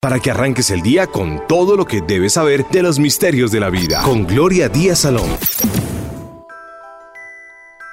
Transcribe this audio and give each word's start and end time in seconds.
para 0.00 0.18
que 0.18 0.30
arranques 0.30 0.70
el 0.70 0.80
día 0.80 1.06
con 1.06 1.46
todo 1.46 1.76
lo 1.76 1.84
que 1.84 2.00
debes 2.00 2.32
saber 2.32 2.66
de 2.70 2.82
los 2.82 2.98
misterios 2.98 3.52
de 3.52 3.60
la 3.60 3.68
vida. 3.68 4.00
Con 4.02 4.26
Gloria 4.26 4.70
Díaz 4.70 5.00
Salón. 5.00 5.28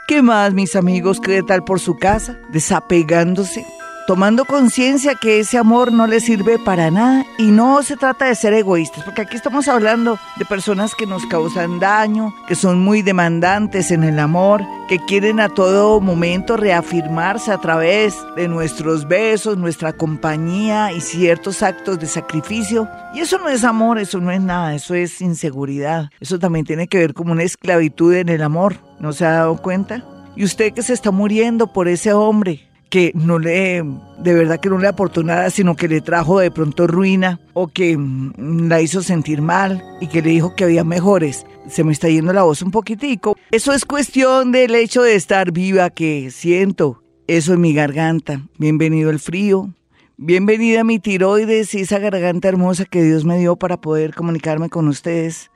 ¿Qué 0.07 0.21
más, 0.21 0.53
mis 0.53 0.77
amigos? 0.77 1.19
¿Qué 1.19 1.43
tal 1.43 1.65
por 1.65 1.81
su 1.81 1.97
casa? 1.97 2.39
Desapegándose 2.53 3.65
tomando 4.07 4.45
conciencia 4.45 5.15
que 5.15 5.41
ese 5.41 5.57
amor 5.57 5.91
no 5.91 6.07
le 6.07 6.21
sirve 6.21 6.57
para 6.57 6.89
nada 6.89 7.25
y 7.37 7.51
no 7.51 7.83
se 7.83 7.97
trata 7.97 8.25
de 8.25 8.35
ser 8.35 8.53
egoístas, 8.53 9.03
porque 9.03 9.21
aquí 9.21 9.35
estamos 9.35 9.67
hablando 9.67 10.17
de 10.37 10.45
personas 10.45 10.95
que 10.95 11.05
nos 11.05 11.25
causan 11.25 11.79
daño, 11.79 12.33
que 12.47 12.55
son 12.55 12.79
muy 12.79 13.01
demandantes 13.01 13.91
en 13.91 14.05
el 14.05 14.17
amor, 14.17 14.65
que 14.87 14.97
quieren 14.99 15.41
a 15.41 15.49
todo 15.49 15.99
momento 15.99 16.55
reafirmarse 16.55 17.51
a 17.51 17.57
través 17.57 18.15
de 18.37 18.47
nuestros 18.47 19.09
besos, 19.09 19.57
nuestra 19.57 19.91
compañía 19.91 20.93
y 20.93 21.01
ciertos 21.01 21.61
actos 21.61 21.99
de 21.99 22.07
sacrificio. 22.07 22.87
Y 23.13 23.19
eso 23.19 23.37
no 23.39 23.49
es 23.49 23.65
amor, 23.65 23.99
eso 23.99 24.21
no 24.21 24.31
es 24.31 24.39
nada, 24.39 24.73
eso 24.73 24.95
es 24.95 25.19
inseguridad. 25.19 26.09
Eso 26.21 26.39
también 26.39 26.65
tiene 26.65 26.87
que 26.87 26.99
ver 26.99 27.13
con 27.13 27.29
una 27.29 27.43
esclavitud 27.43 28.13
en 28.13 28.29
el 28.29 28.41
amor. 28.41 28.77
¿No 29.01 29.11
se 29.11 29.25
ha 29.25 29.31
dado 29.31 29.57
cuenta? 29.57 30.05
Y 30.37 30.45
usted 30.45 30.71
que 30.71 30.83
se 30.83 30.93
está 30.93 31.09
muriendo 31.11 31.73
por 31.73 31.87
ese 31.87 32.13
hombre, 32.13 32.66
que 32.89 33.11
no 33.15 33.39
le, 33.39 33.83
de 34.19 34.33
verdad 34.33 34.59
que 34.59 34.69
no 34.69 34.77
le 34.77 34.87
aportó 34.87 35.23
nada, 35.23 35.49
sino 35.49 35.75
que 35.75 35.87
le 35.87 36.01
trajo 36.01 36.39
de 36.39 36.51
pronto 36.51 36.87
ruina 36.87 37.39
o 37.53 37.67
que 37.67 37.97
mm, 37.97 38.67
la 38.67 38.81
hizo 38.81 39.01
sentir 39.01 39.41
mal 39.41 39.83
y 39.99 40.07
que 40.07 40.21
le 40.21 40.29
dijo 40.29 40.55
que 40.55 40.63
había 40.63 40.83
mejores. 40.83 41.45
Se 41.69 41.83
me 41.83 41.91
está 41.91 42.09
yendo 42.09 42.33
la 42.33 42.43
voz 42.43 42.61
un 42.61 42.71
poquitico. 42.71 43.35
Eso 43.51 43.73
es 43.73 43.85
cuestión 43.85 44.51
del 44.51 44.75
hecho 44.75 45.03
de 45.03 45.15
estar 45.15 45.51
viva 45.51 45.89
que 45.89 46.31
siento 46.31 47.03
eso 47.27 47.53
en 47.53 47.61
mi 47.61 47.73
garganta. 47.73 48.41
Bienvenido 48.57 49.09
el 49.09 49.19
frío. 49.19 49.73
Bienvenida 50.15 50.83
mi 50.83 50.99
tiroides 50.99 51.75
y 51.75 51.81
esa 51.81 51.99
garganta 51.99 52.47
hermosa 52.47 52.85
que 52.85 53.03
Dios 53.03 53.25
me 53.25 53.37
dio 53.37 53.55
para 53.55 53.79
poder 53.81 54.15
comunicarme 54.15 54.69
con 54.69 54.87
ustedes 54.87 55.51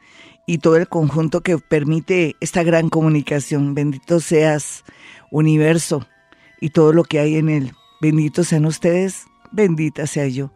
y 0.46 0.60
todo 0.60 0.76
el 0.76 0.88
conjunto 0.88 1.42
que 1.42 1.58
permite 1.58 2.36
esta 2.42 2.62
gran 2.62 2.90
comunicación. 2.90 3.74
Bendito 3.74 4.20
seas, 4.20 4.84
universo 5.32 6.06
y 6.62 6.70
todo 6.70 6.94
lo 6.94 7.04
que 7.04 7.20
hay 7.20 7.36
en 7.36 7.50
él. 7.50 7.74
Benditos 8.00 8.48
sean 8.48 8.66
ustedes, 8.66 9.26
bendita 9.52 10.08
sea 10.08 10.28
yo. 10.28 10.52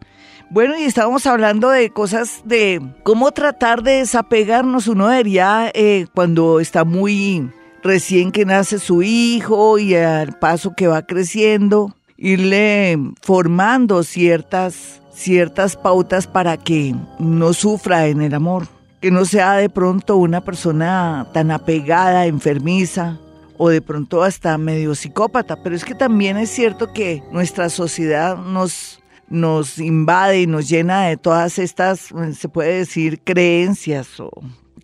Bueno, 0.49 0.77
y 0.77 0.83
estábamos 0.83 1.25
hablando 1.25 1.69
de 1.69 1.89
cosas 1.89 2.41
de 2.45 2.79
cómo 3.03 3.31
tratar 3.31 3.81
de 3.83 3.97
desapegarnos. 3.97 4.87
Uno 4.87 5.07
debería, 5.07 5.71
eh, 5.73 6.05
cuando 6.13 6.59
está 6.59 6.85
muy 6.85 7.49
recién 7.83 8.31
que 8.31 8.45
nace 8.45 8.79
su 8.79 9.01
hijo 9.01 9.79
y 9.79 9.95
al 9.95 10.37
paso 10.37 10.73
que 10.75 10.87
va 10.87 11.01
creciendo, 11.01 11.95
irle 12.15 12.97
formando 13.21 14.03
ciertas, 14.03 15.01
ciertas 15.13 15.75
pautas 15.75 16.27
para 16.27 16.57
que 16.57 16.95
no 17.19 17.53
sufra 17.53 18.07
en 18.07 18.21
el 18.21 18.33
amor. 18.33 18.67
Que 19.01 19.11
no 19.11 19.25
sea 19.25 19.53
de 19.53 19.69
pronto 19.69 20.17
una 20.17 20.41
persona 20.41 21.27
tan 21.33 21.51
apegada, 21.51 22.27
enfermiza, 22.27 23.19
o 23.57 23.69
de 23.69 23.81
pronto 23.81 24.23
hasta 24.23 24.57
medio 24.57 24.95
psicópata, 24.95 25.61
pero 25.61 25.75
es 25.75 25.85
que 25.85 25.95
también 25.95 26.37
es 26.37 26.49
cierto 26.49 26.93
que 26.93 27.23
nuestra 27.31 27.69
sociedad 27.69 28.37
nos, 28.37 28.99
nos 29.29 29.79
invade 29.79 30.41
y 30.41 30.47
nos 30.47 30.69
llena 30.69 31.03
de 31.03 31.17
todas 31.17 31.59
estas, 31.59 32.13
se 32.37 32.49
puede 32.49 32.77
decir, 32.77 33.21
creencias 33.23 34.19
o 34.19 34.31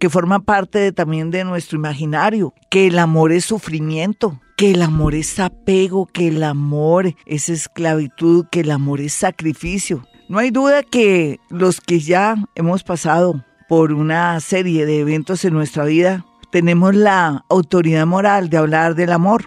que 0.01 0.09
forman 0.09 0.41
parte 0.41 0.91
también 0.91 1.29
de 1.29 1.43
nuestro 1.43 1.77
imaginario, 1.77 2.55
que 2.71 2.87
el 2.87 2.97
amor 2.97 3.31
es 3.31 3.45
sufrimiento, 3.45 4.41
que 4.57 4.71
el 4.71 4.81
amor 4.81 5.13
es 5.13 5.39
apego, 5.39 6.07
que 6.07 6.29
el 6.29 6.41
amor 6.41 7.13
es 7.27 7.49
esclavitud, 7.49 8.47
que 8.51 8.61
el 8.61 8.71
amor 8.71 8.99
es 8.99 9.13
sacrificio. 9.13 10.07
No 10.27 10.39
hay 10.39 10.49
duda 10.49 10.81
que 10.81 11.39
los 11.51 11.81
que 11.81 11.99
ya 11.99 12.35
hemos 12.55 12.83
pasado 12.83 13.45
por 13.69 13.93
una 13.93 14.39
serie 14.39 14.87
de 14.87 15.01
eventos 15.01 15.45
en 15.45 15.53
nuestra 15.53 15.85
vida, 15.85 16.25
tenemos 16.51 16.93
la 16.95 17.45
autoridad 17.49 18.05
moral 18.05 18.49
de 18.49 18.57
hablar 18.57 18.95
del 18.95 19.11
amor. 19.11 19.45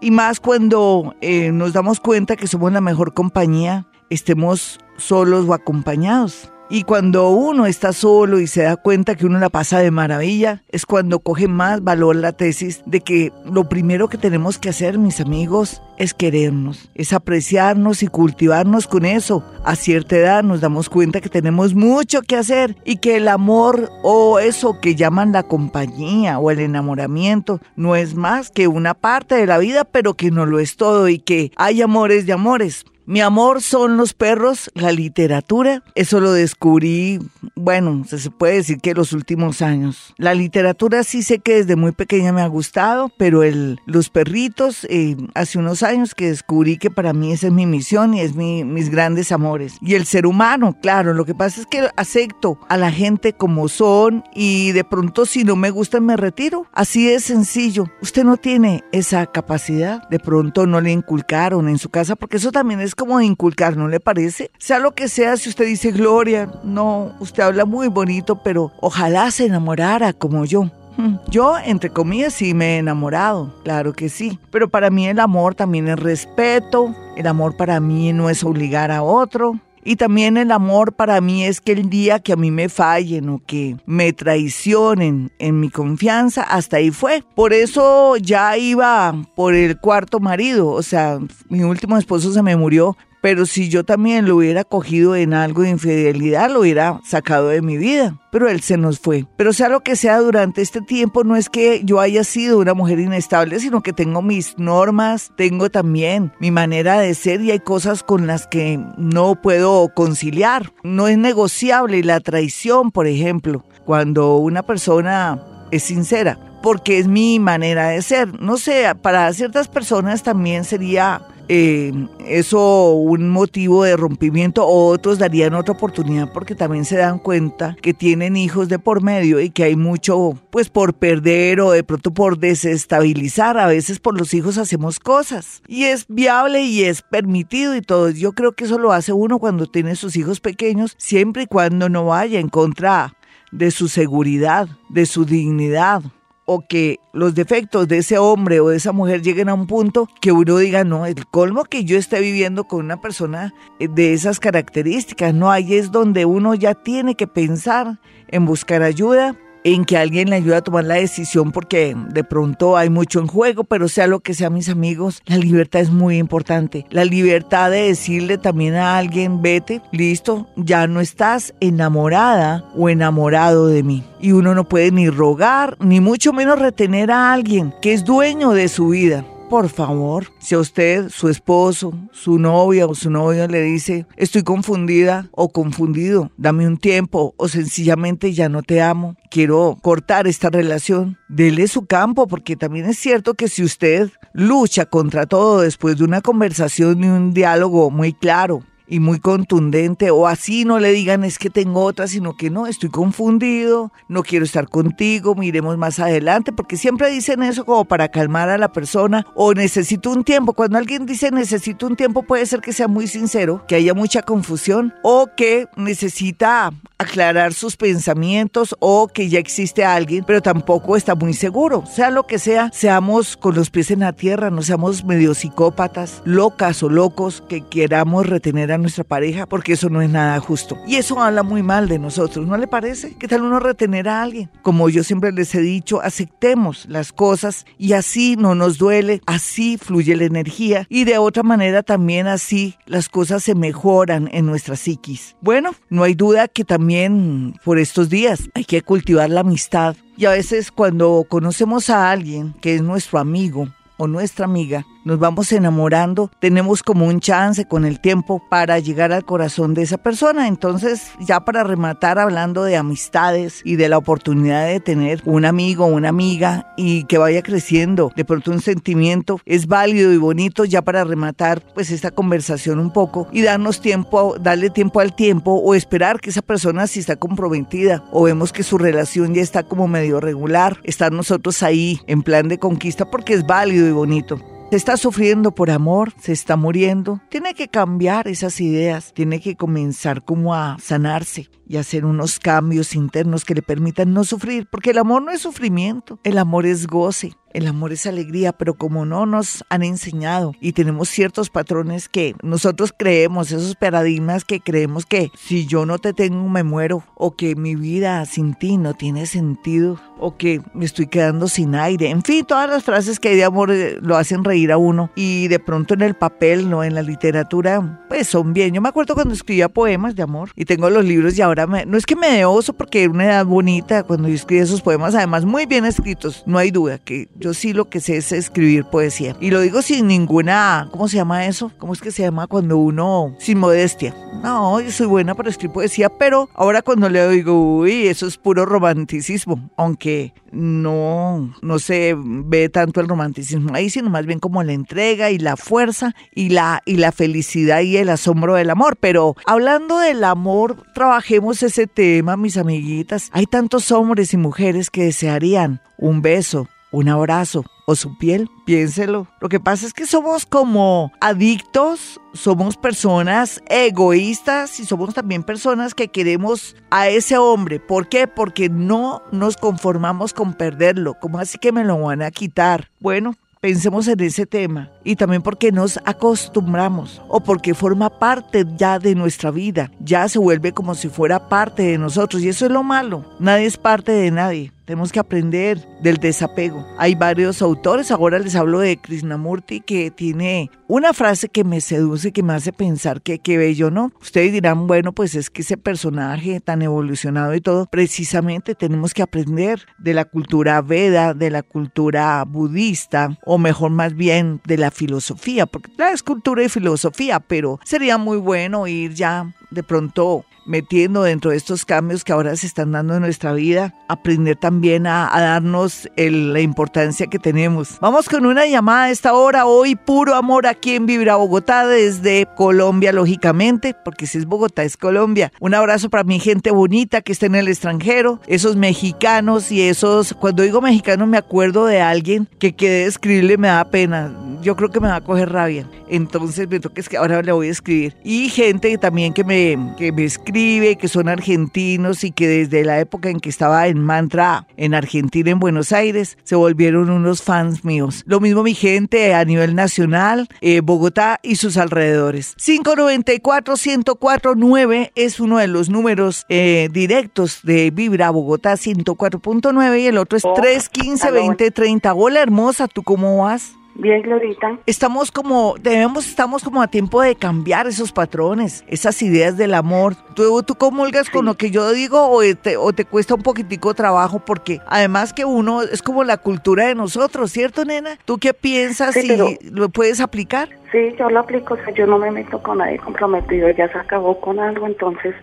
Y 0.00 0.10
más 0.10 0.40
cuando 0.40 1.14
eh, 1.20 1.52
nos 1.52 1.72
damos 1.72 2.00
cuenta 2.00 2.36
que 2.36 2.46
somos 2.46 2.72
la 2.72 2.80
mejor 2.80 3.14
compañía, 3.14 3.86
estemos 4.10 4.78
solos 4.96 5.48
o 5.48 5.54
acompañados. 5.54 6.52
Y 6.74 6.84
cuando 6.84 7.28
uno 7.28 7.66
está 7.66 7.92
solo 7.92 8.40
y 8.40 8.46
se 8.46 8.62
da 8.62 8.76
cuenta 8.76 9.14
que 9.14 9.26
uno 9.26 9.38
la 9.38 9.50
pasa 9.50 9.80
de 9.80 9.90
maravilla, 9.90 10.62
es 10.70 10.86
cuando 10.86 11.18
coge 11.18 11.46
más 11.46 11.84
valor 11.84 12.16
la 12.16 12.32
tesis 12.32 12.80
de 12.86 13.00
que 13.00 13.30
lo 13.44 13.68
primero 13.68 14.08
que 14.08 14.16
tenemos 14.16 14.56
que 14.56 14.70
hacer, 14.70 14.96
mis 14.96 15.20
amigos, 15.20 15.82
es 15.98 16.14
querernos, 16.14 16.88
es 16.94 17.12
apreciarnos 17.12 18.02
y 18.02 18.06
cultivarnos 18.06 18.86
con 18.86 19.04
eso. 19.04 19.44
A 19.66 19.76
cierta 19.76 20.16
edad 20.16 20.42
nos 20.42 20.62
damos 20.62 20.88
cuenta 20.88 21.20
que 21.20 21.28
tenemos 21.28 21.74
mucho 21.74 22.22
que 22.22 22.36
hacer 22.36 22.74
y 22.86 22.96
que 22.96 23.18
el 23.18 23.28
amor 23.28 23.90
o 24.02 24.38
eso 24.38 24.80
que 24.80 24.94
llaman 24.94 25.32
la 25.32 25.42
compañía 25.42 26.38
o 26.38 26.50
el 26.50 26.58
enamoramiento 26.60 27.60
no 27.76 27.96
es 27.96 28.14
más 28.14 28.50
que 28.50 28.66
una 28.66 28.94
parte 28.94 29.34
de 29.34 29.46
la 29.46 29.58
vida, 29.58 29.84
pero 29.84 30.14
que 30.14 30.30
no 30.30 30.46
lo 30.46 30.58
es 30.58 30.76
todo 30.76 31.10
y 31.10 31.18
que 31.18 31.52
hay 31.56 31.82
amores 31.82 32.24
de 32.24 32.32
amores. 32.32 32.86
Mi 33.12 33.20
amor 33.20 33.60
son 33.60 33.98
los 33.98 34.14
perros, 34.14 34.70
la 34.72 34.90
literatura. 34.90 35.82
Eso 35.94 36.18
lo 36.18 36.32
descubrí, 36.32 37.18
bueno, 37.54 38.04
se 38.06 38.30
puede 38.30 38.54
decir 38.54 38.78
que 38.78 38.94
los 38.94 39.12
últimos 39.12 39.60
años. 39.60 40.14
La 40.16 40.32
literatura 40.32 41.04
sí 41.04 41.22
sé 41.22 41.38
que 41.38 41.56
desde 41.56 41.76
muy 41.76 41.92
pequeña 41.92 42.32
me 42.32 42.40
ha 42.40 42.46
gustado, 42.46 43.12
pero 43.18 43.42
los 43.84 44.08
perritos, 44.08 44.86
eh, 44.88 45.18
hace 45.34 45.58
unos 45.58 45.82
años 45.82 46.14
que 46.14 46.28
descubrí 46.28 46.78
que 46.78 46.90
para 46.90 47.12
mí 47.12 47.32
esa 47.34 47.48
es 47.48 47.52
mi 47.52 47.66
misión 47.66 48.14
y 48.14 48.22
es 48.22 48.34
mi, 48.34 48.64
mis 48.64 48.88
grandes 48.88 49.30
amores. 49.30 49.74
Y 49.82 49.92
el 49.92 50.06
ser 50.06 50.24
humano, 50.24 50.78
claro, 50.80 51.12
lo 51.12 51.26
que 51.26 51.34
pasa 51.34 51.60
es 51.60 51.66
que 51.66 51.90
acepto 51.98 52.58
a 52.70 52.78
la 52.78 52.90
gente 52.90 53.34
como 53.34 53.68
son 53.68 54.24
y 54.34 54.72
de 54.72 54.84
pronto 54.84 55.26
si 55.26 55.44
no 55.44 55.54
me 55.54 55.68
gustan 55.68 56.06
me 56.06 56.16
retiro. 56.16 56.66
Así 56.72 57.04
de 57.04 57.20
sencillo. 57.20 57.84
Usted 58.00 58.24
no 58.24 58.38
tiene 58.38 58.84
esa 58.90 59.26
capacidad. 59.26 60.08
De 60.08 60.18
pronto 60.18 60.66
no 60.66 60.80
le 60.80 60.92
inculcaron 60.92 61.68
en 61.68 61.76
su 61.76 61.90
casa 61.90 62.16
porque 62.16 62.38
eso 62.38 62.50
también 62.52 62.80
es 62.80 62.94
como 63.02 63.18
de 63.18 63.24
inculcar, 63.24 63.76
¿no 63.76 63.88
le 63.88 63.98
parece? 63.98 64.52
Sea 64.58 64.78
lo 64.78 64.94
que 64.94 65.08
sea, 65.08 65.36
si 65.36 65.48
usted 65.48 65.66
dice 65.66 65.90
Gloria, 65.90 66.48
no, 66.62 67.12
usted 67.18 67.42
habla 67.42 67.64
muy 67.64 67.88
bonito, 67.88 68.40
pero 68.44 68.70
ojalá 68.80 69.28
se 69.32 69.46
enamorara 69.46 70.12
como 70.12 70.44
yo. 70.44 70.70
Hmm, 70.96 71.16
yo, 71.28 71.56
entre 71.58 71.90
comillas, 71.90 72.32
sí 72.32 72.54
me 72.54 72.76
he 72.76 72.78
enamorado, 72.78 73.52
claro 73.64 73.92
que 73.92 74.08
sí, 74.08 74.38
pero 74.52 74.68
para 74.68 74.88
mí 74.88 75.08
el 75.08 75.18
amor 75.18 75.56
también 75.56 75.88
es 75.88 75.98
respeto, 75.98 76.94
el 77.16 77.26
amor 77.26 77.56
para 77.56 77.80
mí 77.80 78.12
no 78.12 78.30
es 78.30 78.44
obligar 78.44 78.92
a 78.92 79.02
otro, 79.02 79.58
y 79.84 79.96
también 79.96 80.36
el 80.36 80.50
amor 80.52 80.92
para 80.92 81.20
mí 81.20 81.44
es 81.44 81.60
que 81.60 81.72
el 81.72 81.90
día 81.90 82.20
que 82.20 82.32
a 82.32 82.36
mí 82.36 82.50
me 82.50 82.68
fallen 82.68 83.28
o 83.28 83.42
que 83.44 83.76
me 83.86 84.12
traicionen 84.12 85.32
en 85.38 85.60
mi 85.60 85.70
confianza, 85.70 86.42
hasta 86.42 86.76
ahí 86.76 86.90
fue. 86.90 87.24
Por 87.34 87.52
eso 87.52 88.16
ya 88.16 88.56
iba 88.56 89.14
por 89.34 89.54
el 89.54 89.78
cuarto 89.78 90.20
marido, 90.20 90.68
o 90.68 90.82
sea, 90.82 91.18
mi 91.48 91.62
último 91.62 91.96
esposo 91.96 92.32
se 92.32 92.42
me 92.42 92.56
murió, 92.56 92.96
pero 93.22 93.46
si 93.46 93.68
yo 93.68 93.84
también 93.84 94.26
lo 94.26 94.36
hubiera 94.36 94.64
cogido 94.64 95.14
en 95.14 95.32
algo 95.32 95.62
de 95.62 95.70
infidelidad, 95.70 96.50
lo 96.50 96.60
hubiera 96.60 97.00
sacado 97.04 97.48
de 97.48 97.62
mi 97.62 97.78
vida. 97.78 98.18
Pero 98.32 98.48
él 98.48 98.60
se 98.62 98.76
nos 98.76 98.98
fue. 98.98 99.26
Pero 99.36 99.52
sea 99.52 99.68
lo 99.68 99.80
que 99.80 99.94
sea, 99.94 100.18
durante 100.18 100.60
este 100.60 100.80
tiempo 100.80 101.22
no 101.22 101.36
es 101.36 101.48
que 101.48 101.82
yo 101.84 102.00
haya 102.00 102.24
sido 102.24 102.58
una 102.58 102.74
mujer 102.74 102.98
inestable, 102.98 103.60
sino 103.60 103.80
que 103.80 103.92
tengo 103.92 104.22
mis 104.22 104.58
normas, 104.58 105.30
tengo 105.36 105.70
también 105.70 106.32
mi 106.40 106.50
manera 106.50 106.98
de 106.98 107.14
ser 107.14 107.40
y 107.42 107.52
hay 107.52 107.60
cosas 107.60 108.02
con 108.02 108.26
las 108.26 108.48
que 108.48 108.80
no 108.98 109.40
puedo 109.40 109.94
conciliar. 109.94 110.72
No 110.82 111.06
es 111.06 111.16
negociable 111.16 112.02
la 112.02 112.18
traición, 112.18 112.90
por 112.90 113.06
ejemplo, 113.06 113.64
cuando 113.84 114.36
una 114.36 114.64
persona 114.64 115.40
es 115.70 115.84
sincera 115.84 116.40
porque 116.62 116.98
es 116.98 117.08
mi 117.08 117.40
manera 117.40 117.88
de 117.88 118.02
ser. 118.02 118.40
No 118.40 118.56
sé, 118.56 118.94
para 119.02 119.32
ciertas 119.32 119.68
personas 119.68 120.22
también 120.22 120.64
sería 120.64 121.22
eh, 121.48 121.92
eso 122.26 122.92
un 122.92 123.30
motivo 123.30 123.84
de 123.84 123.96
rompimiento 123.96 124.66
o 124.66 124.88
otros 124.88 125.18
darían 125.18 125.54
otra 125.54 125.74
oportunidad 125.74 126.32
porque 126.32 126.54
también 126.54 126.84
se 126.84 126.96
dan 126.96 127.18
cuenta 127.18 127.76
que 127.82 127.94
tienen 127.94 128.36
hijos 128.36 128.68
de 128.68 128.78
por 128.78 129.02
medio 129.02 129.40
y 129.40 129.50
que 129.50 129.64
hay 129.64 129.76
mucho 129.76 130.38
pues 130.50 130.68
por 130.68 130.94
perder 130.94 131.60
o 131.60 131.72
de 131.72 131.84
pronto 131.84 132.12
por 132.12 132.38
desestabilizar. 132.38 133.58
A 133.58 133.66
veces 133.66 133.98
por 133.98 134.18
los 134.18 134.34
hijos 134.34 134.58
hacemos 134.58 135.00
cosas 135.00 135.62
y 135.66 135.84
es 135.84 136.06
viable 136.08 136.62
y 136.62 136.84
es 136.84 137.02
permitido 137.02 137.74
y 137.74 137.82
todo. 137.82 138.10
Yo 138.10 138.32
creo 138.32 138.52
que 138.52 138.64
eso 138.64 138.78
lo 138.78 138.92
hace 138.92 139.12
uno 139.12 139.38
cuando 139.38 139.66
tiene 139.66 139.96
sus 139.96 140.16
hijos 140.16 140.40
pequeños 140.40 140.94
siempre 140.98 141.42
y 141.44 141.46
cuando 141.46 141.88
no 141.88 142.06
vaya 142.06 142.38
en 142.40 142.48
contra 142.48 143.16
de 143.50 143.70
su 143.70 143.88
seguridad, 143.88 144.68
de 144.88 145.06
su 145.06 145.24
dignidad 145.24 146.02
o 146.44 146.66
que 146.66 146.98
los 147.12 147.34
defectos 147.34 147.88
de 147.88 147.98
ese 147.98 148.18
hombre 148.18 148.60
o 148.60 148.68
de 148.68 148.76
esa 148.76 148.92
mujer 148.92 149.22
lleguen 149.22 149.48
a 149.48 149.54
un 149.54 149.66
punto 149.66 150.08
que 150.20 150.32
uno 150.32 150.58
diga, 150.58 150.84
no, 150.84 151.06
el 151.06 151.26
colmo 151.26 151.64
que 151.64 151.84
yo 151.84 151.98
esté 151.98 152.20
viviendo 152.20 152.64
con 152.64 152.84
una 152.84 153.00
persona 153.00 153.54
eh, 153.78 153.88
de 153.88 154.12
esas 154.12 154.40
características, 154.40 155.34
no, 155.34 155.50
ahí 155.50 155.74
es 155.74 155.92
donde 155.92 156.24
uno 156.24 156.54
ya 156.54 156.74
tiene 156.74 157.14
que 157.14 157.26
pensar 157.26 158.00
en 158.28 158.44
buscar 158.46 158.82
ayuda 158.82 159.36
en 159.64 159.84
que 159.84 159.96
alguien 159.96 160.30
le 160.30 160.36
ayude 160.36 160.56
a 160.56 160.62
tomar 160.62 160.84
la 160.84 160.94
decisión 160.94 161.52
porque 161.52 161.96
de 162.08 162.24
pronto 162.24 162.76
hay 162.76 162.90
mucho 162.90 163.20
en 163.20 163.26
juego, 163.26 163.64
pero 163.64 163.88
sea 163.88 164.06
lo 164.06 164.20
que 164.20 164.34
sea 164.34 164.50
mis 164.50 164.68
amigos, 164.68 165.22
la 165.26 165.36
libertad 165.36 165.80
es 165.80 165.90
muy 165.90 166.18
importante. 166.18 166.86
La 166.90 167.04
libertad 167.04 167.70
de 167.70 167.88
decirle 167.88 168.38
también 168.38 168.74
a 168.74 168.98
alguien, 168.98 169.42
vete, 169.42 169.82
listo, 169.92 170.48
ya 170.56 170.86
no 170.86 171.00
estás 171.00 171.54
enamorada 171.60 172.64
o 172.76 172.88
enamorado 172.88 173.66
de 173.66 173.82
mí. 173.82 174.04
Y 174.20 174.32
uno 174.32 174.54
no 174.54 174.68
puede 174.68 174.90
ni 174.90 175.08
rogar, 175.08 175.76
ni 175.80 176.00
mucho 176.00 176.32
menos 176.32 176.58
retener 176.58 177.10
a 177.10 177.32
alguien 177.32 177.74
que 177.82 177.92
es 177.92 178.04
dueño 178.04 178.52
de 178.52 178.68
su 178.68 178.88
vida 178.88 179.24
por 179.52 179.68
favor, 179.68 180.28
si 180.38 180.54
a 180.54 180.58
usted, 180.58 181.10
su 181.10 181.28
esposo, 181.28 181.92
su 182.10 182.38
novia 182.38 182.86
o 182.86 182.94
su 182.94 183.10
novio 183.10 183.46
le 183.48 183.60
dice, 183.60 184.06
estoy 184.16 184.44
confundida 184.44 185.28
o 185.30 185.50
confundido, 185.50 186.30
dame 186.38 186.66
un 186.66 186.78
tiempo 186.78 187.34
o 187.36 187.48
sencillamente 187.48 188.32
ya 188.32 188.48
no 188.48 188.62
te 188.62 188.80
amo, 188.80 189.14
quiero 189.30 189.76
cortar 189.82 190.26
esta 190.26 190.48
relación, 190.48 191.18
dele 191.28 191.68
su 191.68 191.84
campo 191.84 192.26
porque 192.26 192.56
también 192.56 192.86
es 192.86 192.98
cierto 192.98 193.34
que 193.34 193.46
si 193.46 193.62
usted 193.62 194.08
lucha 194.32 194.86
contra 194.86 195.26
todo 195.26 195.60
después 195.60 195.98
de 195.98 196.04
una 196.04 196.22
conversación 196.22 197.04
y 197.04 197.08
un 197.08 197.34
diálogo 197.34 197.90
muy 197.90 198.14
claro, 198.14 198.62
y 198.86 199.00
muy 199.00 199.20
contundente, 199.20 200.10
o 200.10 200.26
así 200.26 200.64
no 200.64 200.78
le 200.78 200.92
digan 200.92 201.24
es 201.24 201.38
que 201.38 201.50
tengo 201.50 201.82
otra, 201.82 202.06
sino 202.06 202.36
que 202.36 202.50
no, 202.50 202.66
estoy 202.66 202.90
confundido, 202.90 203.92
no 204.08 204.22
quiero 204.22 204.44
estar 204.44 204.68
contigo, 204.68 205.34
miremos 205.34 205.78
más 205.78 205.98
adelante, 205.98 206.52
porque 206.52 206.76
siempre 206.76 207.10
dicen 207.10 207.42
eso 207.42 207.64
como 207.64 207.84
para 207.84 208.08
calmar 208.08 208.48
a 208.48 208.58
la 208.58 208.72
persona, 208.72 209.26
o 209.34 209.54
necesito 209.54 210.10
un 210.10 210.24
tiempo. 210.24 210.52
Cuando 210.52 210.78
alguien 210.78 211.06
dice 211.06 211.30
necesito 211.30 211.86
un 211.86 211.96
tiempo, 211.96 212.22
puede 212.22 212.46
ser 212.46 212.60
que 212.60 212.72
sea 212.72 212.88
muy 212.88 213.06
sincero, 213.06 213.64
que 213.66 213.76
haya 213.76 213.94
mucha 213.94 214.22
confusión, 214.22 214.92
o 215.02 215.28
que 215.36 215.66
necesita 215.76 216.72
aclarar 216.98 217.52
sus 217.54 217.76
pensamientos, 217.76 218.76
o 218.78 219.08
que 219.08 219.28
ya 219.28 219.38
existe 219.38 219.84
alguien, 219.84 220.24
pero 220.26 220.42
tampoco 220.42 220.96
está 220.96 221.14
muy 221.14 221.34
seguro. 221.34 221.84
Sea 221.86 222.10
lo 222.10 222.26
que 222.26 222.38
sea, 222.38 222.70
seamos 222.72 223.36
con 223.36 223.54
los 223.54 223.70
pies 223.70 223.90
en 223.90 224.00
la 224.00 224.12
tierra, 224.12 224.50
no 224.50 224.62
seamos 224.62 225.04
medio 225.04 225.34
psicópatas, 225.34 226.22
locas 226.24 226.82
o 226.82 226.88
locos 226.88 227.42
que 227.48 227.62
queramos 227.62 228.26
retener 228.26 228.71
a 228.72 228.78
nuestra 228.78 229.04
pareja, 229.04 229.46
porque 229.46 229.74
eso 229.74 229.88
no 229.88 230.02
es 230.02 230.10
nada 230.10 230.38
justo. 230.40 230.78
Y 230.86 230.96
eso 230.96 231.20
habla 231.20 231.42
muy 231.42 231.62
mal 231.62 231.88
de 231.88 231.98
nosotros, 231.98 232.46
¿no 232.46 232.56
le 232.56 232.66
parece? 232.66 233.14
¿Qué 233.18 233.28
tal 233.28 233.42
uno 233.42 233.60
retener 233.60 234.08
a 234.08 234.22
alguien? 234.22 234.50
Como 234.62 234.88
yo 234.88 235.04
siempre 235.04 235.32
les 235.32 235.54
he 235.54 235.60
dicho, 235.60 236.00
aceptemos 236.02 236.86
las 236.88 237.12
cosas 237.12 237.64
y 237.78 237.92
así 237.92 238.36
no 238.36 238.54
nos 238.54 238.78
duele, 238.78 239.20
así 239.26 239.78
fluye 239.78 240.16
la 240.16 240.24
energía 240.24 240.86
y 240.88 241.04
de 241.04 241.18
otra 241.18 241.42
manera 241.42 241.82
también 241.82 242.26
así 242.26 242.76
las 242.86 243.08
cosas 243.08 243.42
se 243.42 243.54
mejoran 243.54 244.28
en 244.32 244.46
nuestra 244.46 244.76
psiquis. 244.76 245.36
Bueno, 245.40 245.74
no 245.90 246.02
hay 246.02 246.14
duda 246.14 246.48
que 246.48 246.64
también 246.64 247.54
por 247.64 247.78
estos 247.78 248.08
días 248.08 248.48
hay 248.54 248.64
que 248.64 248.82
cultivar 248.82 249.30
la 249.30 249.40
amistad 249.40 249.96
y 250.16 250.26
a 250.26 250.30
veces 250.30 250.70
cuando 250.70 251.26
conocemos 251.28 251.90
a 251.90 252.10
alguien 252.10 252.54
que 252.60 252.74
es 252.74 252.82
nuestro 252.82 253.18
amigo 253.18 253.68
nuestra 254.06 254.44
amiga, 254.44 254.86
nos 255.04 255.18
vamos 255.18 255.52
enamorando, 255.52 256.30
tenemos 256.38 256.82
como 256.82 257.06
un 257.06 257.20
chance 257.20 257.66
con 257.66 257.84
el 257.84 258.00
tiempo 258.00 258.42
para 258.48 258.78
llegar 258.78 259.12
al 259.12 259.24
corazón 259.24 259.74
de 259.74 259.82
esa 259.82 259.98
persona. 259.98 260.48
Entonces, 260.48 261.10
ya 261.20 261.40
para 261.40 261.64
rematar 261.64 262.18
hablando 262.18 262.64
de 262.64 262.76
amistades 262.76 263.62
y 263.64 263.76
de 263.76 263.88
la 263.88 263.98
oportunidad 263.98 264.66
de 264.66 264.80
tener 264.80 265.22
un 265.24 265.44
amigo 265.44 265.86
una 265.92 266.08
amiga 266.08 266.72
y 266.76 267.04
que 267.04 267.18
vaya 267.18 267.42
creciendo, 267.42 268.12
de 268.16 268.24
pronto 268.24 268.50
un 268.50 268.60
sentimiento 268.60 269.40
es 269.44 269.66
válido 269.66 270.12
y 270.12 270.16
bonito 270.16 270.64
ya 270.64 270.82
para 270.82 271.04
rematar 271.04 271.62
pues 271.74 271.90
esta 271.90 272.10
conversación 272.10 272.78
un 272.78 272.92
poco 272.92 273.28
y 273.32 273.42
darnos 273.42 273.80
tiempo, 273.80 274.36
darle 274.40 274.70
tiempo 274.70 275.00
al 275.00 275.14
tiempo 275.14 275.52
o 275.52 275.74
esperar 275.74 276.20
que 276.20 276.30
esa 276.30 276.42
persona 276.42 276.86
si 276.86 277.00
está 277.00 277.16
comprometida 277.16 278.04
o 278.12 278.24
vemos 278.24 278.52
que 278.52 278.62
su 278.62 278.78
relación 278.78 279.34
ya 279.34 279.42
está 279.42 279.62
como 279.62 279.88
medio 279.88 280.20
regular, 280.20 280.78
estar 280.84 281.12
nosotros 281.12 281.62
ahí 281.62 282.00
en 282.06 282.22
plan 282.22 282.48
de 282.48 282.58
conquista 282.58 283.10
porque 283.10 283.34
es 283.34 283.46
válido 283.46 283.88
y 283.88 283.91
bonito 283.92 284.40
se 284.72 284.76
está 284.76 284.96
sufriendo 284.96 285.54
por 285.54 285.70
amor, 285.70 286.14
se 286.18 286.32
está 286.32 286.56
muriendo. 286.56 287.20
Tiene 287.28 287.52
que 287.52 287.68
cambiar 287.68 288.26
esas 288.26 288.58
ideas, 288.58 289.12
tiene 289.12 289.38
que 289.38 289.54
comenzar 289.54 290.24
como 290.24 290.54
a 290.54 290.78
sanarse 290.80 291.50
y 291.68 291.76
hacer 291.76 292.06
unos 292.06 292.38
cambios 292.38 292.94
internos 292.94 293.44
que 293.44 293.54
le 293.54 293.60
permitan 293.60 294.14
no 294.14 294.24
sufrir, 294.24 294.66
porque 294.72 294.92
el 294.92 294.96
amor 294.96 295.20
no 295.24 295.30
es 295.30 295.42
sufrimiento, 295.42 296.18
el 296.24 296.38
amor 296.38 296.64
es 296.64 296.86
goce. 296.86 297.34
El 297.52 297.66
amor 297.66 297.92
es 297.92 298.06
alegría, 298.06 298.52
pero 298.52 298.74
como 298.74 299.04
no 299.04 299.26
nos 299.26 299.62
han 299.68 299.82
enseñado 299.82 300.54
y 300.60 300.72
tenemos 300.72 301.10
ciertos 301.10 301.50
patrones 301.50 302.08
que 302.08 302.34
nosotros 302.42 302.94
creemos, 302.96 303.52
esos 303.52 303.76
paradigmas 303.76 304.44
que 304.44 304.60
creemos 304.60 305.04
que 305.04 305.30
si 305.36 305.66
yo 305.66 305.84
no 305.84 305.98
te 305.98 306.14
tengo 306.14 306.48
me 306.48 306.62
muero 306.62 307.04
o 307.14 307.36
que 307.36 307.54
mi 307.54 307.74
vida 307.74 308.24
sin 308.24 308.54
ti 308.54 308.78
no 308.78 308.94
tiene 308.94 309.26
sentido 309.26 310.00
o 310.18 310.36
que 310.36 310.62
me 310.72 310.84
estoy 310.84 311.08
quedando 311.08 311.48
sin 311.48 311.74
aire. 311.74 312.08
En 312.08 312.22
fin, 312.22 312.44
todas 312.44 312.70
las 312.70 312.84
frases 312.84 313.18
que 313.18 313.30
hay 313.30 313.36
de 313.36 313.44
amor 313.44 313.70
eh, 313.70 313.98
lo 314.00 314.16
hacen 314.16 314.44
reír 314.44 314.72
a 314.72 314.78
uno 314.78 315.10
y 315.14 315.48
de 315.48 315.58
pronto 315.58 315.94
en 315.94 316.02
el 316.02 316.14
papel, 316.14 316.70
no 316.70 316.84
en 316.84 316.94
la 316.94 317.02
literatura, 317.02 318.06
pues 318.08 318.28
son 318.28 318.52
bien. 318.52 318.72
Yo 318.72 318.80
me 318.80 318.88
acuerdo 318.88 319.14
cuando 319.14 319.34
escribía 319.34 319.68
poemas 319.68 320.14
de 320.14 320.22
amor 320.22 320.50
y 320.54 320.64
tengo 320.64 320.88
los 320.88 321.04
libros 321.04 321.36
y 321.36 321.42
ahora 321.42 321.66
me, 321.66 321.84
no 321.84 321.98
es 321.98 322.06
que 322.06 322.16
me 322.16 322.30
dé 322.30 322.44
oso 322.44 322.72
porque 322.72 323.02
era 323.02 323.12
una 323.12 323.24
edad 323.24 323.44
bonita 323.44 324.04
cuando 324.04 324.28
yo 324.28 324.34
escribía 324.34 324.62
esos 324.62 324.80
poemas, 324.80 325.14
además 325.14 325.44
muy 325.44 325.66
bien 325.66 325.84
escritos, 325.84 326.44
no 326.46 326.56
hay 326.56 326.70
duda 326.70 326.98
que 326.98 327.28
yo 327.42 327.54
sí 327.54 327.72
lo 327.72 327.88
que 327.88 328.00
sé 328.00 328.16
es 328.16 328.30
escribir 328.30 328.84
poesía. 328.84 329.36
Y 329.40 329.50
lo 329.50 329.60
digo 329.60 329.82
sin 329.82 330.06
ninguna, 330.06 330.88
¿cómo 330.92 331.08
se 331.08 331.16
llama 331.16 331.46
eso? 331.46 331.72
¿Cómo 331.78 331.92
es 331.92 332.00
que 332.00 332.12
se 332.12 332.22
llama 332.22 332.46
cuando 332.46 332.78
uno, 332.78 333.34
sin 333.38 333.58
modestia? 333.58 334.14
No, 334.42 334.80
yo 334.80 334.90
soy 334.92 335.06
buena 335.06 335.34
para 335.34 335.50
escribir 335.50 335.74
poesía, 335.74 336.08
pero 336.08 336.48
ahora 336.54 336.82
cuando 336.82 337.08
le 337.08 337.28
digo, 337.28 337.78
uy, 337.78 338.06
eso 338.06 338.26
es 338.26 338.38
puro 338.38 338.64
romanticismo, 338.64 339.70
aunque 339.76 340.32
no, 340.52 341.54
no 341.62 341.78
se 341.78 342.14
ve 342.16 342.68
tanto 342.68 343.00
el 343.00 343.08
romanticismo 343.08 343.74
ahí, 343.74 343.90
sino 343.90 344.08
más 344.10 344.24
bien 344.26 344.38
como 344.38 344.62
la 344.62 344.72
entrega 344.72 345.30
y 345.30 345.38
la 345.38 345.56
fuerza 345.56 346.14
y 346.34 346.50
la, 346.50 346.82
y 346.84 346.96
la 346.96 347.10
felicidad 347.10 347.80
y 347.80 347.96
el 347.96 348.08
asombro 348.08 348.54
del 348.54 348.70
amor. 348.70 348.96
Pero 349.00 349.34
hablando 349.46 349.98
del 349.98 350.22
amor, 350.22 350.76
trabajemos 350.94 351.62
ese 351.62 351.86
tema, 351.86 352.36
mis 352.36 352.56
amiguitas. 352.56 353.30
Hay 353.32 353.46
tantos 353.46 353.90
hombres 353.90 354.32
y 354.32 354.36
mujeres 354.36 354.90
que 354.90 355.04
desearían 355.04 355.80
un 355.98 356.20
beso, 356.20 356.68
un 356.92 357.08
abrazo 357.08 357.64
o 357.86 357.96
su 357.96 358.16
piel, 358.16 358.48
piénselo. 358.64 359.26
Lo 359.40 359.48
que 359.48 359.58
pasa 359.58 359.86
es 359.86 359.92
que 359.92 360.06
somos 360.06 360.46
como 360.46 361.10
adictos, 361.20 362.20
somos 362.32 362.76
personas 362.76 363.60
egoístas 363.68 364.78
y 364.78 364.84
somos 364.84 365.14
también 365.14 365.42
personas 365.42 365.94
que 365.94 366.08
queremos 366.08 366.76
a 366.90 367.08
ese 367.08 367.36
hombre. 367.38 367.80
¿Por 367.80 368.08
qué? 368.08 368.28
Porque 368.28 368.68
no 368.68 369.22
nos 369.32 369.56
conformamos 369.56 370.32
con 370.32 370.54
perderlo. 370.54 371.14
¿Cómo 371.20 371.38
así 371.38 371.58
que 371.58 371.72
me 371.72 371.84
lo 371.84 371.98
van 371.98 372.22
a 372.22 372.30
quitar? 372.30 372.90
Bueno, 373.00 373.34
Pensemos 373.62 374.08
en 374.08 374.18
ese 374.18 374.44
tema 374.44 374.90
y 375.04 375.14
también 375.14 375.40
porque 375.40 375.70
nos 375.70 375.96
acostumbramos 376.04 377.22
o 377.28 377.38
porque 377.38 377.74
forma 377.74 378.10
parte 378.10 378.64
ya 378.76 378.98
de 378.98 379.14
nuestra 379.14 379.52
vida, 379.52 379.92
ya 380.00 380.28
se 380.28 380.40
vuelve 380.40 380.72
como 380.72 380.96
si 380.96 381.08
fuera 381.08 381.48
parte 381.48 381.84
de 381.84 381.96
nosotros 381.96 382.42
y 382.42 382.48
eso 382.48 382.66
es 382.66 382.72
lo 382.72 382.82
malo, 382.82 383.24
nadie 383.38 383.66
es 383.66 383.76
parte 383.76 384.10
de 384.10 384.32
nadie. 384.32 384.72
Tenemos 384.84 385.12
que 385.12 385.20
aprender 385.20 385.78
del 386.02 386.16
desapego. 386.16 386.84
Hay 386.98 387.14
varios 387.14 387.62
autores, 387.62 388.10
ahora 388.10 388.38
les 388.38 388.56
hablo 388.56 388.80
de 388.80 388.96
Krishnamurti, 388.96 389.80
que 389.80 390.10
tiene 390.10 390.70
una 390.88 391.12
frase 391.12 391.48
que 391.48 391.64
me 391.64 391.80
seduce, 391.80 392.32
que 392.32 392.42
me 392.42 392.52
hace 392.52 392.72
pensar 392.72 393.22
que 393.22 393.38
qué 393.38 393.56
bello, 393.56 393.90
¿no? 393.90 394.12
Ustedes 394.20 394.52
dirán, 394.52 394.86
bueno, 394.86 395.12
pues 395.12 395.34
es 395.34 395.50
que 395.50 395.62
ese 395.62 395.76
personaje 395.76 396.60
tan 396.60 396.82
evolucionado 396.82 397.54
y 397.54 397.60
todo, 397.60 397.86
precisamente 397.86 398.74
tenemos 398.74 399.14
que 399.14 399.22
aprender 399.22 399.86
de 399.98 400.14
la 400.14 400.24
cultura 400.24 400.82
veda, 400.82 401.32
de 401.32 401.50
la 401.50 401.62
cultura 401.62 402.44
budista, 402.44 403.38
o 403.46 403.58
mejor 403.58 403.92
más 403.92 404.14
bien 404.14 404.60
de 404.66 404.78
la 404.78 404.90
filosofía, 404.90 405.66
porque 405.66 405.92
la 405.96 406.10
es 406.10 406.22
cultura 406.22 406.62
y 406.64 406.68
filosofía, 406.68 407.40
pero 407.40 407.78
sería 407.84 408.18
muy 408.18 408.38
bueno 408.38 408.86
ir 408.86 409.14
ya 409.14 409.54
de 409.72 409.82
pronto 409.82 410.44
metiendo 410.64 411.22
dentro 411.22 411.50
de 411.50 411.56
estos 411.56 411.84
cambios 411.84 412.24
que 412.24 412.32
ahora 412.32 412.54
se 412.56 412.66
están 412.66 412.92
dando 412.92 413.14
en 413.14 413.22
nuestra 413.22 413.52
vida, 413.52 413.94
aprender 414.08 414.56
también 414.56 415.06
a, 415.06 415.30
darnos 415.32 416.08
la 416.16 416.60
importancia 416.60 417.26
que 417.26 417.38
tenemos. 417.38 417.98
Vamos 418.00 418.28
con 418.28 418.46
una 418.46 418.66
llamada 418.66 419.04
a 419.04 419.10
esta 419.10 419.34
hora, 419.34 419.66
hoy 419.66 419.96
puro 419.96 420.34
amor 420.34 420.66
aquí 420.66 420.94
en 420.94 421.06
Vibra 421.06 421.36
Bogotá, 421.36 421.86
desde 421.86 422.46
Colombia, 422.56 423.12
lógicamente, 423.12 423.94
porque 424.04 424.26
si 424.26 424.38
es 424.38 424.46
Bogotá 424.46 424.84
es 424.84 424.96
Colombia. 424.96 425.52
Un 425.60 425.74
abrazo 425.74 426.10
para 426.10 426.24
mi 426.24 426.38
gente 426.38 426.70
bonita 426.70 427.22
que 427.22 427.32
está 427.32 427.46
en 427.46 427.56
el 427.56 427.68
extranjero, 427.68 428.40
esos 428.46 428.76
mexicanos 428.76 429.72
y 429.72 429.82
esos, 429.82 430.34
cuando 430.34 430.62
digo 430.62 430.80
mexicanos 430.80 431.28
me 431.28 431.38
acuerdo 431.38 431.86
de 431.86 432.00
alguien 432.00 432.48
que 432.58 432.74
quede 432.74 433.04
escribirle 433.04 433.56
me 433.56 433.68
da 433.68 433.84
pena 433.84 434.32
yo 434.62 434.76
creo 434.76 434.90
que 434.90 435.00
me 435.00 435.08
va 435.08 435.16
a 435.16 435.20
coger 435.20 435.50
rabia. 435.50 435.90
Entonces 436.08 436.68
me 436.68 436.80
toca 436.80 437.00
es 437.00 437.08
que 437.08 437.16
ahora 437.16 437.42
le 437.42 437.52
voy 437.52 437.68
a 437.68 437.70
escribir. 437.70 438.16
Y 438.24 438.48
gente 438.48 438.96
también 438.96 439.34
que 439.34 439.44
me, 439.44 439.61
que 439.96 440.12
me 440.12 440.24
escribe, 440.24 440.96
que 440.96 441.08
son 441.08 441.28
argentinos 441.28 442.22
y 442.24 442.30
que 442.30 442.46
desde 442.48 442.84
la 442.84 443.00
época 443.00 443.30
en 443.30 443.40
que 443.40 443.48
estaba 443.48 443.88
en 443.88 443.98
Mantra, 444.00 444.66
en 444.76 444.92
Argentina, 444.94 445.50
en 445.50 445.58
Buenos 445.58 445.90
Aires, 445.92 446.36
se 446.42 446.56
volvieron 446.56 447.08
unos 447.10 447.42
fans 447.42 447.84
míos. 447.84 448.22
Lo 448.26 448.40
mismo 448.40 448.62
mi 448.62 448.74
gente 448.74 449.34
a 449.34 449.44
nivel 449.44 449.74
nacional, 449.74 450.48
eh, 450.60 450.80
Bogotá 450.80 451.40
y 451.42 451.56
sus 451.56 451.76
alrededores. 451.76 452.54
594-1049 452.56 455.10
es 455.14 455.40
uno 455.40 455.58
de 455.58 455.66
los 455.68 455.90
números 455.90 456.46
eh, 456.48 456.88
directos 456.92 457.60
de 457.62 457.90
Vibra 457.90 458.30
Bogotá 458.30 458.74
104.9 458.74 460.00
y 460.00 460.06
el 460.06 460.16
otro 460.18 460.38
es 460.38 460.44
315-2030. 460.44 462.14
Hola 462.16 462.40
hermosa, 462.40 462.88
¿tú 462.88 463.02
cómo 463.02 463.38
vas? 463.38 463.72
Bien, 463.94 464.22
Glorita. 464.22 464.78
Estamos 464.86 465.30
como, 465.30 465.74
debemos, 465.80 466.26
estamos 466.26 466.64
como 466.64 466.80
a 466.80 466.86
tiempo 466.86 467.20
de 467.20 467.34
cambiar 467.36 467.86
esos 467.86 468.10
patrones, 468.12 468.84
esas 468.88 469.20
ideas 469.22 469.56
del 469.56 469.74
amor. 469.74 470.14
¿Tú, 470.34 470.62
tú 470.62 470.74
comulgas 470.74 471.28
con 471.28 471.44
lo 471.44 471.54
que 471.54 471.70
yo 471.70 471.90
digo 471.92 472.28
o 472.28 472.40
te, 472.56 472.76
o 472.76 472.92
te 472.92 473.04
cuesta 473.04 473.34
un 473.34 473.42
poquitico 473.42 473.92
trabajo? 473.92 474.38
Porque 474.38 474.80
además 474.86 475.32
que 475.32 475.44
uno 475.44 475.82
es 475.82 476.02
como 476.02 476.24
la 476.24 476.38
cultura 476.38 476.86
de 476.86 476.94
nosotros, 476.94 477.52
¿cierto, 477.52 477.84
nena? 477.84 478.18
¿Tú 478.24 478.38
qué 478.38 478.54
piensas 478.54 479.16
y 479.16 479.58
lo 479.70 479.88
puedes 479.90 480.20
aplicar? 480.20 480.70
Sí, 480.90 481.14
yo 481.18 481.30
lo 481.30 481.40
aplico, 481.40 481.74
o 481.74 481.76
sea, 481.78 481.90
yo 481.94 482.06
no 482.06 482.18
me 482.18 482.30
meto 482.30 482.62
con 482.62 482.78
nadie 482.78 482.98
comprometido, 482.98 483.70
ya 483.70 483.90
se 483.90 483.98
acabó 483.98 484.38
con 484.40 484.60
algo, 484.60 484.86
entonces 484.86 485.34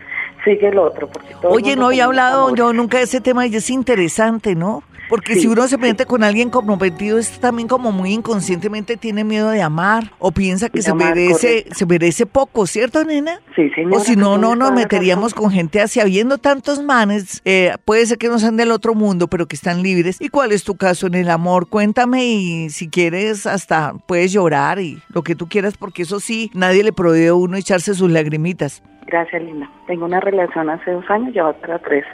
sigue 0.44 0.68
el 0.68 0.78
otro. 0.78 1.08
Porque 1.08 1.36
Oye, 1.44 1.76
no 1.76 1.88
había 1.88 2.06
hablado 2.06 2.54
yo 2.56 2.72
nunca 2.72 2.98
de 2.98 3.06
ese 3.06 3.20
tema 3.20 3.48
y 3.48 3.56
es 3.56 3.70
interesante, 3.70 4.56
¿no? 4.56 4.84
Porque 5.10 5.36
si 5.36 5.48
uno 5.48 5.68
se 5.68 5.78
mete 5.78 6.06
con 6.06 6.24
alguien 6.24 6.52
comprometido, 6.52 7.18
es 7.18 7.40
también 7.40 7.68
como 7.68 7.92
muy 7.92 8.14
inconscientemente 8.14 8.96
tiene 8.96 9.24
miedo 9.24 9.50
de 9.50 9.62
amar 9.62 10.12
o 10.20 10.32
piensa 10.32 10.70
que 10.70 10.84
se 10.84 10.94
merece 10.94 11.66
se 11.72 11.86
merece 11.86 12.26
poco, 12.26 12.68
¿cierto, 12.68 13.04
nena? 13.04 13.42
Sí, 13.56 13.70
señora. 13.72 13.98
O 13.98 14.00
si 14.00 14.16
no, 14.16 14.38
no 14.38 14.56
nos 14.56 14.72
meteríamos 14.72 15.34
con 15.34 15.50
gente 15.50 15.82
así, 15.82 16.00
habiendo 16.00 16.38
tantos 16.38 16.84
manes, 16.84 17.42
eh, 17.44 17.74
puede 17.86 18.06
ser 18.06 18.20
que 18.20 18.28
no 18.28 18.38
sean 18.38 18.56
del 18.56 18.72
otro 18.72 18.94
mundo, 18.94 19.28
pero 19.28 19.48
que 19.48 19.56
están 19.56 19.82
libres. 19.82 20.22
¿Y 20.22 20.30
cuál 20.30 20.52
es 20.52 20.64
tu 20.64 20.76
caso 20.76 21.08
en 21.08 21.16
el 21.16 21.30
amor? 21.30 21.68
Cuéntame 21.68 22.26
y 22.26 22.70
si 22.70 22.88
quieres 22.88 23.48
hasta 23.48 23.94
puedes 24.08 24.32
llorar 24.32 24.80
y 24.80 25.02
lo 25.10 25.24
que 25.24 25.36
tú 25.36 25.48
quieras, 25.48 25.76
porque 25.76 26.04
eso 26.04 26.20
sí, 26.20 26.52
nadie 26.54 26.84
le 26.84 26.94
prohíbe 26.94 27.30
a 27.30 27.34
uno 27.34 27.58
echarse 27.58 27.96
sus 27.96 28.12
lagrimitas. 28.12 28.84
Gracias, 29.08 29.42
Lina. 29.42 29.72
Tengo 29.88 30.06
una 30.06 30.20
relación 30.20 30.70
hace 30.70 30.92
dos 30.92 31.06
años, 31.10 31.34
ya 31.34 31.44
va 31.44 31.54
para 31.54 31.80
tres 31.80 32.06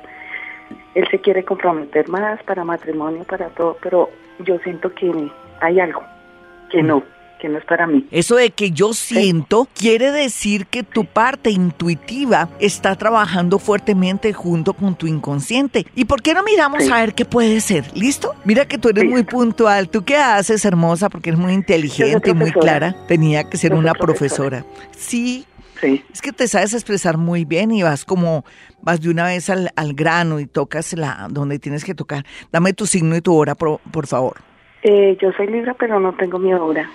él 0.95 1.05
se 1.11 1.19
quiere 1.19 1.43
comprometer 1.43 2.07
más 2.09 2.41
para 2.43 2.63
matrimonio, 2.63 3.23
para 3.25 3.49
todo, 3.49 3.77
pero 3.81 4.09
yo 4.39 4.57
siento 4.59 4.93
que 4.93 5.11
hay 5.61 5.79
algo 5.79 6.01
que 6.71 6.81
no, 6.81 7.03
que 7.39 7.49
no 7.49 7.57
es 7.57 7.65
para 7.65 7.85
mí. 7.85 8.07
Eso 8.11 8.37
de 8.37 8.51
que 8.51 8.71
yo 8.71 8.93
siento 8.93 9.67
quiere 9.77 10.11
decir 10.11 10.67
que 10.67 10.83
tu 10.83 11.05
parte 11.05 11.51
intuitiva 11.51 12.47
está 12.59 12.95
trabajando 12.95 13.59
fuertemente 13.59 14.31
junto 14.31 14.73
con 14.73 14.95
tu 14.95 15.05
inconsciente. 15.05 15.85
¿Y 15.95 16.05
por 16.05 16.21
qué 16.21 16.33
no 16.33 16.43
miramos 16.43 16.89
a 16.89 17.01
ver 17.01 17.13
qué 17.13 17.25
puede 17.25 17.59
ser? 17.59 17.85
¿Listo? 17.93 18.33
Mira 18.45 18.65
que 18.65 18.77
tú 18.77 18.87
eres 18.89 19.03
muy 19.03 19.23
puntual. 19.23 19.89
¿Tú 19.89 20.05
qué 20.05 20.15
haces, 20.15 20.63
hermosa? 20.63 21.09
Porque 21.09 21.31
eres 21.31 21.39
muy 21.39 21.53
inteligente 21.53 22.29
y 22.29 22.33
muy 22.33 22.53
clara. 22.53 22.95
Tenía 23.09 23.43
que 23.49 23.57
ser 23.57 23.73
una 23.73 23.93
profesora. 23.93 24.65
Sí, 24.91 25.45
es 25.83 26.21
que 26.21 26.31
te 26.31 26.47
sabes 26.47 26.73
expresar 26.73 27.17
muy 27.17 27.45
bien 27.45 27.71
y 27.71 27.83
vas 27.83 28.05
como, 28.05 28.43
vas 28.81 29.01
de 29.01 29.09
una 29.09 29.25
vez 29.25 29.49
al, 29.49 29.93
grano 29.93 30.39
y 30.39 30.45
tocas 30.45 30.93
la 30.93 31.27
donde 31.29 31.59
tienes 31.59 31.83
que 31.83 31.95
tocar. 31.95 32.23
Dame 32.51 32.73
tu 32.73 32.85
signo 32.85 33.15
y 33.15 33.21
tu 33.21 33.35
hora, 33.35 33.55
por, 33.55 34.07
favor. 34.07 34.37
Eh, 34.83 35.17
yo 35.21 35.31
soy 35.33 35.47
Libra, 35.47 35.75
pero 35.77 35.99
no 35.99 36.13
tengo 36.15 36.39
mi 36.39 36.53
hora. 36.53 36.89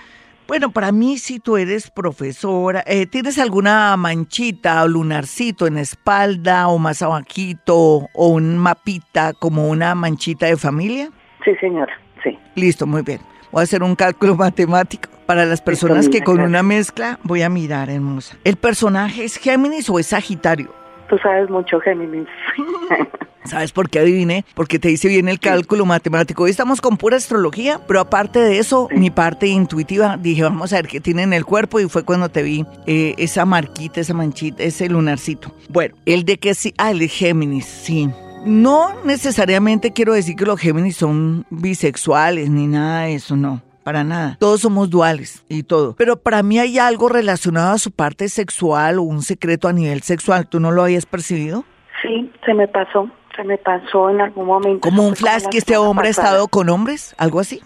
Bueno, 0.47 0.73
para 0.73 0.91
mí, 0.91 1.19
si 1.19 1.39
tú 1.39 1.57
eres 1.57 1.91
profesora, 1.93 2.83
eh, 2.87 3.07
¿tienes 3.07 3.39
alguna 3.39 3.97
manchita 3.97 4.83
o 4.83 4.89
lunarcito 4.89 5.69
en 5.69 5.79
espalda 5.79 6.67
o 6.69 6.79
más 6.79 7.03
abajito 7.03 8.09
o 8.13 8.29
un 8.29 8.59
mapita 8.59 9.33
como 9.33 9.69
una 9.69 9.95
manchita 9.95 10.47
de 10.47 10.57
familia? 10.57 11.11
Sí, 11.45 11.53
señora, 11.61 11.93
sí. 12.25 12.37
Listo, 12.57 12.85
muy 12.87 13.03
bien. 13.03 13.21
Voy 13.52 13.61
a 13.61 13.64
hacer 13.64 13.83
un 13.83 13.97
cálculo 13.97 14.37
matemático 14.37 15.09
para 15.26 15.45
las 15.45 15.61
personas 15.61 16.09
que 16.09 16.23
con 16.23 16.40
una 16.40 16.62
mezcla 16.62 17.19
voy 17.23 17.42
a 17.42 17.49
mirar, 17.49 17.90
hermosa. 17.90 18.37
¿El 18.45 18.57
personaje 18.57 19.25
es 19.25 19.37
Géminis 19.37 19.88
o 19.88 19.99
es 19.99 20.09
Sagitario? 20.09 20.73
Tú 21.09 21.19
sabes 21.19 21.49
mucho 21.50 21.80
Géminis. 21.80 22.28
¿Sabes 23.45 23.73
por 23.73 23.88
qué 23.88 24.00
adiviné? 24.00 24.45
Porque 24.54 24.78
te 24.78 24.90
hice 24.90 25.09
bien 25.09 25.28
el 25.28 25.40
cálculo 25.40 25.87
matemático. 25.87 26.45
Hoy 26.45 26.50
estamos 26.50 26.80
con 26.80 26.97
pura 26.97 27.16
astrología, 27.16 27.80
pero 27.87 28.00
aparte 28.00 28.38
de 28.38 28.59
eso, 28.59 28.88
mi 28.92 29.11
parte 29.11 29.47
intuitiva, 29.47 30.16
dije, 30.19 30.42
vamos 30.42 30.73
a 30.73 30.76
ver 30.76 30.88
qué 30.88 31.00
tiene 31.00 31.23
en 31.23 31.33
el 31.33 31.45
cuerpo 31.45 31.80
y 31.80 31.88
fue 31.88 32.04
cuando 32.04 32.28
te 32.28 32.42
vi 32.42 32.66
eh, 32.87 33.14
esa 33.19 33.45
marquita, 33.47 34.00
esa 34.00 34.14
manchita, 34.14 34.62
ese 34.62 34.88
lunarcito. 34.88 35.54
Bueno, 35.69 35.97
el 36.07 36.25
de 36.25 36.38
que 36.38 36.54
sí, 36.54 36.75
ah, 36.76 36.90
el 36.90 36.99
de 36.99 37.09
Géminis, 37.09 37.64
sí. 37.64 38.11
No 38.44 38.94
necesariamente 39.04 39.92
quiero 39.92 40.14
decir 40.14 40.35
que 40.35 40.47
los 40.47 40.59
Géminis 40.59 40.97
son 40.97 41.44
bisexuales 41.50 42.49
ni 42.49 42.66
nada 42.66 43.02
de 43.02 43.14
eso, 43.14 43.37
no. 43.37 43.61
Para 43.85 44.04
nada. 44.04 44.37
Todos 44.38 44.61
somos 44.61 44.90
duales 44.90 45.44
y 45.49 45.62
todo. 45.62 45.94
Pero 45.97 46.16
para 46.16 46.42
mí 46.42 46.59
hay 46.59 46.78
algo 46.78 47.09
relacionado 47.09 47.73
a 47.75 47.78
su 47.78 47.90
parte 47.90 48.28
sexual 48.28 48.99
o 48.99 49.02
un 49.02 49.23
secreto 49.23 49.68
a 49.68 49.73
nivel 49.73 50.02
sexual. 50.02 50.47
¿Tú 50.47 50.61
no 50.61 50.70
lo 50.70 50.82
habías 50.82 51.06
percibido? 51.06 51.64
Sí, 52.02 52.30
se 52.44 52.54
me 52.54 52.68
pasó. 52.68 53.11
Se 53.37 53.44
me 53.44 53.59
pasó 53.59 54.11
en 54.11 54.20
algún 54.20 54.47
momento. 54.47 54.80
¿Como 54.80 55.06
un 55.06 55.16
flash 55.16 55.44
que 55.50 55.59
este 55.59 55.76
hombre 55.76 56.09
ha 56.09 56.11
estado 56.11 56.49
con 56.49 56.68
hombres? 56.68 57.14
¿Algo 57.18 57.40
así? 57.40 57.62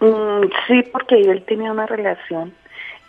Mm, 0.00 0.46
sí, 0.66 0.84
porque 0.92 1.20
él 1.20 1.44
tenía 1.46 1.72
una 1.72 1.86
relación 1.86 2.52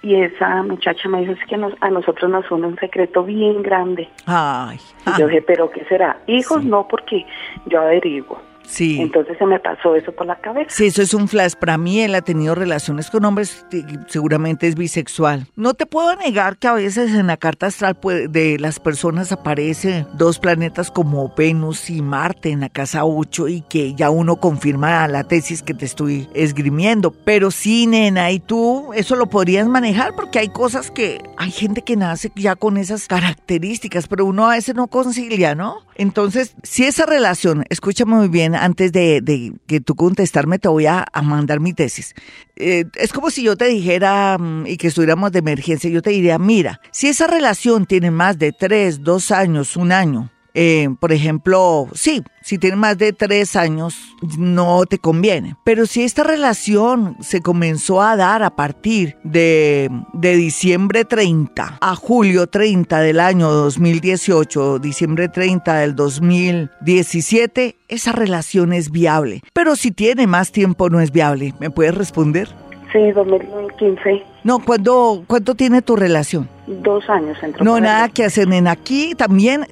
y 0.02 0.16
esa 0.16 0.64
muchacha 0.64 1.10
me 1.10 1.22
dijo 1.22 1.34
es 1.34 1.46
que 1.46 1.56
a 1.56 1.90
nosotros 1.90 2.32
nos 2.32 2.50
une 2.52 2.68
un 2.68 2.78
secreto 2.78 3.24
bien 3.24 3.62
grande. 3.62 4.10
Ay. 4.26 4.80
Y 5.06 5.20
yo 5.20 5.28
dije, 5.28 5.42
¿pero 5.48 5.70
qué 5.70 5.84
será? 5.86 6.20
Hijos 6.28 6.64
no, 6.64 6.88
porque 6.88 7.26
yo 7.66 7.82
averiguo. 7.82 8.49
Sí. 8.70 9.02
Entonces 9.02 9.38
se 9.38 9.46
me 9.46 9.60
pasó 9.60 9.96
eso 9.96 10.12
por 10.12 10.28
la 10.28 10.40
cabeza. 10.40 10.70
Sí, 10.70 10.86
eso 10.86 11.02
es 11.02 11.14
un 11.14 11.28
flash. 11.28 11.54
Para 11.60 11.78
mí 11.78 12.02
él 12.02 12.14
ha 12.14 12.22
tenido 12.22 12.54
relaciones 12.54 13.10
con 13.10 13.26
hombres, 13.26 13.66
seguramente 14.08 14.68
es 14.68 14.76
bisexual. 14.76 15.48
No 15.56 15.74
te 15.74 15.88
puedo 15.88 16.16
negar 16.16 16.58
que 16.58 16.68
a 16.68 16.74
veces 16.74 17.14
en 17.16 17.28
la 17.28 17.38
carta 17.38 17.66
astral 17.66 17.98
de 18.30 18.60
las 18.60 18.80
personas 18.80 19.32
aparecen 19.32 20.06
dos 20.14 20.38
planetas 20.38 20.92
como 20.92 21.34
Venus 21.36 21.90
y 21.90 22.02
Marte 22.02 22.52
en 22.52 22.60
la 22.60 22.70
casa 22.70 23.06
8 23.06 23.48
y 23.48 23.62
que 23.62 23.96
ya 23.96 24.12
uno 24.12 24.36
confirma 24.36 25.08
la 25.08 25.24
tesis 25.24 25.64
que 25.64 25.74
te 25.74 25.86
estoy 25.86 26.30
esgrimiendo. 26.36 27.12
Pero 27.12 27.50
sí, 27.50 27.88
nena, 27.88 28.32
y 28.32 28.40
tú 28.40 28.94
eso 28.94 29.16
lo 29.16 29.26
podrías 29.28 29.68
manejar 29.68 30.14
porque 30.16 30.40
hay 30.40 30.50
cosas 30.50 30.92
que 30.92 31.24
hay 31.38 31.50
gente 31.50 31.82
que 31.82 31.96
nace 31.96 32.32
ya 32.36 32.56
con 32.56 32.78
esas 32.78 33.08
características, 33.08 34.08
pero 34.08 34.26
uno 34.26 34.48
a 34.48 34.56
veces 34.56 34.76
no 34.76 34.88
concilia, 34.88 35.56
¿no? 35.56 35.89
Entonces, 36.00 36.56
si 36.64 36.86
esa 36.86 37.06
relación, 37.06 37.66
escúchame 37.70 38.16
muy 38.16 38.30
bien, 38.30 38.56
antes 38.56 38.94
de, 38.94 39.54
que 39.68 39.82
tú 39.82 39.96
contestarme, 39.96 40.58
te 40.58 40.70
voy 40.70 40.86
a, 40.86 41.06
mandar 41.22 41.60
mi 41.60 41.74
tesis. 41.74 42.16
Eh, 42.56 42.86
es 42.96 43.12
como 43.12 43.30
si 43.30 43.44
yo 43.44 43.58
te 43.58 43.66
dijera 43.66 44.38
mm, 44.40 44.66
y 44.66 44.78
que 44.78 44.88
estuviéramos 44.88 45.34
de 45.34 45.40
emergencia, 45.40 45.90
yo 45.90 46.02
te 46.02 46.12
diría, 46.12 46.40
mira, 46.40 46.80
si 46.94 47.10
esa 47.10 47.28
relación 47.28 47.86
tiene 47.86 48.12
más 48.12 48.40
de 48.40 48.54
tres, 48.54 49.04
dos 49.04 49.32
años, 49.32 49.76
un 49.76 49.92
año, 49.92 50.32
eh, 50.54 50.90
por 51.00 51.12
ejemplo, 51.12 51.88
sí, 51.94 52.24
si 52.42 52.58
tienes 52.58 52.80
más 52.80 52.98
de 52.98 53.14
tres 53.14 53.56
años, 53.56 53.96
no 54.38 54.86
te 54.86 54.98
conviene. 54.98 55.56
Pero 55.64 55.86
si 55.86 56.04
esta 56.04 56.24
relación 56.24 57.18
se 57.20 57.42
comenzó 57.42 58.02
a 58.02 58.16
dar 58.16 58.44
a 58.44 58.56
partir 58.56 59.18
de, 59.24 59.90
de 60.14 60.36
diciembre 60.36 61.06
30 61.06 61.78
a 61.80 61.96
julio 61.96 62.48
30 62.48 63.00
del 63.02 63.20
año 63.20 63.50
2018, 63.50 64.80
diciembre 64.80 65.30
30 65.30 65.76
del 65.76 65.96
2017, 65.96 67.76
esa 67.88 68.12
relación 68.12 68.74
es 68.74 68.92
viable. 68.92 69.42
Pero 69.54 69.76
si 69.76 69.92
tiene 69.92 70.28
más 70.28 70.52
tiempo, 70.52 70.90
no 70.90 71.00
es 71.00 71.12
viable. 71.12 71.54
¿Me 71.60 71.70
puedes 71.70 71.96
responder? 71.96 72.50
Sí, 72.92 73.12
2015. 73.12 74.24
No, 74.44 74.60
¿cuándo, 74.60 75.24
¿cuánto 75.28 75.56
tiene 75.56 75.82
tu 75.82 75.96
relación? 75.96 76.48
dos 76.70 77.10
años. 77.10 77.38
No, 77.62 77.80
nada 77.80 78.10
que 78.10 78.26
hacer, 78.26 78.52
en 78.54 78.68
Aquí 78.68 79.16
también, 79.16 79.66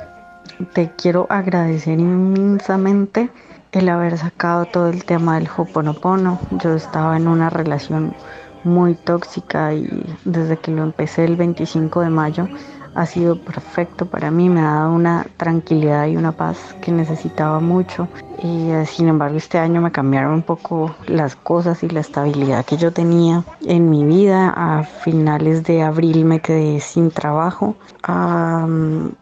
te 0.73 0.91
quiero 0.95 1.27
agradecer 1.29 1.99
inmensamente 1.99 3.29
el 3.71 3.89
haber 3.89 4.17
sacado 4.17 4.65
todo 4.65 4.89
el 4.89 5.03
tema 5.05 5.35
del 5.35 5.49
Hoponopono. 5.55 6.39
Yo 6.63 6.75
estaba 6.75 7.17
en 7.17 7.27
una 7.27 7.49
relación 7.49 8.13
muy 8.63 8.95
tóxica 8.95 9.73
y 9.73 9.87
desde 10.25 10.57
que 10.57 10.71
lo 10.71 10.83
empecé 10.83 11.25
el 11.25 11.35
25 11.35 12.01
de 12.01 12.09
mayo 12.09 12.47
ha 12.93 13.05
sido 13.05 13.37
perfecto 13.37 14.05
para 14.05 14.31
mí, 14.31 14.49
me 14.49 14.61
ha 14.61 14.73
dado 14.73 14.93
una 14.93 15.25
tranquilidad 15.37 16.07
y 16.07 16.17
una 16.17 16.33
paz 16.33 16.75
que 16.81 16.91
necesitaba 16.91 17.59
mucho 17.59 18.09
y 18.43 18.71
eh, 18.71 18.85
sin 18.85 19.07
embargo 19.07 19.37
este 19.37 19.59
año 19.59 19.81
me 19.81 19.91
cambiaron 19.91 20.33
un 20.33 20.41
poco 20.41 20.95
las 21.07 21.35
cosas 21.35 21.83
y 21.83 21.89
la 21.89 21.99
estabilidad 21.99 22.65
que 22.65 22.77
yo 22.77 22.91
tenía 22.91 23.43
en 23.65 23.89
mi 23.89 24.03
vida. 24.03 24.53
A 24.55 24.83
finales 24.83 25.63
de 25.63 25.83
abril 25.83 26.25
me 26.25 26.39
quedé 26.39 26.79
sin 26.79 27.11
trabajo. 27.11 27.75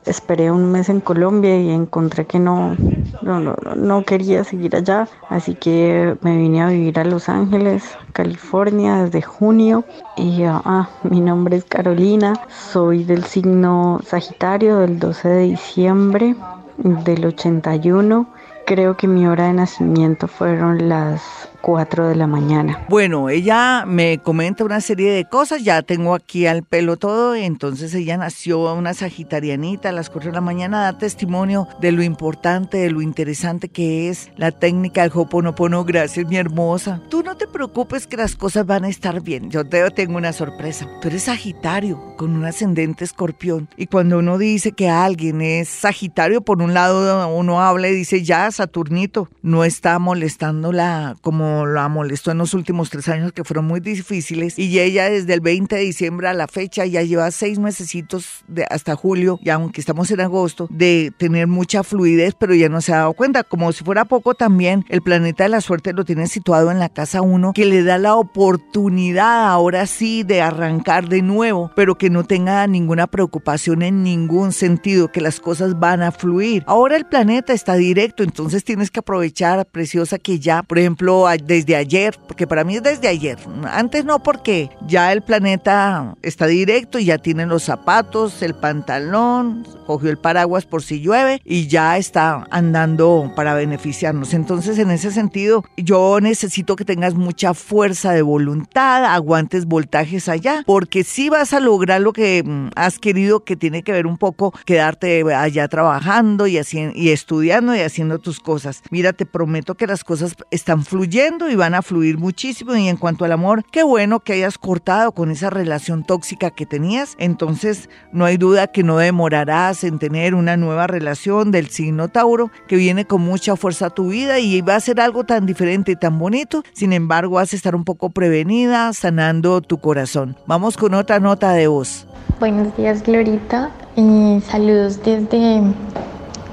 esperé 0.06 0.52
un 0.52 0.72
mes 0.72 0.90
en 0.90 1.02
Colombia 1.02 1.60
y 1.60 1.70
encontré 1.70 2.26
que 2.26 2.40
no, 2.40 2.76
no, 3.22 3.40
no, 3.40 3.56
no 3.76 4.04
quería 4.04 4.44
seguir 4.44 4.76
allá, 4.76 5.08
así 5.30 5.56
que 5.56 6.18
me 6.22 6.38
vine 6.38 6.62
a 6.62 6.68
vivir 6.68 7.00
a 7.00 7.04
Los 7.04 7.28
Ángeles, 7.30 7.84
California 8.14 9.04
desde 9.04 9.22
junio 9.22 9.84
y 10.16 10.44
ah, 10.44 10.90
mi 11.04 11.20
nombre 11.20 11.58
es 11.58 11.66
Carolina, 11.66 12.34
soy 12.48 13.04
del 13.04 13.24
signo 13.26 14.00
Sagitario 14.06 14.80
del 14.80 14.98
12 15.00 15.28
de 15.28 15.42
diciembre 15.44 16.36
del 16.78 17.26
81 17.26 18.39
creo 18.70 18.96
que 18.96 19.08
mi 19.08 19.26
hora 19.26 19.48
de 19.48 19.54
nacimiento 19.54 20.28
fueron 20.28 20.90
las 20.90 21.50
4 21.62 22.10
de 22.10 22.16
la 22.16 22.28
mañana. 22.28 22.86
Bueno, 22.90 23.30
ella 23.30 23.86
me 23.86 24.20
comenta 24.20 24.64
una 24.64 24.82
serie 24.82 25.12
de 25.12 25.26
cosas, 25.26 25.64
ya 25.64 25.82
tengo 25.82 26.16
aquí 26.16 26.48
al 26.48 26.64
pelo 26.64 26.98
todo, 26.98 27.36
entonces 27.36 27.94
ella 27.94 28.18
nació 28.18 28.74
una 28.74 28.94
sagitarianita 28.94 29.90
a 29.90 29.92
las 29.92 30.10
4 30.10 30.32
de 30.32 30.36
la 30.36 30.42
mañana, 30.42 30.82
da 30.82 30.98
testimonio 30.98 31.68
de 31.82 31.92
lo 31.92 32.04
importante, 32.04 32.78
de 32.78 32.92
lo 32.92 33.02
interesante 33.02 33.70
que 33.70 34.10
es 34.10 34.32
la 34.38 34.52
técnica 34.52 35.02
del 35.02 35.12
Hoponopono. 35.14 35.84
Gracias, 35.84 36.28
mi 36.28 36.38
hermosa. 36.38 37.02
Tú 37.10 37.24
no 37.24 37.36
te 37.36 37.48
preocupes 37.48 38.08
que 38.08 38.18
las 38.18 38.36
cosas 38.36 38.66
van 38.66 38.86
a 38.86 38.90
estar 38.90 39.22
bien. 39.22 39.50
Yo 39.50 39.66
te 39.66 39.90
tengo 39.92 40.18
una 40.18 40.34
sorpresa. 40.34 40.88
Tú 41.02 41.08
eres 41.08 41.24
sagitario 41.24 42.16
con 42.18 42.36
un 42.36 42.46
ascendente 42.46 43.04
escorpión 43.04 43.70
y 43.78 43.88
cuando 43.88 44.20
uno 44.20 44.38
dice 44.38 44.72
que 44.74 44.90
alguien 44.90 45.42
es 45.42 45.70
sagitario, 45.70 46.42
por 46.42 46.62
un 46.62 46.74
lado 46.74 47.28
uno 47.30 47.62
habla 47.62 47.88
y 47.90 47.96
dice, 47.96 48.24
ya, 48.24 48.50
Saturnito, 48.52 49.30
no 49.42 49.64
está 49.64 50.00
molestándola 50.00 51.16
como 51.22 51.49
la 51.66 51.88
molestó 51.88 52.32
en 52.32 52.40
los 52.40 52.54
últimos 52.54 52.90
tres 52.90 53.08
años 53.10 53.32
que 53.32 53.44
fueron 53.44 53.66
muy 53.66 53.80
difíciles 53.80 54.58
y 54.58 54.80
ella 54.80 55.10
desde 55.10 55.34
el 55.34 55.42
20 55.42 55.76
de 55.76 55.82
diciembre 55.82 56.28
a 56.28 56.34
la 56.34 56.48
fecha 56.48 56.86
ya 56.86 57.02
lleva 57.02 57.32
seis 57.32 57.60
mesecitos 57.60 58.44
de 58.48 58.66
hasta 58.70 58.96
julio, 58.96 59.40
y 59.42 59.50
aunque 59.50 59.82
estamos 59.82 60.12
en 60.12 60.22
agosto, 60.22 60.68
de 60.70 61.12
tener 61.18 61.48
mucha 61.48 61.84
fluidez, 61.84 62.36
pero 62.38 62.54
ya 62.54 62.70
no 62.70 62.82
se 62.82 62.94
ha 62.94 62.98
dado 62.98 63.14
cuenta. 63.14 63.44
Como 63.44 63.72
si 63.72 63.84
fuera 63.84 64.06
poco 64.06 64.34
también, 64.34 64.86
el 64.90 65.02
planeta 65.02 65.44
de 65.44 65.50
la 65.50 65.62
suerte 65.62 65.94
lo 65.94 66.06
tiene 66.06 66.28
situado 66.28 66.72
en 66.72 66.80
la 66.80 66.90
casa 66.90 67.22
1, 67.22 67.54
que 67.54 67.66
le 67.66 67.84
da 67.84 67.98
la 67.98 68.16
oportunidad 68.16 69.50
ahora 69.50 69.86
sí 69.88 70.24
de 70.24 70.42
arrancar 70.42 71.10
de 71.10 71.22
nuevo, 71.22 71.72
pero 71.76 71.96
que 71.96 72.10
no 72.10 72.24
tenga 72.24 72.66
ninguna 72.68 73.08
preocupación 73.08 73.82
en 73.82 74.04
ningún 74.04 74.52
sentido, 74.52 75.12
que 75.12 75.22
las 75.22 75.40
cosas 75.40 75.80
van 75.80 76.02
a 76.02 76.12
fluir. 76.12 76.64
Ahora 76.68 76.96
el 76.96 77.06
planeta 77.06 77.54
está 77.54 77.76
directo, 77.76 78.24
entonces 78.24 78.64
tienes 78.64 78.92
que 78.92 79.00
aprovechar, 79.00 79.66
preciosa, 79.66 80.18
que 80.18 80.40
ya, 80.40 80.64
por 80.64 80.80
ejemplo, 80.80 81.28
desde 81.46 81.76
ayer, 81.76 82.18
porque 82.28 82.48
para 82.48 82.64
mí 82.64 82.76
es 82.76 82.84
desde 82.84 83.08
ayer. 83.08 83.38
Antes 83.72 84.06
no, 84.06 84.22
porque 84.22 84.70
ya 84.88 85.12
el 85.12 85.22
planeta 85.22 86.16
está 86.22 86.48
directo 86.48 87.00
y 87.00 87.06
ya 87.06 87.18
tiene 87.18 87.46
los 87.46 87.64
zapatos, 87.64 88.42
el 88.42 88.56
pantalón, 88.56 89.66
cogió 89.86 90.10
el 90.10 90.18
paraguas 90.18 90.66
por 90.66 90.84
si 90.84 91.02
llueve 91.02 91.42
y 91.46 91.68
ya 91.68 91.98
está 91.98 92.46
andando 92.52 93.32
para 93.36 93.54
beneficiarnos. 93.54 94.34
Entonces, 94.34 94.78
en 94.80 94.92
ese 94.92 95.12
sentido, 95.12 95.64
yo 95.78 96.20
necesito 96.22 96.76
que 96.76 96.86
tengas 96.86 97.16
mucha 97.16 97.54
fuerza 97.54 98.12
de 98.12 98.22
voluntad, 98.22 99.06
aguantes 99.06 99.66
voltajes 99.66 100.30
allá, 100.30 100.64
porque 100.66 101.04
si 101.04 101.30
vas 101.30 101.54
a 101.54 101.60
lograr 101.60 102.02
lo 102.02 102.14
que 102.14 102.44
mm, 102.46 102.70
has 102.76 103.00
querido, 103.00 103.44
que 103.44 103.56
tiene 103.56 103.84
que 103.84 103.92
ver 103.92 104.08
un 104.08 104.18
poco 104.18 104.54
quedarte 104.66 105.24
allá 105.34 105.68
trabajando 105.68 106.48
y, 106.48 106.60
y 106.96 107.10
estudiando 107.10 107.76
y 107.76 107.80
haciendo 107.80 108.20
tus 108.20 108.40
cosas. 108.40 108.82
Mira, 108.92 109.14
te 109.14 109.26
prometo 109.26 109.76
que 109.76 109.88
las 109.88 110.04
cosas 110.04 110.36
están 110.52 110.84
fluyendo 110.84 111.29
y 111.50 111.56
van 111.56 111.76
a 111.76 111.82
fluir 111.82 112.18
muchísimo. 112.18 112.76
Y 112.76 112.88
en 112.88 112.98
cuanto 112.98 113.24
al 113.24 113.32
amor, 113.32 113.64
qué 113.72 113.84
bueno 113.84 114.20
que 114.20 114.34
hayas 114.34 114.58
cortado 114.58 115.12
con 115.12 115.30
esa 115.30 115.50
relación 115.50 116.04
tóxica 116.04 116.50
que 116.50 116.66
tenías. 116.66 117.16
Entonces, 117.20 117.90
no 118.12 118.26
hay 118.26 118.38
duda 118.38 118.68
que 118.68 118.84
no 118.84 118.98
demorarás 118.98 119.84
en 119.84 120.00
tener 120.00 120.34
una 120.34 120.58
nueva 120.58 120.88
relación 120.88 121.52
del 121.52 121.70
signo 121.70 122.08
Tauro 122.08 122.52
que 122.68 122.78
viene 122.78 123.06
con 123.06 123.22
mucha 123.22 123.56
fuerza 123.56 123.88
a 123.88 123.90
tu 123.92 124.10
vida 124.10 124.40
y 124.40 124.62
va 124.62 124.76
a 124.76 124.80
ser 124.80 125.00
algo 125.00 125.24
tan 125.24 125.46
diferente 125.46 125.92
y 125.92 125.96
tan 125.96 126.18
bonito. 126.18 126.64
Sin 126.74 126.94
embargo, 126.94 127.36
vas 127.36 127.54
a 127.54 127.56
estar 127.56 127.76
un 127.76 127.84
poco 127.84 128.10
prevenida, 128.10 128.92
sanando 128.94 129.62
tu 129.62 129.78
corazón. 129.78 130.36
Vamos 130.48 130.78
con 130.78 130.94
otra 130.96 131.20
nota 131.20 131.52
de 131.54 131.68
voz. 131.68 132.08
Buenos 132.40 132.76
días, 132.76 133.04
Glorita. 133.04 133.72
y 133.96 134.42
saludos 134.42 135.04
desde 135.04 135.62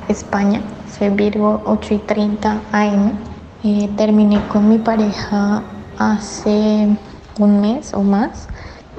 España. 0.08 0.60
Soy 0.98 1.10
Virgo 1.10 1.62
8 1.64 1.94
y 1.94 1.98
30 1.98 2.60
AM. 2.72 3.36
Eh, 3.68 3.90
terminé 3.96 4.40
con 4.46 4.68
mi 4.68 4.79
pareja 4.79 5.61
hace 5.98 6.87
un 7.40 7.61
mes 7.61 7.94
o 7.94 8.02
más 8.05 8.46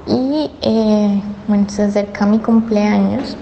y 0.05 0.51
eh, 0.61 1.21
bueno, 1.47 1.69
se 1.69 1.83
acerca 1.83 2.25
mi 2.25 2.39
cumpleaños 2.39 3.37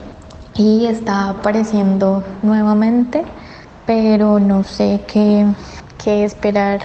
y 0.56 0.86
está 0.86 1.30
apareciendo 1.30 2.24
nuevamente, 2.44 3.26
pero 3.88 4.40
no 4.40 4.64
sé 4.64 5.02
qué, 5.08 5.48
qué 5.98 6.26
esperar, 6.26 6.82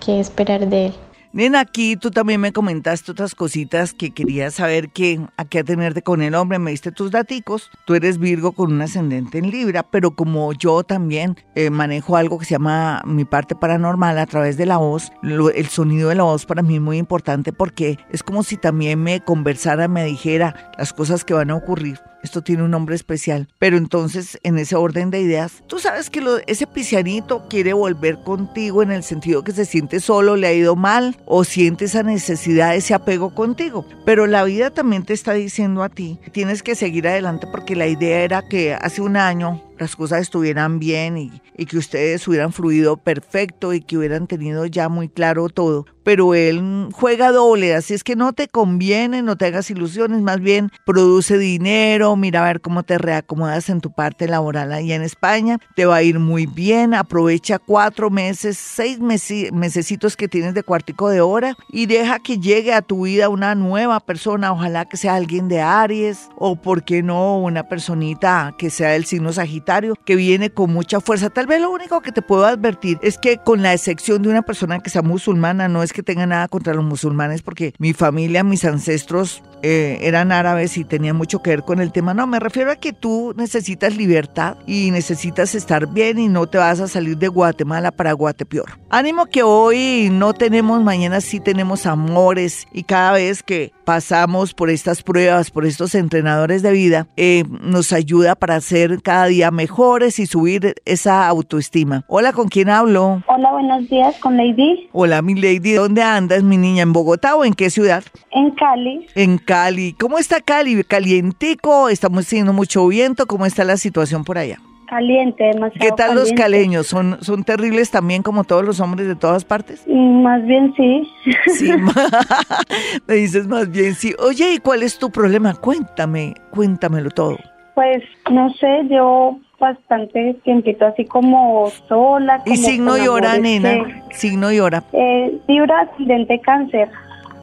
qué 0.00 0.18
esperar 0.18 0.68
de 0.68 0.86
él. 0.86 1.07
Nena, 1.38 1.60
aquí 1.60 1.94
tú 1.94 2.10
también 2.10 2.40
me 2.40 2.52
comentaste 2.52 3.12
otras 3.12 3.36
cositas 3.36 3.92
que 3.92 4.10
querías 4.10 4.54
saber 4.54 4.88
que, 4.88 5.20
a 5.36 5.44
qué 5.44 5.60
atenerte 5.60 6.02
con 6.02 6.20
el 6.20 6.34
hombre. 6.34 6.58
Me 6.58 6.72
diste 6.72 6.90
tus 6.90 7.12
daticos. 7.12 7.70
Tú 7.86 7.94
eres 7.94 8.18
Virgo 8.18 8.50
con 8.50 8.72
un 8.72 8.82
ascendente 8.82 9.38
en 9.38 9.52
Libra, 9.52 9.84
pero 9.84 10.16
como 10.16 10.52
yo 10.52 10.82
también 10.82 11.36
eh, 11.54 11.70
manejo 11.70 12.16
algo 12.16 12.40
que 12.40 12.44
se 12.44 12.54
llama 12.56 13.02
mi 13.06 13.24
parte 13.24 13.54
paranormal 13.54 14.18
a 14.18 14.26
través 14.26 14.56
de 14.56 14.66
la 14.66 14.78
voz, 14.78 15.12
el 15.22 15.66
sonido 15.68 16.08
de 16.08 16.16
la 16.16 16.24
voz 16.24 16.44
para 16.44 16.62
mí 16.62 16.74
es 16.74 16.80
muy 16.80 16.98
importante 16.98 17.52
porque 17.52 18.00
es 18.10 18.24
como 18.24 18.42
si 18.42 18.56
también 18.56 19.00
me 19.00 19.20
conversara, 19.20 19.86
me 19.86 20.04
dijera 20.04 20.72
las 20.76 20.92
cosas 20.92 21.24
que 21.24 21.34
van 21.34 21.52
a 21.52 21.54
ocurrir 21.54 22.00
esto 22.22 22.42
tiene 22.42 22.62
un 22.62 22.70
nombre 22.70 22.94
especial. 22.94 23.48
Pero 23.58 23.76
entonces, 23.76 24.38
en 24.42 24.58
ese 24.58 24.76
orden 24.76 25.10
de 25.10 25.20
ideas, 25.20 25.62
tú 25.66 25.78
sabes 25.78 26.10
que 26.10 26.22
ese 26.46 26.66
pisianito 26.66 27.48
quiere 27.48 27.72
volver 27.72 28.18
contigo 28.22 28.82
en 28.82 28.90
el 28.90 29.02
sentido 29.02 29.44
que 29.44 29.52
se 29.52 29.64
siente 29.64 30.00
solo, 30.00 30.36
le 30.36 30.46
ha 30.46 30.52
ido 30.52 30.76
mal 30.76 31.16
o 31.26 31.44
siente 31.44 31.86
esa 31.86 32.02
necesidad, 32.02 32.74
ese 32.74 32.94
apego 32.94 33.34
contigo. 33.34 33.84
Pero 34.04 34.26
la 34.26 34.44
vida 34.44 34.70
también 34.70 35.04
te 35.04 35.14
está 35.14 35.32
diciendo 35.32 35.82
a 35.82 35.88
ti, 35.88 36.18
tienes 36.32 36.62
que 36.62 36.74
seguir 36.74 37.06
adelante 37.06 37.46
porque 37.50 37.76
la 37.76 37.86
idea 37.86 38.22
era 38.22 38.48
que 38.48 38.74
hace 38.74 39.00
un 39.00 39.16
año 39.16 39.62
las 39.78 39.96
cosas 39.96 40.20
estuvieran 40.20 40.78
bien 40.78 41.16
y, 41.16 41.40
que 41.66 41.78
ustedes 41.78 42.26
hubieran 42.26 42.52
fluido 42.52 42.96
perfecto 42.96 43.74
y 43.74 43.80
que 43.80 43.98
hubieran 43.98 44.26
tenido 44.26 44.64
ya 44.66 44.88
muy 44.88 45.08
claro 45.08 45.48
todo. 45.48 45.84
Pero 46.02 46.34
él 46.34 46.88
juega 46.92 47.32
doble, 47.32 47.74
así 47.74 47.92
es 47.92 48.02
que 48.02 48.16
no 48.16 48.32
te 48.32 48.48
conviene, 48.48 49.20
no 49.20 49.36
te 49.36 49.46
hagas 49.46 49.70
ilusiones, 49.70 50.22
más 50.22 50.40
bien 50.40 50.70
produce 50.86 51.36
dinero, 51.36 52.16
mira 52.16 52.42
a 52.42 52.46
ver 52.46 52.62
cómo 52.62 52.82
te 52.82 52.96
reacomodas 52.96 53.68
en 53.68 53.82
tu 53.82 53.92
parte 53.92 54.26
laboral 54.26 54.72
ahí 54.72 54.92
en 54.92 55.02
España, 55.02 55.58
te 55.76 55.84
va 55.84 55.96
a 55.96 56.02
ir 56.02 56.18
muy 56.18 56.46
bien, 56.46 56.94
aprovecha 56.94 57.58
cuatro 57.58 58.08
meses, 58.08 58.56
seis 58.56 59.00
meses, 59.00 59.52
mesecitos 59.52 60.16
que 60.16 60.28
tienes 60.28 60.54
de 60.54 60.62
cuartico 60.62 61.10
de 61.10 61.20
hora 61.20 61.54
y 61.68 61.84
deja 61.84 62.20
que 62.20 62.38
llegue 62.38 62.72
a 62.72 62.80
tu 62.80 63.04
vida 63.04 63.28
una 63.28 63.54
nueva 63.54 64.00
persona, 64.00 64.52
ojalá 64.52 64.86
que 64.86 64.96
sea 64.96 65.16
alguien 65.16 65.48
de 65.48 65.60
Aries 65.60 66.30
o 66.36 66.56
por 66.56 66.84
qué 66.84 67.02
no 67.02 67.38
una 67.38 67.68
personita 67.68 68.54
que 68.56 68.70
sea 68.70 68.90
del 68.90 69.04
signo 69.04 69.32
Sagitario, 69.32 69.67
que 70.04 70.16
viene 70.16 70.50
con 70.50 70.72
mucha 70.72 71.00
fuerza. 71.00 71.28
Tal 71.28 71.46
vez 71.46 71.60
lo 71.60 71.70
único 71.70 72.00
que 72.00 72.10
te 72.10 72.22
puedo 72.22 72.46
advertir 72.46 72.98
es 73.02 73.18
que 73.18 73.36
con 73.36 73.62
la 73.62 73.74
excepción 73.74 74.22
de 74.22 74.30
una 74.30 74.42
persona 74.42 74.78
que 74.80 74.88
sea 74.88 75.02
musulmana, 75.02 75.68
no 75.68 75.82
es 75.82 75.92
que 75.92 76.02
tenga 76.02 76.26
nada 76.26 76.48
contra 76.48 76.72
los 76.72 76.84
musulmanes 76.84 77.42
porque 77.42 77.74
mi 77.78 77.92
familia, 77.92 78.42
mis 78.44 78.64
ancestros 78.64 79.42
eh, 79.62 79.98
eran 80.02 80.30
árabes 80.32 80.76
y 80.78 80.84
tenían 80.84 81.16
mucho 81.16 81.42
que 81.42 81.50
ver 81.50 81.62
con 81.62 81.80
el 81.80 81.92
tema. 81.92 82.14
No, 82.14 82.26
me 82.26 82.40
refiero 82.40 82.70
a 82.70 82.76
que 82.76 82.92
tú 82.92 83.34
necesitas 83.36 83.96
libertad 83.96 84.56
y 84.66 84.90
necesitas 84.90 85.54
estar 85.54 85.86
bien 85.88 86.18
y 86.18 86.28
no 86.28 86.46
te 86.46 86.58
vas 86.58 86.80
a 86.80 86.88
salir 86.88 87.18
de 87.18 87.28
Guatemala 87.28 87.90
para 87.90 88.12
Guatepeor. 88.12 88.78
Ánimo 88.88 89.26
que 89.26 89.42
hoy 89.42 90.08
no 90.10 90.32
tenemos, 90.32 90.82
mañana 90.82 91.20
sí 91.20 91.40
tenemos 91.40 91.86
amores 91.86 92.66
y 92.72 92.84
cada 92.84 93.12
vez 93.12 93.42
que 93.42 93.72
pasamos 93.84 94.54
por 94.54 94.70
estas 94.70 95.02
pruebas, 95.02 95.50
por 95.50 95.66
estos 95.66 95.94
entrenadores 95.94 96.62
de 96.62 96.72
vida, 96.72 97.08
eh, 97.16 97.44
nos 97.62 97.92
ayuda 97.92 98.34
para 98.34 98.60
ser 98.60 99.02
cada 99.02 99.26
día 99.26 99.50
mejores 99.58 100.20
y 100.20 100.26
subir 100.26 100.76
esa 100.84 101.26
autoestima. 101.26 102.04
Hola, 102.06 102.32
¿con 102.32 102.46
quién 102.46 102.68
hablo? 102.68 103.24
Hola, 103.26 103.50
buenos 103.50 103.88
días, 103.88 104.16
con 104.20 104.36
Lady. 104.36 104.88
Hola, 104.92 105.20
mi 105.20 105.34
Lady, 105.34 105.72
¿dónde 105.72 106.00
andas, 106.00 106.44
mi 106.44 106.56
niña? 106.56 106.84
¿En 106.84 106.92
Bogotá 106.92 107.34
o 107.34 107.44
en 107.44 107.54
qué 107.54 107.68
ciudad? 107.68 108.04
En 108.30 108.52
Cali. 108.52 109.08
En 109.16 109.38
Cali. 109.38 109.94
¿Cómo 109.94 110.18
está 110.18 110.40
Cali? 110.40 110.84
¿Calientico? 110.84 111.88
¿Estamos 111.88 112.28
teniendo 112.28 112.52
mucho 112.52 112.86
viento? 112.86 113.26
¿Cómo 113.26 113.46
está 113.46 113.64
la 113.64 113.76
situación 113.76 114.22
por 114.22 114.38
allá? 114.38 114.60
Caliente, 114.88 115.42
demasiado 115.42 115.80
¿Qué 115.80 115.90
tal 115.90 116.14
los 116.14 116.32
caleños? 116.32 116.86
¿Son, 116.86 117.18
¿Son 117.20 117.42
terribles 117.42 117.90
también 117.90 118.22
como 118.22 118.44
todos 118.44 118.64
los 118.64 118.78
hombres 118.78 119.08
de 119.08 119.16
todas 119.16 119.44
partes? 119.44 119.82
Mm, 119.88 120.22
Más 120.22 120.46
bien 120.46 120.72
sí. 120.76 121.02
Sí, 121.48 121.72
me 123.08 123.14
dices 123.14 123.48
más 123.48 123.68
bien 123.72 123.96
sí. 123.96 124.14
Oye, 124.20 124.54
¿y 124.54 124.58
cuál 124.58 124.84
es 124.84 125.00
tu 125.00 125.10
problema? 125.10 125.54
Cuéntame, 125.54 126.34
cuéntamelo 126.50 127.10
todo. 127.10 127.38
Pues 127.74 128.02
no 128.30 128.50
sé, 128.54 128.88
yo 128.90 129.38
bastante 129.58 130.34
tiempito 130.44 130.86
así 130.86 131.04
como 131.04 131.70
sola. 131.88 132.42
Y 132.46 132.56
signo 132.56 132.94
amores 132.94 133.40
nena. 133.40 134.02
Signo 134.12 134.52
y 134.52 134.60
hora. 134.60 134.82
Eh, 134.92 135.38
Libra 135.48 135.80
ascendente 135.80 136.40
cáncer. 136.40 136.88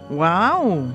Wow. 0.09 0.93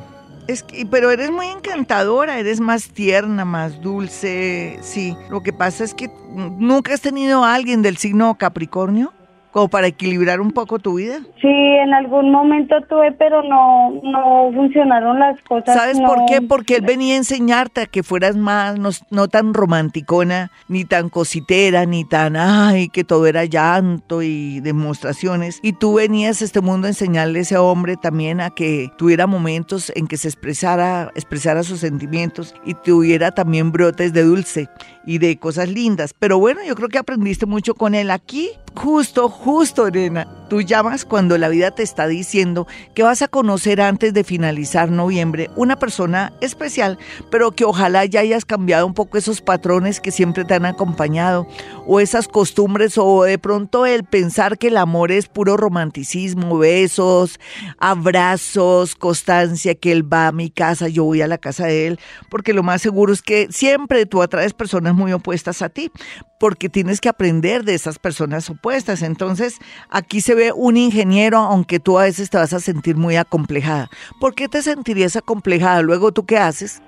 Es 0.49 0.63
que, 0.63 0.85
pero 0.85 1.11
eres 1.11 1.31
muy 1.31 1.47
encantadora, 1.47 2.39
eres 2.39 2.61
más 2.61 2.91
tierna, 2.91 3.45
más 3.45 3.81
dulce. 3.81 4.79
Sí, 4.83 5.17
lo 5.29 5.43
que 5.43 5.53
pasa 5.53 5.85
es 5.85 5.95
que 5.95 6.11
nunca 6.33 6.95
has 6.95 7.01
tenido 7.01 7.45
a 7.45 7.55
alguien 7.55 7.83
del 7.83 7.97
signo 7.99 8.35
Capricornio 8.37 9.13
como 9.53 9.69
para 9.69 9.87
equilibrar 9.89 10.41
un 10.41 10.53
poco 10.53 10.79
tu 10.79 10.95
vida. 10.95 11.19
Sí, 11.41 11.49
en 11.49 11.93
algún 11.95 12.31
momento 12.31 12.77
tuve, 12.89 13.13
pero 13.13 13.43
no, 13.43 13.91
no 14.03 14.51
funcionaron 14.55 15.19
las 15.19 15.41
cosas. 15.43 15.75
¿Sabes 15.75 15.99
no- 15.99 16.09
por 16.09 16.27
qué? 16.27 16.41
Porque 16.43 16.77
él 16.77 16.83
venía 16.83 17.15
a 17.15 17.19
enseñarte 17.19 17.83
a 17.83 17.87
que 17.87 18.03
fueras 18.03 18.37
más, 18.37 18.79
no, 18.79 18.91
no 19.11 19.29
tan 19.29 19.53
romanticona, 19.55 20.51
ni 20.69 20.85
tan 20.85 21.09
cositera, 21.09 21.87
ni 21.87 22.05
tan, 22.05 22.37
ay, 22.37 22.89
que 22.89 23.05
todo 23.05 23.27
era 23.27 23.45
llanto 23.45 24.23
y 24.23 24.61
demostraciones. 24.61 25.59
Y 25.63 25.73
tú 25.73 25.95
venías 25.95 26.43
a 26.43 26.45
este 26.45 26.61
mundo 26.61 26.87
a 26.87 26.91
enseñarle 26.91 27.39
a 27.41 27.43
ese 27.43 27.57
hombre 27.57 27.97
también 27.97 28.41
a 28.41 28.51
que 28.51 28.91
tuviera 28.99 29.27
momentos 29.27 29.93
en 29.95 30.07
que 30.07 30.17
se 30.17 30.29
expresara, 30.29 31.11
expresara 31.15 31.63
sus 31.63 31.81
sentimientos 31.81 32.55
y 32.65 32.75
tuviera 32.75 33.31
también 33.33 33.73
brotes 33.73 34.13
de 34.13 34.23
dulce 34.23 34.69
y 35.07 35.19
de 35.19 35.39
cosas 35.39 35.69
lindas. 35.69 36.15
Pero 36.19 36.39
bueno, 36.39 36.61
yo 36.67 36.75
creo 36.75 36.89
que 36.89 36.99
aprendiste 36.99 37.47
mucho 37.47 37.75
con 37.75 37.95
él 37.95 38.11
aquí. 38.11 38.51
Justo, 38.77 39.29
justo, 39.45 39.87
Elena. 39.87 40.27
Tú 40.51 40.63
llamas 40.63 41.05
cuando 41.05 41.39
la 41.39 41.49
vida 41.49 41.71
te 41.71 41.85
está 41.85 42.09
diciendo 42.09 42.67
que 42.93 43.05
vas 43.05 43.23
a 43.23 43.29
conocer 43.29 43.81
antes 43.81 44.13
de 44.13 44.25
finalizar 44.25 44.91
noviembre 44.91 45.49
una 45.55 45.77
persona 45.77 46.33
especial, 46.41 46.99
pero 47.31 47.53
que 47.53 47.65
ojalá 47.65 48.05
ya 48.05 48.19
hayas 48.19 48.45
cambiado 48.45 48.85
un 48.85 48.93
poco 48.93 49.17
esos 49.17 49.43
patrones 49.43 50.01
que 50.01 50.11
siempre 50.11 50.45
te 50.45 50.55
han 50.55 50.67
acompañado, 50.67 51.47
o 51.87 52.01
esas 52.01 52.27
costumbres, 52.27 52.99
o 52.99 53.23
de 53.23 53.39
pronto 53.39 53.87
el 53.87 54.03
pensar 54.03 54.59
que 54.59 54.67
el 54.67 54.77
amor 54.77 55.13
es 55.13 55.29
puro 55.29 55.57
romanticismo, 55.57 56.59
besos, 56.59 57.39
abrazos, 57.79 58.97
constancia, 58.97 59.77
que 59.77 59.93
él 59.93 60.13
va 60.13 60.27
a 60.27 60.33
mi 60.33 60.51
casa, 60.51 60.89
yo 60.89 61.05
voy 61.05 61.23
a 61.23 61.29
la 61.29 61.39
casa 61.39 61.67
de 61.67 61.87
él, 61.87 62.01
porque 62.29 62.55
lo 62.55 62.65
más 62.65 62.83
seguro 62.83 63.13
es 63.13 63.23
que 63.23 63.47
siempre 63.51 64.05
tú 64.05 64.21
atraes 64.21 64.53
personas 64.53 64.97
muy 64.97 65.13
opuestas 65.13 65.63
a 65.63 65.69
ti, 65.69 65.93
porque 66.41 66.71
tienes 66.71 67.03
que 67.03 67.11
aprender 67.11 67.65
de 67.65 67.75
esas 67.75 67.99
personas 67.99 68.49
opuestas. 68.49 69.03
Entonces, 69.03 69.59
aquí 69.91 70.23
se 70.23 70.35
ve 70.35 70.40
un 70.55 70.77
ingeniero, 70.77 71.39
aunque 71.39 71.81
tú 71.81 71.99
a 71.99 72.05
veces 72.05 72.31
te 72.31 72.39
vas 72.39 72.53
a 72.53 72.61
sentir 72.61 72.97
muy 72.97 73.17
acomplejada. 73.17 73.89
¿Por 74.19 74.35
qué 74.35 74.49
te 74.49 74.63
sentirías 74.63 75.17
acomplejada? 75.17 75.83
Luego, 75.83 76.13
¿tú 76.13 76.25
qué 76.25 76.39
haces? 76.39 76.83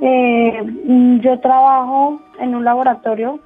Eh, 0.00 0.62
mm, 0.62 1.20
yo 1.20 1.38
trabajo 1.40 2.20
en 2.40 2.54
un 2.54 2.64
laboratorio. 2.64 3.40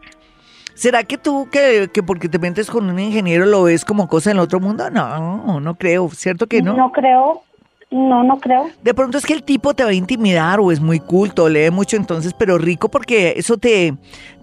¿Será 0.75 1.05
que 1.05 1.16
tú, 1.16 1.49
que, 1.51 1.88
que 1.92 2.03
porque 2.03 2.29
te 2.29 2.38
metes 2.38 2.70
con 2.70 2.88
un 2.90 2.99
ingeniero, 2.99 3.46
lo 3.46 3.62
ves 3.62 3.85
como 3.85 4.09
cosa 4.09 4.31
en 4.31 4.37
el 4.37 4.42
otro 4.42 4.61
mundo? 4.61 4.90
No, 4.90 5.59
no 5.59 5.75
creo, 5.75 6.09
¿cierto 6.11 6.46
que 6.46 6.61
no? 6.61 6.75
No 6.75 6.92
creo, 6.92 7.42
no, 7.90 8.25
no 8.25 8.38
creo. 8.38 8.68
De 8.83 8.94
pronto 8.94 9.16
es 9.16 9.25
que 9.25 9.33
el 9.33 9.44
tipo 9.44 9.72
te 9.75 9.85
va 9.85 9.90
a 9.90 9.94
intimidar 9.94 10.59
o 10.59 10.72
es 10.72 10.81
muy 10.81 10.99
culto, 10.99 11.49
lee 11.49 11.70
mucho 11.70 11.96
entonces, 11.96 12.35
pero 12.35 12.59
rico 12.59 12.88
porque 12.88 13.35
eso 13.37 13.59
te, 13.59 13.94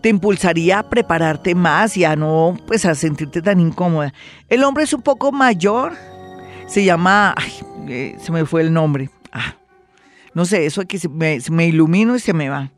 te 0.01 0.09
impulsaría 0.09 0.79
a 0.79 0.89
prepararte 0.89 1.53
más 1.53 1.97
y 1.97 2.05
a 2.05 2.15
no, 2.15 2.57
pues 2.65 2.85
a 2.85 2.95
sentirte 2.95 3.41
tan 3.41 3.59
incómoda. 3.59 4.13
El 4.47 4.63
hombre 4.63 4.85
es 4.85 4.93
un 4.93 5.01
poco 5.01 5.31
mayor, 5.31 5.93
se 6.67 6.85
llama, 6.85 7.35
ay, 7.37 7.51
eh, 7.89 8.15
se 8.19 8.31
me 8.31 8.45
fue 8.45 8.61
el 8.61 8.71
nombre, 8.71 9.09
ah, 9.33 9.55
no 10.33 10.45
sé, 10.45 10.65
eso 10.65 10.85
que 10.85 10.97
se 10.97 11.09
me, 11.09 11.41
se 11.41 11.51
me 11.51 11.67
ilumino 11.67 12.15
y 12.15 12.19
se 12.19 12.33
me 12.33 12.49
va. 12.49 12.71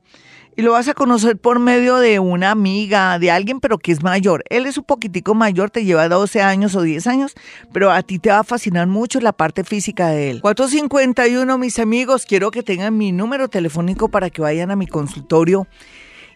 Y 0.57 0.61
lo 0.61 0.71
vas 0.71 0.87
a 0.87 0.93
conocer 0.93 1.37
por 1.37 1.59
medio 1.59 1.97
de 1.97 2.19
una 2.19 2.51
amiga, 2.51 3.19
de 3.19 3.29
alguien, 3.29 3.59
pero 3.59 3.77
que 3.77 3.91
es 3.91 4.03
mayor. 4.03 4.43
Él 4.49 4.65
es 4.65 4.77
un 4.77 4.85
poquitico 4.85 5.35
mayor, 5.35 5.69
te 5.69 5.83
lleva 5.83 6.07
12 6.07 6.41
años 6.41 6.75
o 6.75 6.81
10 6.81 7.07
años, 7.07 7.35
pero 7.73 7.91
a 7.91 8.01
ti 8.03 8.19
te 8.19 8.29
va 8.29 8.39
a 8.39 8.43
fascinar 8.43 8.87
mucho 8.87 9.19
la 9.19 9.33
parte 9.33 9.65
física 9.65 10.07
de 10.07 10.31
él. 10.31 10.41
451, 10.41 11.57
mis 11.57 11.77
amigos, 11.79 12.25
quiero 12.25 12.51
que 12.51 12.63
tengan 12.63 12.97
mi 12.97 13.11
número 13.11 13.49
telefónico 13.49 14.07
para 14.07 14.29
que 14.29 14.41
vayan 14.41 14.71
a 14.71 14.77
mi 14.77 14.87
consultorio 14.87 15.67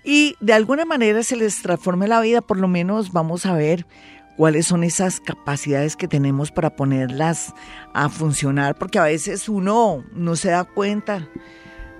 y 0.03 0.35
de 0.39 0.53
alguna 0.53 0.85
manera 0.85 1.23
se 1.23 1.35
les 1.35 1.61
transforme 1.61 2.07
la 2.07 2.21
vida, 2.21 2.41
por 2.41 2.57
lo 2.57 2.67
menos 2.67 3.11
vamos 3.11 3.45
a 3.45 3.53
ver 3.53 3.85
cuáles 4.37 4.67
son 4.67 4.83
esas 4.83 5.19
capacidades 5.19 5.95
que 5.95 6.07
tenemos 6.07 6.51
para 6.51 6.75
ponerlas 6.75 7.53
a 7.93 8.09
funcionar, 8.09 8.75
porque 8.75 8.99
a 8.99 9.03
veces 9.03 9.49
uno 9.49 10.03
no 10.13 10.35
se 10.35 10.49
da 10.49 10.63
cuenta 10.63 11.29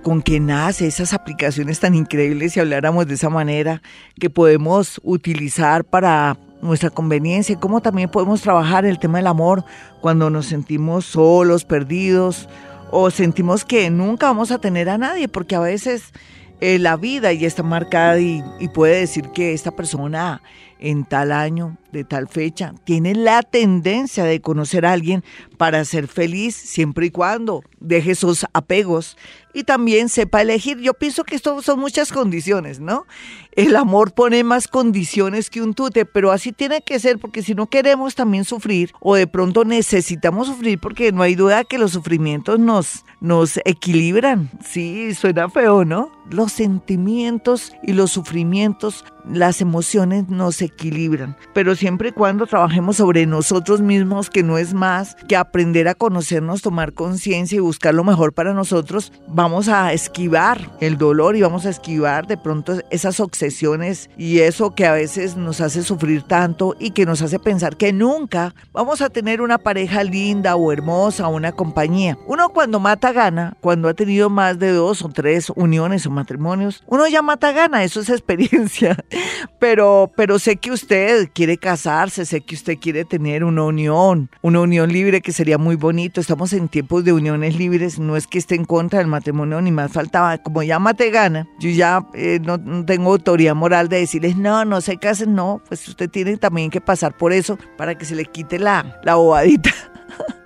con 0.02 0.22
qué 0.22 0.40
nace 0.40 0.86
esas 0.86 1.12
aplicaciones 1.12 1.80
tan 1.80 1.94
increíbles, 1.94 2.52
si 2.52 2.60
habláramos 2.60 3.06
de 3.06 3.14
esa 3.14 3.28
manera, 3.28 3.82
que 4.18 4.30
podemos 4.30 5.00
utilizar 5.04 5.84
para 5.84 6.36
nuestra 6.62 6.90
conveniencia 6.90 7.54
y 7.54 7.58
cómo 7.58 7.80
también 7.80 8.10
podemos 8.10 8.42
trabajar 8.42 8.84
el 8.84 8.98
tema 8.98 9.18
del 9.18 9.26
amor 9.26 9.64
cuando 10.00 10.30
nos 10.30 10.46
sentimos 10.46 11.04
solos, 11.06 11.64
perdidos 11.64 12.48
o 12.90 13.10
sentimos 13.10 13.64
que 13.64 13.90
nunca 13.90 14.26
vamos 14.26 14.50
a 14.50 14.58
tener 14.58 14.88
a 14.88 14.98
nadie, 14.98 15.28
porque 15.28 15.54
a 15.54 15.60
veces 15.60 16.12
eh, 16.60 16.78
la 16.78 16.96
vida 16.96 17.32
ya 17.32 17.46
está 17.46 17.62
marcada 17.62 18.18
y, 18.20 18.42
y 18.58 18.68
puede 18.68 19.00
decir 19.00 19.30
que 19.30 19.52
esta 19.52 19.70
persona 19.70 20.42
en 20.80 21.04
tal 21.04 21.30
año, 21.30 21.76
de 21.92 22.04
tal 22.04 22.26
fecha, 22.26 22.74
tiene 22.84 23.14
la 23.14 23.42
tendencia 23.42 24.24
de 24.24 24.40
conocer 24.40 24.86
a 24.86 24.92
alguien 24.92 25.22
para 25.58 25.84
ser 25.84 26.08
feliz 26.08 26.56
siempre 26.56 27.06
y 27.06 27.10
cuando 27.10 27.62
deje 27.80 28.12
esos 28.12 28.46
apegos 28.54 29.16
y 29.52 29.64
también 29.64 30.08
sepa 30.08 30.40
elegir. 30.40 30.78
Yo 30.78 30.94
pienso 30.94 31.24
que 31.24 31.36
esto 31.36 31.60
son 31.60 31.80
muchas 31.80 32.12
condiciones, 32.12 32.80
¿no? 32.80 33.06
El 33.52 33.76
amor 33.76 34.12
pone 34.12 34.42
más 34.42 34.68
condiciones 34.68 35.50
que 35.50 35.60
un 35.60 35.74
tute, 35.74 36.06
pero 36.06 36.32
así 36.32 36.52
tiene 36.52 36.80
que 36.80 36.98
ser 36.98 37.18
porque 37.18 37.42
si 37.42 37.54
no 37.54 37.66
queremos 37.66 38.14
también 38.14 38.44
sufrir 38.44 38.92
o 39.00 39.14
de 39.14 39.26
pronto 39.26 39.64
necesitamos 39.64 40.46
sufrir 40.46 40.78
porque 40.78 41.12
no 41.12 41.22
hay 41.22 41.34
duda 41.34 41.64
que 41.64 41.78
los 41.78 41.92
sufrimientos 41.92 42.58
nos, 42.58 43.04
nos 43.20 43.58
equilibran. 43.64 44.50
Sí, 44.64 45.14
suena 45.14 45.50
feo, 45.50 45.84
¿no? 45.84 46.19
Los 46.30 46.52
sentimientos 46.52 47.72
y 47.82 47.92
los 47.92 48.12
sufrimientos 48.12 49.04
las 49.28 49.60
emociones 49.60 50.28
nos 50.28 50.62
equilibran, 50.62 51.36
pero 51.52 51.74
siempre 51.74 52.08
y 52.08 52.12
cuando 52.12 52.46
trabajemos 52.46 52.96
sobre 52.96 53.26
nosotros 53.26 53.80
mismos, 53.80 54.30
que 54.30 54.42
no 54.42 54.58
es 54.58 54.74
más 54.74 55.16
que 55.28 55.36
aprender 55.36 55.88
a 55.88 55.94
conocernos, 55.94 56.62
tomar 56.62 56.92
conciencia 56.94 57.56
y 57.56 57.60
buscar 57.60 57.94
lo 57.94 58.04
mejor 58.04 58.32
para 58.32 58.54
nosotros, 58.54 59.12
vamos 59.28 59.68
a 59.68 59.92
esquivar 59.92 60.70
el 60.80 60.96
dolor 60.96 61.36
y 61.36 61.42
vamos 61.42 61.66
a 61.66 61.70
esquivar 61.70 62.26
de 62.26 62.36
pronto 62.36 62.78
esas 62.90 63.20
obsesiones 63.20 64.10
y 64.16 64.40
eso 64.40 64.74
que 64.74 64.86
a 64.86 64.92
veces 64.92 65.36
nos 65.36 65.60
hace 65.60 65.82
sufrir 65.82 66.22
tanto 66.22 66.74
y 66.78 66.90
que 66.90 67.06
nos 67.06 67.22
hace 67.22 67.38
pensar 67.38 67.76
que 67.76 67.92
nunca 67.92 68.54
vamos 68.72 69.02
a 69.02 69.10
tener 69.10 69.40
una 69.40 69.58
pareja 69.58 70.04
linda 70.04 70.56
o 70.56 70.72
hermosa 70.72 71.28
una 71.28 71.52
compañía. 71.52 72.18
Uno 72.26 72.50
cuando 72.50 72.80
mata 72.80 73.12
gana, 73.12 73.56
cuando 73.60 73.88
ha 73.88 73.94
tenido 73.94 74.30
más 74.30 74.58
de 74.58 74.72
dos 74.72 75.02
o 75.02 75.08
tres 75.08 75.50
uniones 75.54 76.06
o 76.06 76.10
matrimonios, 76.20 76.82
uno 76.86 77.08
ya 77.08 77.22
mata 77.22 77.52
gana, 77.52 77.82
eso 77.82 78.00
es 78.00 78.10
experiencia. 78.10 78.96
Pero, 79.58 80.10
pero 80.16 80.38
sé 80.38 80.56
que 80.56 80.70
usted 80.70 81.28
quiere 81.34 81.58
casarse, 81.58 82.24
sé 82.24 82.40
que 82.40 82.54
usted 82.54 82.78
quiere 82.78 83.04
tener 83.04 83.44
una 83.44 83.64
unión, 83.64 84.30
una 84.40 84.60
unión 84.60 84.90
libre 84.90 85.20
que 85.20 85.32
sería 85.32 85.58
muy 85.58 85.76
bonito. 85.76 86.20
Estamos 86.20 86.52
en 86.54 86.68
tiempos 86.68 87.04
de 87.04 87.12
uniones 87.12 87.56
libres, 87.56 87.98
no 87.98 88.16
es 88.16 88.26
que 88.26 88.38
esté 88.38 88.54
en 88.54 88.64
contra 88.64 89.00
del 89.00 89.08
matrimonio 89.08 89.60
ni 89.60 89.70
más 89.70 89.92
faltaba. 89.92 90.38
Como 90.38 90.62
ya 90.62 90.78
mate 90.78 91.10
gana, 91.10 91.46
yo 91.58 91.68
ya 91.70 92.06
eh, 92.14 92.40
no, 92.42 92.58
tengo 92.84 93.12
autoridad 93.12 93.54
moral 93.54 93.88
de 93.88 93.98
decirles 93.98 94.36
no, 94.36 94.64
no 94.64 94.80
se 94.80 94.96
casen, 94.96 95.34
no, 95.34 95.62
pues 95.68 95.86
usted 95.88 96.08
tiene 96.08 96.36
también 96.36 96.70
que 96.70 96.80
pasar 96.80 97.16
por 97.16 97.32
eso 97.32 97.58
para 97.76 97.96
que 97.96 98.04
se 98.04 98.14
le 98.14 98.24
quite 98.24 98.58
la, 98.58 98.98
la 99.04 99.16
bobadita. 99.16 99.70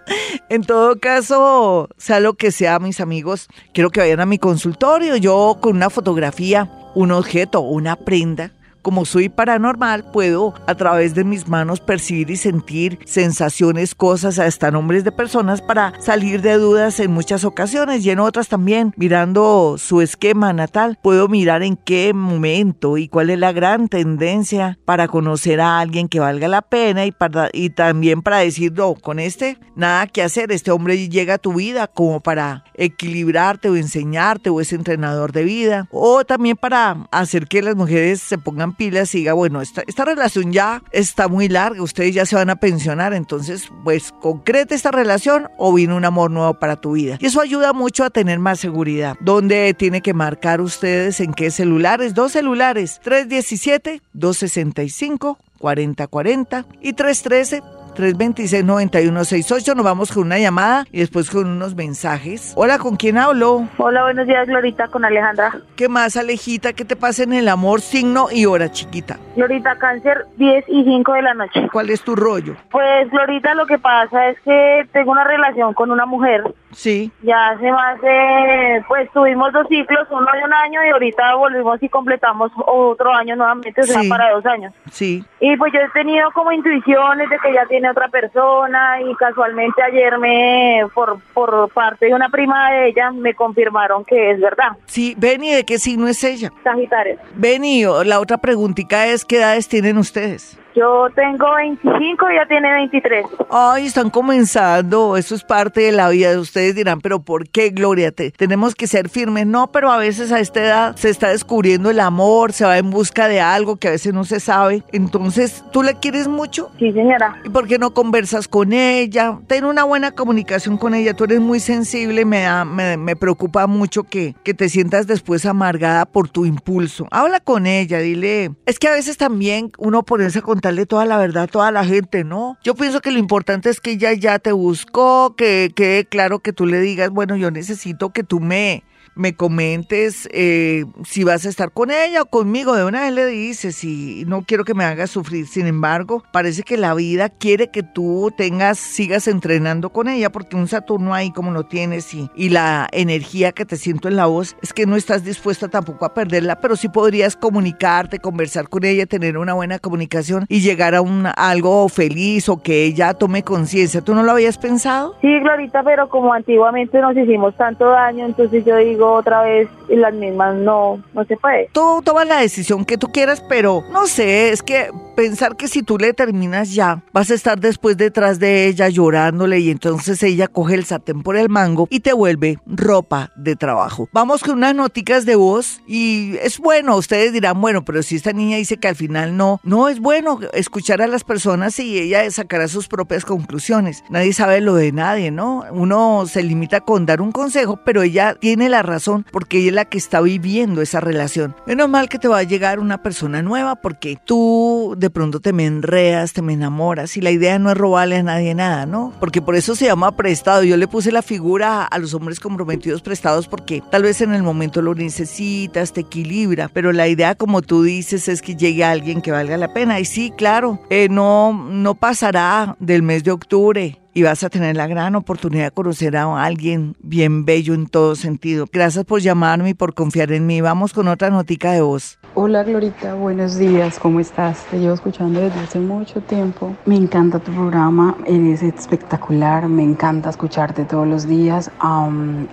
En 0.49 0.63
todo 0.63 0.99
caso, 0.99 1.89
sea 1.97 2.21
lo 2.21 2.35
que 2.35 2.51
sea, 2.51 2.79
mis 2.79 3.01
amigos, 3.01 3.49
quiero 3.73 3.91
que 3.91 4.01
vayan 4.01 4.21
a 4.21 4.27
mi 4.27 4.39
consultorio. 4.39 5.17
Yo 5.17 5.59
con 5.61 5.77
una 5.77 5.91
fotografía, 5.91 6.71
un 6.95 7.13
objeto, 7.13 7.61
una 7.61 7.97
prenda, 7.97 8.53
como 8.85 9.07
soy 9.07 9.31
paranormal, 9.31 10.05
puedo 10.13 10.53
a 10.67 10.75
través 10.75 11.15
de 11.15 11.25
mis 11.25 11.49
manos 11.49 11.81
percibir 11.81 12.31
y 12.31 12.37
sentir 12.37 12.99
sensaciones, 13.07 13.95
cosas, 13.95 14.39
hasta 14.39 14.71
nombres 14.71 15.05
de 15.05 15.11
personas 15.11 15.63
para 15.63 15.95
salir 16.01 16.43
de 16.43 16.59
dudas 16.59 17.01
en 17.01 17.11
muchas 17.11 17.45
ocasiones 17.45 18.05
y 18.05 18.11
en 18.11 18.21
otras 18.21 18.49
también. 18.49 18.93
Mirando 18.97 19.77
su 19.79 20.03
esquema 20.03 20.53
natal, 20.53 20.99
puedo 21.03 21.29
mirar 21.29 21.63
en 21.63 21.77
qué 21.77 22.13
momento 22.13 22.99
y 22.99 23.09
cuál 23.09 23.31
es 23.31 23.39
la 23.39 23.53
gran 23.53 23.89
tendencia 23.89 24.79
para 24.85 25.09
conocer 25.09 25.63
a 25.63 25.81
alguien 25.81 26.09
que 26.09 26.21
valga 26.21 26.47
la 26.47 26.61
pena 26.61 27.07
y, 27.07 27.11
para, 27.11 27.49
y 27.55 27.71
también 27.71 28.21
para 28.21 28.39
decir, 28.39 28.75
no, 28.75 28.95
con 28.95 29.19
este 29.19 29.59
nada 29.77 30.07
que 30.07 30.23
hacer, 30.23 30.53
este 30.53 30.71
hombre 30.71 31.09
llega 31.09 31.35
a 31.35 31.39
tu 31.39 31.55
vida 31.55 31.87
como 31.87 32.21
para 32.21 32.65
equilibrarte 32.75 33.71
o 33.71 33.77
enseñarte 33.77 34.51
o 34.51 34.61
es 34.61 34.75
entrenador 34.75 35.33
de 35.33 35.45
vida 35.45 35.89
o 35.91 36.25
también 36.25 36.57
para 36.57 37.07
hacer 37.11 37.47
que 37.47 37.63
las 37.63 37.77
mujeres 37.77 38.21
se 38.21 38.37
pongan 38.37 38.74
pilas 38.75 39.15
y 39.15 39.19
diga, 39.19 39.33
bueno, 39.33 39.61
esta, 39.61 39.83
esta 39.87 40.05
relación 40.05 40.53
ya 40.53 40.83
está 40.93 41.29
muy 41.29 41.49
larga, 41.49 41.83
ustedes 41.83 42.15
ya 42.15 42.27
se 42.27 42.37
van 42.37 42.51
a 42.51 42.57
pensionar, 42.57 43.15
entonces 43.15 43.69
pues 43.85 44.13
concreta 44.21 44.75
esta 44.75 44.91
relación 44.91 45.49
o 45.59 45.73
viene 45.73 45.95
un 45.95 46.05
amor 46.05 46.31
nuevo 46.31 46.55
para 46.55 46.77
tu 46.77 46.93
vida. 46.93 47.19
Y 47.21 47.27
eso 47.27 47.41
ayuda 47.41 47.73
mucho 47.73 48.05
a 48.05 48.11
tener 48.11 48.39
más 48.39 48.61
seguridad. 48.61 49.17
¿Dónde 49.21 49.75
tiene 49.75 50.01
que 50.01 50.15
marcar 50.15 50.61
ustedes 50.61 51.21
en 51.21 51.33
qué 51.33 51.51
celulares? 51.51 52.15
Dos 52.15 52.33
celulares, 52.33 53.01
317, 53.03 54.03
265. 54.13 55.39
4040 55.65 56.67
y 56.83 56.93
313 56.93 57.63
326-9168. 57.95 59.75
Nos 59.75 59.85
vamos 59.85 60.13
con 60.13 60.25
una 60.25 60.39
llamada 60.39 60.85
y 60.93 61.01
después 61.01 61.31
con 61.31 61.47
unos 61.47 61.75
mensajes. 61.75 62.53
Hola, 62.57 62.79
¿con 62.79 62.97
quién 62.97 63.19
hablo? 63.19 63.69
Hola, 63.79 64.03
buenos 64.03 64.27
días, 64.27 64.47
Glorita, 64.47 64.89
con 64.89 65.05
Alejandra. 65.05 65.53
¿Qué 65.77 65.89
más, 65.89 66.17
Alejita? 66.17 66.73
¿Qué 66.73 66.85
te 66.85 66.97
pasa 66.97 67.23
en 67.23 67.33
el 67.33 67.49
amor, 67.49 67.81
signo 67.81 68.29
y 68.31 68.47
hora, 68.47 68.71
chiquita? 68.71 69.19
Glorita, 69.37 69.77
cáncer, 69.77 70.27
10 70.37 70.65
y 70.69 70.85
5 70.85 71.13
de 71.13 71.23
la 71.23 71.35
noche. 71.35 71.69
¿Cuál 71.73 71.91
es 71.91 72.03
tu 72.03 72.15
rollo? 72.15 72.57
Pues, 72.71 73.11
Glorita, 73.11 73.55
lo 73.55 73.67
que 73.67 73.79
pasa 73.79 74.29
es 74.29 74.41
que 74.41 74.89
tengo 74.93 75.13
una 75.13 75.25
relación 75.25 75.75
con 75.75 75.91
una 75.91 76.07
mujer. 76.07 76.43
Sí. 76.73 77.13
Ya 77.23 77.51
hace 77.51 77.71
más 77.71 78.01
de, 78.01 78.85
pues 78.89 79.11
tuvimos 79.13 79.53
dos 79.53 79.67
ciclos, 79.69 80.09
uno 80.11 80.27
de 80.33 80.45
un 80.45 80.53
año 80.53 80.81
y 80.85 80.91
ahorita 80.91 81.35
volvimos 81.37 81.83
y 81.83 81.89
completamos 81.89 82.51
otro 82.67 83.13
año 83.13 83.37
nuevamente, 83.37 83.81
o 83.81 83.85
sea, 83.85 84.03
para 84.09 84.33
dos 84.33 84.45
años. 84.47 84.73
Sí. 84.91 85.25
Y 85.41 85.57
pues 85.57 85.73
yo 85.73 85.81
he 85.81 85.89
tenido 85.91 86.31
como 86.33 86.51
intuiciones 86.53 87.31
de 87.31 87.39
que 87.39 87.53
ya 87.53 87.65
tiene 87.67 87.84
otra 87.91 88.09
persona 88.09 89.01
y 89.01 89.15
casualmente 89.15 89.83
ayer 89.83 90.19
me, 90.19 90.83
por, 90.95 91.19
por 91.33 91.71
parte 91.71 92.07
de 92.07 92.15
una 92.15 92.29
prima 92.29 92.71
de 92.73 92.89
ella, 92.89 93.11
me 93.11 93.35
confirmaron 93.35 94.05
que 94.05 94.33
es 94.33 94.41
verdad. 94.41 94.73
Sí, 94.87 95.15
Beni, 95.17 95.53
¿de 95.53 95.65
qué 95.65 95.79
signo 95.79 96.09
es 96.09 96.23
ella? 96.25 96.51
Sagitario. 96.63 97.19
Beni, 97.35 97.85
la 98.05 98.21
otra 98.21 98.39
preguntita 98.39 99.07
es, 99.07 99.25
¿qué 99.25 99.39
edades 99.39 99.69
tienen 99.69 99.99
ustedes? 99.99 100.59
Yo 100.75 101.07
tengo 101.15 101.55
25 101.55 102.31
y 102.31 102.35
ella 102.35 102.47
tiene 102.49 102.73
23. 102.73 103.27
Ay, 103.49 103.87
están 103.87 104.11
comenzando. 104.11 105.17
Eso 105.17 105.37
es 105.37 105.45
parte 105.45 105.83
de 105.83 105.93
la 105.93 106.09
vida. 106.09 106.37
Ustedes 106.39 106.75
dirán, 106.75 107.01
pero 107.01 107.21
¿por 107.21 107.49
qué, 107.49 107.71
Gloria? 107.71 108.11
Te, 108.11 108.33
tenemos 108.33 108.75
que 108.75 108.89
ser 108.89 109.09
firmes. 109.09 109.47
No, 109.47 109.71
pero 109.71 109.93
a 109.93 109.99
veces 109.99 110.33
a 110.33 110.41
esta 110.41 110.61
edad 110.61 110.97
se 110.97 111.11
está 111.11 111.29
descubriendo 111.29 111.91
el 111.91 112.01
amor, 112.01 112.53
se 112.53 112.65
va 112.65 112.77
en 112.77 112.91
busca 112.91 113.29
de 113.29 113.41
algo 113.41 113.77
que 113.77 113.87
a 113.87 113.93
veces 113.93 114.13
no 114.13 114.25
se 114.25 114.41
sabe. 114.41 114.83
Entonces, 114.91 115.65
¿tú 115.71 115.85
la 115.85 115.93
quieres 115.95 116.27
mucho? 116.27 116.73
Sí, 116.81 116.93
señora. 116.93 117.37
¿Y 117.45 117.51
por 117.51 117.69
qué 117.69 117.79
no 117.79 117.95
conversas 117.95 118.49
con 118.49 118.73
ella? 118.73 119.39
Ten 119.47 119.65
una 119.65 119.85
buena 119.85 120.11
comunicación 120.11 120.77
con 120.77 120.95
ella. 120.95 121.15
Tú 121.15 121.25
eres 121.25 121.39
muy 121.39 121.61
sensible. 121.61 122.25
Me, 122.25 122.43
da, 122.43 122.65
me, 122.65 122.97
me 122.97 123.15
preocupa 123.15 123.69
mucho 123.69 124.03
que, 124.03 124.35
que 124.43 124.55
te 124.55 124.69
sientas 124.69 125.07
después 125.07 125.47
amargada 125.47 126.05
por 126.05 126.29
tu 126.29 126.47
impulso. 126.47 127.07
Habla 127.13 127.39
con 127.39 127.69
ella, 127.69 128.01
dile. 128.01 128.51
Es 128.67 128.81
que 128.81 128.89
a 128.89 128.93
veces 128.93 129.17
también 129.19 129.71
uno 129.79 130.03
ponerse 130.03 130.43
con 130.43 130.64
contarle 130.65 130.87
toda 130.87 131.05
la 131.05 131.19
verdad 131.19 131.43
a 131.43 131.47
toda 131.47 131.71
la 131.71 131.85
gente, 131.85 132.25
¿no? 132.25 132.57
Yo 132.65 132.75
pienso 132.75 133.03
que 133.03 133.11
lo 133.11 133.19
importante 133.19 133.69
es 133.69 133.81
que 133.81 133.91
ella 133.91 134.15
ya 134.15 134.39
te 134.39 134.51
buscó, 134.51 135.35
que 135.37 135.71
quede 135.77 136.07
claro 136.07 136.39
que 136.39 136.55
tú 136.55 136.65
le 136.65 136.81
digas, 136.81 137.11
bueno, 137.11 137.37
yo 137.37 137.51
necesito 137.51 138.15
que 138.15 138.23
tú 138.23 138.41
me 138.41 138.83
me 139.15 139.35
comentes 139.35 140.29
eh, 140.33 140.85
si 141.05 141.25
vas 141.25 141.47
a 141.47 141.49
estar 141.49 141.73
con 141.73 141.91
ella 141.91 142.23
o 142.23 142.27
conmigo. 142.27 142.75
De 142.75 142.85
una 142.85 143.03
vez 143.03 143.13
le 143.13 143.27
dices, 143.27 143.83
y 143.85 144.25
no 144.27 144.43
quiero 144.43 144.65
que 144.65 144.75
me 144.75 144.85
hagas 144.85 145.11
sufrir. 145.11 145.47
Sin 145.47 145.67
embargo, 145.67 146.23
parece 146.33 146.63
que 146.63 146.77
la 146.77 146.95
vida 146.95 147.29
quiere 147.29 147.71
que 147.71 147.83
tú 147.83 148.33
tengas, 148.37 148.79
sigas 148.79 149.29
entrenando 149.29 149.91
con 149.91 150.09
ella, 150.09 150.31
porque 150.31 150.57
un 150.57 150.69
Saturno 150.69 151.15
ahí 151.15 151.31
como 151.31 151.51
lo 151.51 151.65
tienes 151.65 152.13
y, 152.15 152.29
y 152.35 152.49
la 152.49 152.89
energía 152.93 153.53
que 153.53 153.65
te 153.65 153.77
siento 153.77 154.09
en 154.09 154.17
la 154.17 154.27
voz 154.27 154.57
es 154.63 154.73
que 154.73 154.87
no 154.87 154.97
estás 154.97 155.25
dispuesta 155.25 155.69
tampoco 155.69 156.05
a 156.05 156.15
perderla, 156.15 156.61
pero 156.61 156.77
sí 156.77 156.89
podrías 156.89 157.37
comunicarte, 157.37 158.19
conversar 158.19 158.69
con 158.69 158.85
ella, 158.85 159.07
tener 159.07 159.39
una 159.39 159.55
buena 159.55 159.79
comunicación 159.79 160.47
y 160.49 160.61
llegar 160.61 160.95
a 160.95 161.01
un 161.01 161.27
algo 161.37 161.89
feliz 161.89 162.49
o 162.49 162.63
que 162.63 162.85
ella 162.85 163.15
tome 163.15 163.43
conciencia. 163.43 164.01
¿Tú 164.01 164.15
no 164.15 164.23
lo 164.23 164.33
habías 164.33 164.59
pensado? 164.59 165.15
Sí, 165.21 165.39
Glorita, 165.41 165.83
pero 165.83 166.09
como 166.09 166.33
antiguamente 166.33 167.01
nos 167.01 167.17
hicimos 167.17 167.55
tanto 167.57 167.89
daño, 167.91 168.27
entonces 168.27 168.65
yo 168.65 168.77
digo, 168.77 169.04
otra 169.13 169.43
vez 169.43 169.69
y 169.89 169.97
las 169.97 170.15
mismas 170.15 170.57
no, 170.57 171.03
no 171.13 171.25
se 171.25 171.37
puede. 171.37 171.69
Tú 171.73 172.01
tomas 172.05 172.27
la 172.27 172.41
decisión 172.41 172.85
que 172.85 172.99
tú 172.99 173.09
quieras, 173.09 173.43
pero 173.49 173.85
no 173.93 174.07
sé, 174.07 174.51
es 174.51 174.63
que 174.63 174.91
pensar 175.15 175.57
que 175.57 175.69
si 175.69 175.83
tú 175.83 175.99
le 175.99 176.13
terminas 176.13 176.75
ya, 176.75 177.03
vas 177.13 177.31
a 177.31 177.35
estar 177.35 177.61
después 177.61 177.97
detrás 177.97 178.39
de 178.39 178.67
ella 178.67 178.89
llorándole 178.89 179.61
y 179.61 179.71
entonces 179.71 180.23
ella 180.23 180.49
coge 180.49 180.75
el 180.75 180.85
sartén 180.85 181.23
por 181.23 181.37
el 181.37 181.49
mango 181.49 181.87
y 181.91 182.01
te 182.01 182.13
vuelve 182.13 182.59
ropa 182.67 183.31
de 183.37 183.57
trabajo. 183.57 184.09
Vamos 184.13 184.43
con 184.43 184.55
unas 184.55 184.75
noticas 184.75 185.25
de 185.25 185.37
voz 185.37 185.81
y 185.87 186.37
es 186.43 186.59
bueno, 186.59 186.97
ustedes 186.97 187.33
dirán, 187.33 187.61
bueno, 187.61 187.85
pero 187.85 188.03
si 188.03 188.17
esta 188.17 188.33
niña 188.33 188.57
dice 188.57 188.79
que 188.79 188.89
al 188.89 188.97
final 188.97 189.37
no, 189.37 189.61
no 189.63 189.89
es 189.89 190.01
bueno 190.01 190.41
escuchar 190.53 191.03
a 191.03 191.07
las 191.07 191.25
personas 191.25 191.79
y 191.79 191.99
ella 191.99 192.29
sacará 192.31 192.69
sus 192.69 192.89
propias 192.89 193.25
conclusiones. 193.25 194.03
Nadie 194.11 194.33
sabe 194.33 194.61
lo 194.61 194.75
de 194.75 194.93
nadie, 194.93 195.31
¿no? 195.31 195.65
Uno 195.71 196.25
se 196.27 196.43
limita 196.43 196.81
con 196.81 197.07
dar 197.07 197.21
un 197.21 197.33
consejo, 197.33 197.79
pero 197.85 198.03
ella 198.03 198.35
tiene 198.35 198.69
la 198.69 198.83
razón 198.83 198.94
porque 199.31 199.59
ella 199.59 199.69
es 199.69 199.75
la 199.75 199.85
que 199.85 199.99
está 199.99 200.21
viviendo 200.21 200.83
esa 200.83 201.01
relación. 201.01 201.55
Menos 201.67 201.89
mal 201.89 202.09
que 202.09 202.19
te 202.19 202.29
va 202.29 202.39
a 202.39 202.43
llegar 202.43 202.79
una 202.79 203.03
persona 203.03 203.43
nueva 203.43 203.77
porque 203.77 204.19
tú 204.23 204.95
de 204.99 205.11
pronto 205.11 205.41
te 205.41 205.53
me 205.53 205.67
enreas, 205.67 206.33
te 206.33 206.43
me 206.43 206.53
enamoras 206.53 207.17
y 207.17 207.21
la 207.21 207.31
idea 207.31 207.59
no 207.59 207.71
es 207.71 207.77
robarle 207.77 208.17
a 208.17 208.23
nadie 208.23 208.55
nada, 208.55 208.87
¿no? 208.87 209.13
Porque 209.21 209.43
por 209.43 209.57
eso 209.57 209.75
se 209.75 209.87
llama 209.87 210.17
prestado. 210.17 210.65
Yo 210.65 210.77
le 210.77 210.89
puse 210.89 211.13
la 211.13 211.23
figura 211.23 211.85
a 211.85 211.99
los 211.99 212.15
hombres 212.15 212.41
comprometidos 212.41 213.03
prestados 213.03 213.49
porque 213.49 213.83
tal 213.91 214.03
vez 214.03 214.21
en 214.21 214.35
el 214.35 214.43
momento 214.43 214.83
lo 214.83 214.95
necesitas, 214.95 215.93
te 215.93 216.03
equilibra, 216.03 216.69
pero 216.73 216.93
la 216.93 217.09
idea 217.09 217.35
como 217.35 217.63
tú 217.63 217.83
dices 217.83 218.29
es 218.29 218.43
que 218.43 218.57
llegue 218.57 218.85
alguien 218.85 219.23
que 219.23 219.33
valga 219.33 219.57
la 219.57 219.73
pena. 219.73 220.01
Y 220.01 220.05
sí, 220.05 220.33
claro, 220.37 220.81
eh, 220.91 221.09
no, 221.11 221.53
no 221.53 221.95
pasará 221.95 222.77
del 222.79 223.03
mes 223.03 223.25
de 223.25 223.33
octubre 223.33 224.04
y 224.15 224.23
vas 224.23 224.45
a 224.45 224.49
tener 224.49 224.77
la 224.77 224.87
gran 224.87 225.17
oportunidad 225.17 225.65
de 225.65 225.71
conocer 225.73 226.17
a 226.17 226.43
alguien 226.43 226.97
bien 227.01 227.45
bello 227.45 227.75
en 227.75 227.87
todo 227.87 228.15
sentido. 228.15 228.67
Gracias 228.73 229.05
por 229.05 229.21
llamarme 229.21 229.71
y 229.71 229.75
por 229.75 229.95
confiar 229.95 230.33
en 230.33 230.47
mí. 230.47 230.61
Vamos 230.61 230.93
con 230.93 231.09
otra 231.09 231.31
notica 231.31 231.73
de 231.73 231.83
voz. 231.83 232.19
Hola 232.37 232.65
Glorita, 232.65 233.15
buenos 233.15 233.59
días, 233.59 234.01
¿cómo 234.01 234.19
estás? 234.19 234.65
Te 234.69 234.81
llevo 234.81 234.95
escuchando 234.95 235.39
desde 235.39 235.61
hace 235.61 235.79
mucho 235.79 236.21
tiempo. 236.21 236.75
Me 236.85 236.97
encanta 236.97 237.39
tu 237.39 237.53
programa, 237.53 238.17
eres 238.27 238.61
espectacular, 238.61 239.69
me 239.69 239.85
encanta 239.85 240.31
escucharte 240.31 240.85
todos 240.85 241.07
los 241.07 241.29
días. 241.29 241.71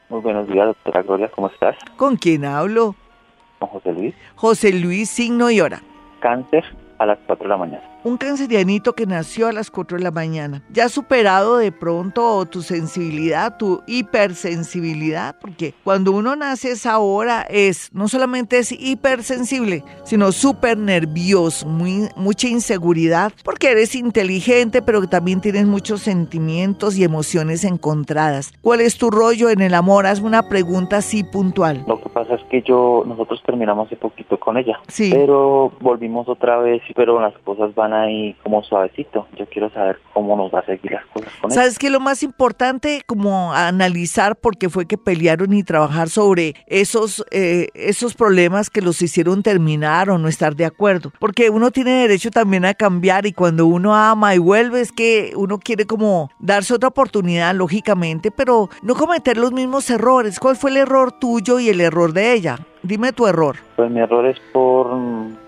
Muy 0.10 0.22
buenos 0.22 0.48
días, 0.48 0.66
doctora 0.66 1.04
Gloria, 1.04 1.30
¿cómo 1.30 1.50
estás? 1.50 1.76
¿Con 1.96 2.16
quién 2.16 2.44
hablo? 2.44 2.96
Con 3.60 3.70
José 3.70 3.94
Luis. 3.94 4.16
José 4.36 4.74
Luis, 4.74 5.08
signo 5.08 5.52
y 5.52 5.62
hora. 5.62 5.84
Cáncer 6.20 6.64
a 6.98 7.06
las 7.06 7.20
4 7.28 7.44
de 7.44 7.50
la 7.50 7.58
mañana 7.58 7.84
un 8.04 8.18
cancerianito 8.18 8.94
que 8.94 9.06
nació 9.06 9.48
a 9.48 9.52
las 9.52 9.72
4 9.72 9.98
de 9.98 10.04
la 10.04 10.12
mañana. 10.12 10.64
¿Ya 10.72 10.86
has 10.86 10.92
superado 10.92 11.58
de 11.58 11.72
pronto 11.72 12.46
tu 12.46 12.62
sensibilidad, 12.62 13.58
tu 13.58 13.82
hipersensibilidad? 13.88 15.36
Porque 15.40 15.74
cuando 15.84 16.12
uno 16.12 16.36
nace 16.36 16.72
esa 16.72 17.00
hora 17.00 17.42
es, 17.50 17.90
no 17.94 18.08
solamente 18.08 18.58
es 18.60 18.72
hipersensible, 18.72 19.84
sino 20.04 20.32
súper 20.32 20.78
nervioso, 20.78 21.68
muy, 21.68 22.10
mucha 22.16 22.48
inseguridad, 22.48 23.34
porque 23.44 23.72
eres 23.72 23.96
inteligente, 23.96 24.82
pero 24.82 25.08
también 25.08 25.42
tienes 25.42 25.66
muchos 25.66 26.02
sentimientos 26.02 26.98
y 26.98 27.04
emociones 27.04 27.64
encontradas. 27.64 28.54
¿Cuál 28.62 28.82
es 28.82 28.98
tu 28.98 29.10
rollo 29.10 29.50
en 29.50 29.62
el 29.62 29.74
amor? 29.74 30.06
Hazme 30.06 30.28
una 30.28 30.48
pregunta 30.48 30.98
así 30.98 31.24
puntual. 31.24 31.84
Lo 31.88 32.02
que 32.02 32.10
pasa 32.10 32.36
es 32.36 32.44
que 32.50 32.62
yo, 32.62 33.04
nosotros 33.06 33.42
terminamos 33.46 33.88
hace 33.88 33.96
poquito 33.96 34.40
con 34.40 34.58
ella, 34.58 34.80
sí. 34.88 35.10
pero 35.12 35.72
volvimos 35.80 36.28
otra 36.28 36.60
vez, 36.60 36.82
pero 36.96 37.20
las 37.20 37.34
cosas 37.40 37.74
van 37.76 37.89
ahí 37.94 38.36
como 38.44 38.64
suavecito. 38.64 39.28
Yo 39.38 39.46
quiero 39.48 39.70
saber 39.72 40.00
cómo 40.14 40.36
nos 40.36 40.54
va 40.54 40.60
a 40.60 40.66
seguir 40.66 40.92
las 40.92 41.06
cosas 41.08 41.32
con 41.42 41.52
¿Sabes 41.52 41.80
qué? 41.80 41.90
Lo 41.90 42.00
más 42.00 42.24
importante 42.24 43.02
como 43.06 43.54
analizar 43.54 44.36
por 44.36 44.58
qué 44.58 44.70
fue 44.70 44.86
que 44.86 44.98
pelearon 44.98 45.54
y 45.54 45.64
trabajar 45.64 46.10
sobre 46.10 46.56
esos, 46.68 47.26
eh, 47.32 47.68
esos 47.74 48.16
problemas 48.16 48.70
que 48.70 48.82
los 48.82 49.02
hicieron 49.02 49.44
terminar 49.44 50.10
o 50.10 50.18
no 50.18 50.28
estar 50.28 50.56
de 50.56 50.66
acuerdo. 50.66 51.12
Porque 51.20 51.50
uno 51.50 51.72
tiene 51.72 51.92
derecho 51.92 52.32
también 52.32 52.66
a 52.66 52.74
cambiar 52.74 53.26
y 53.26 53.34
cuando 53.34 53.66
uno 53.66 53.96
ama 53.96 54.36
y 54.36 54.38
vuelve 54.38 54.82
es 54.82 54.92
que 54.92 55.34
uno 55.36 55.60
quiere 55.60 55.86
como 55.86 56.30
darse 56.40 56.74
otra 56.74 56.90
oportunidad, 56.90 57.54
lógicamente, 57.56 58.32
pero 58.32 58.70
no 58.82 58.96
cometer 58.96 59.38
los 59.38 59.52
mismos 59.52 59.90
errores. 59.90 60.40
¿Cuál 60.40 60.56
fue 60.56 60.72
el 60.72 60.78
error 60.78 61.12
tuyo 61.12 61.60
y 61.60 61.70
el 61.70 61.82
error 61.82 62.14
de 62.14 62.34
ella? 62.34 62.58
Dime 62.82 63.12
tu 63.12 63.28
error. 63.28 63.58
Pues 63.76 63.92
mi 63.92 64.00
error 64.00 64.26
es 64.26 64.38
por 64.54 64.88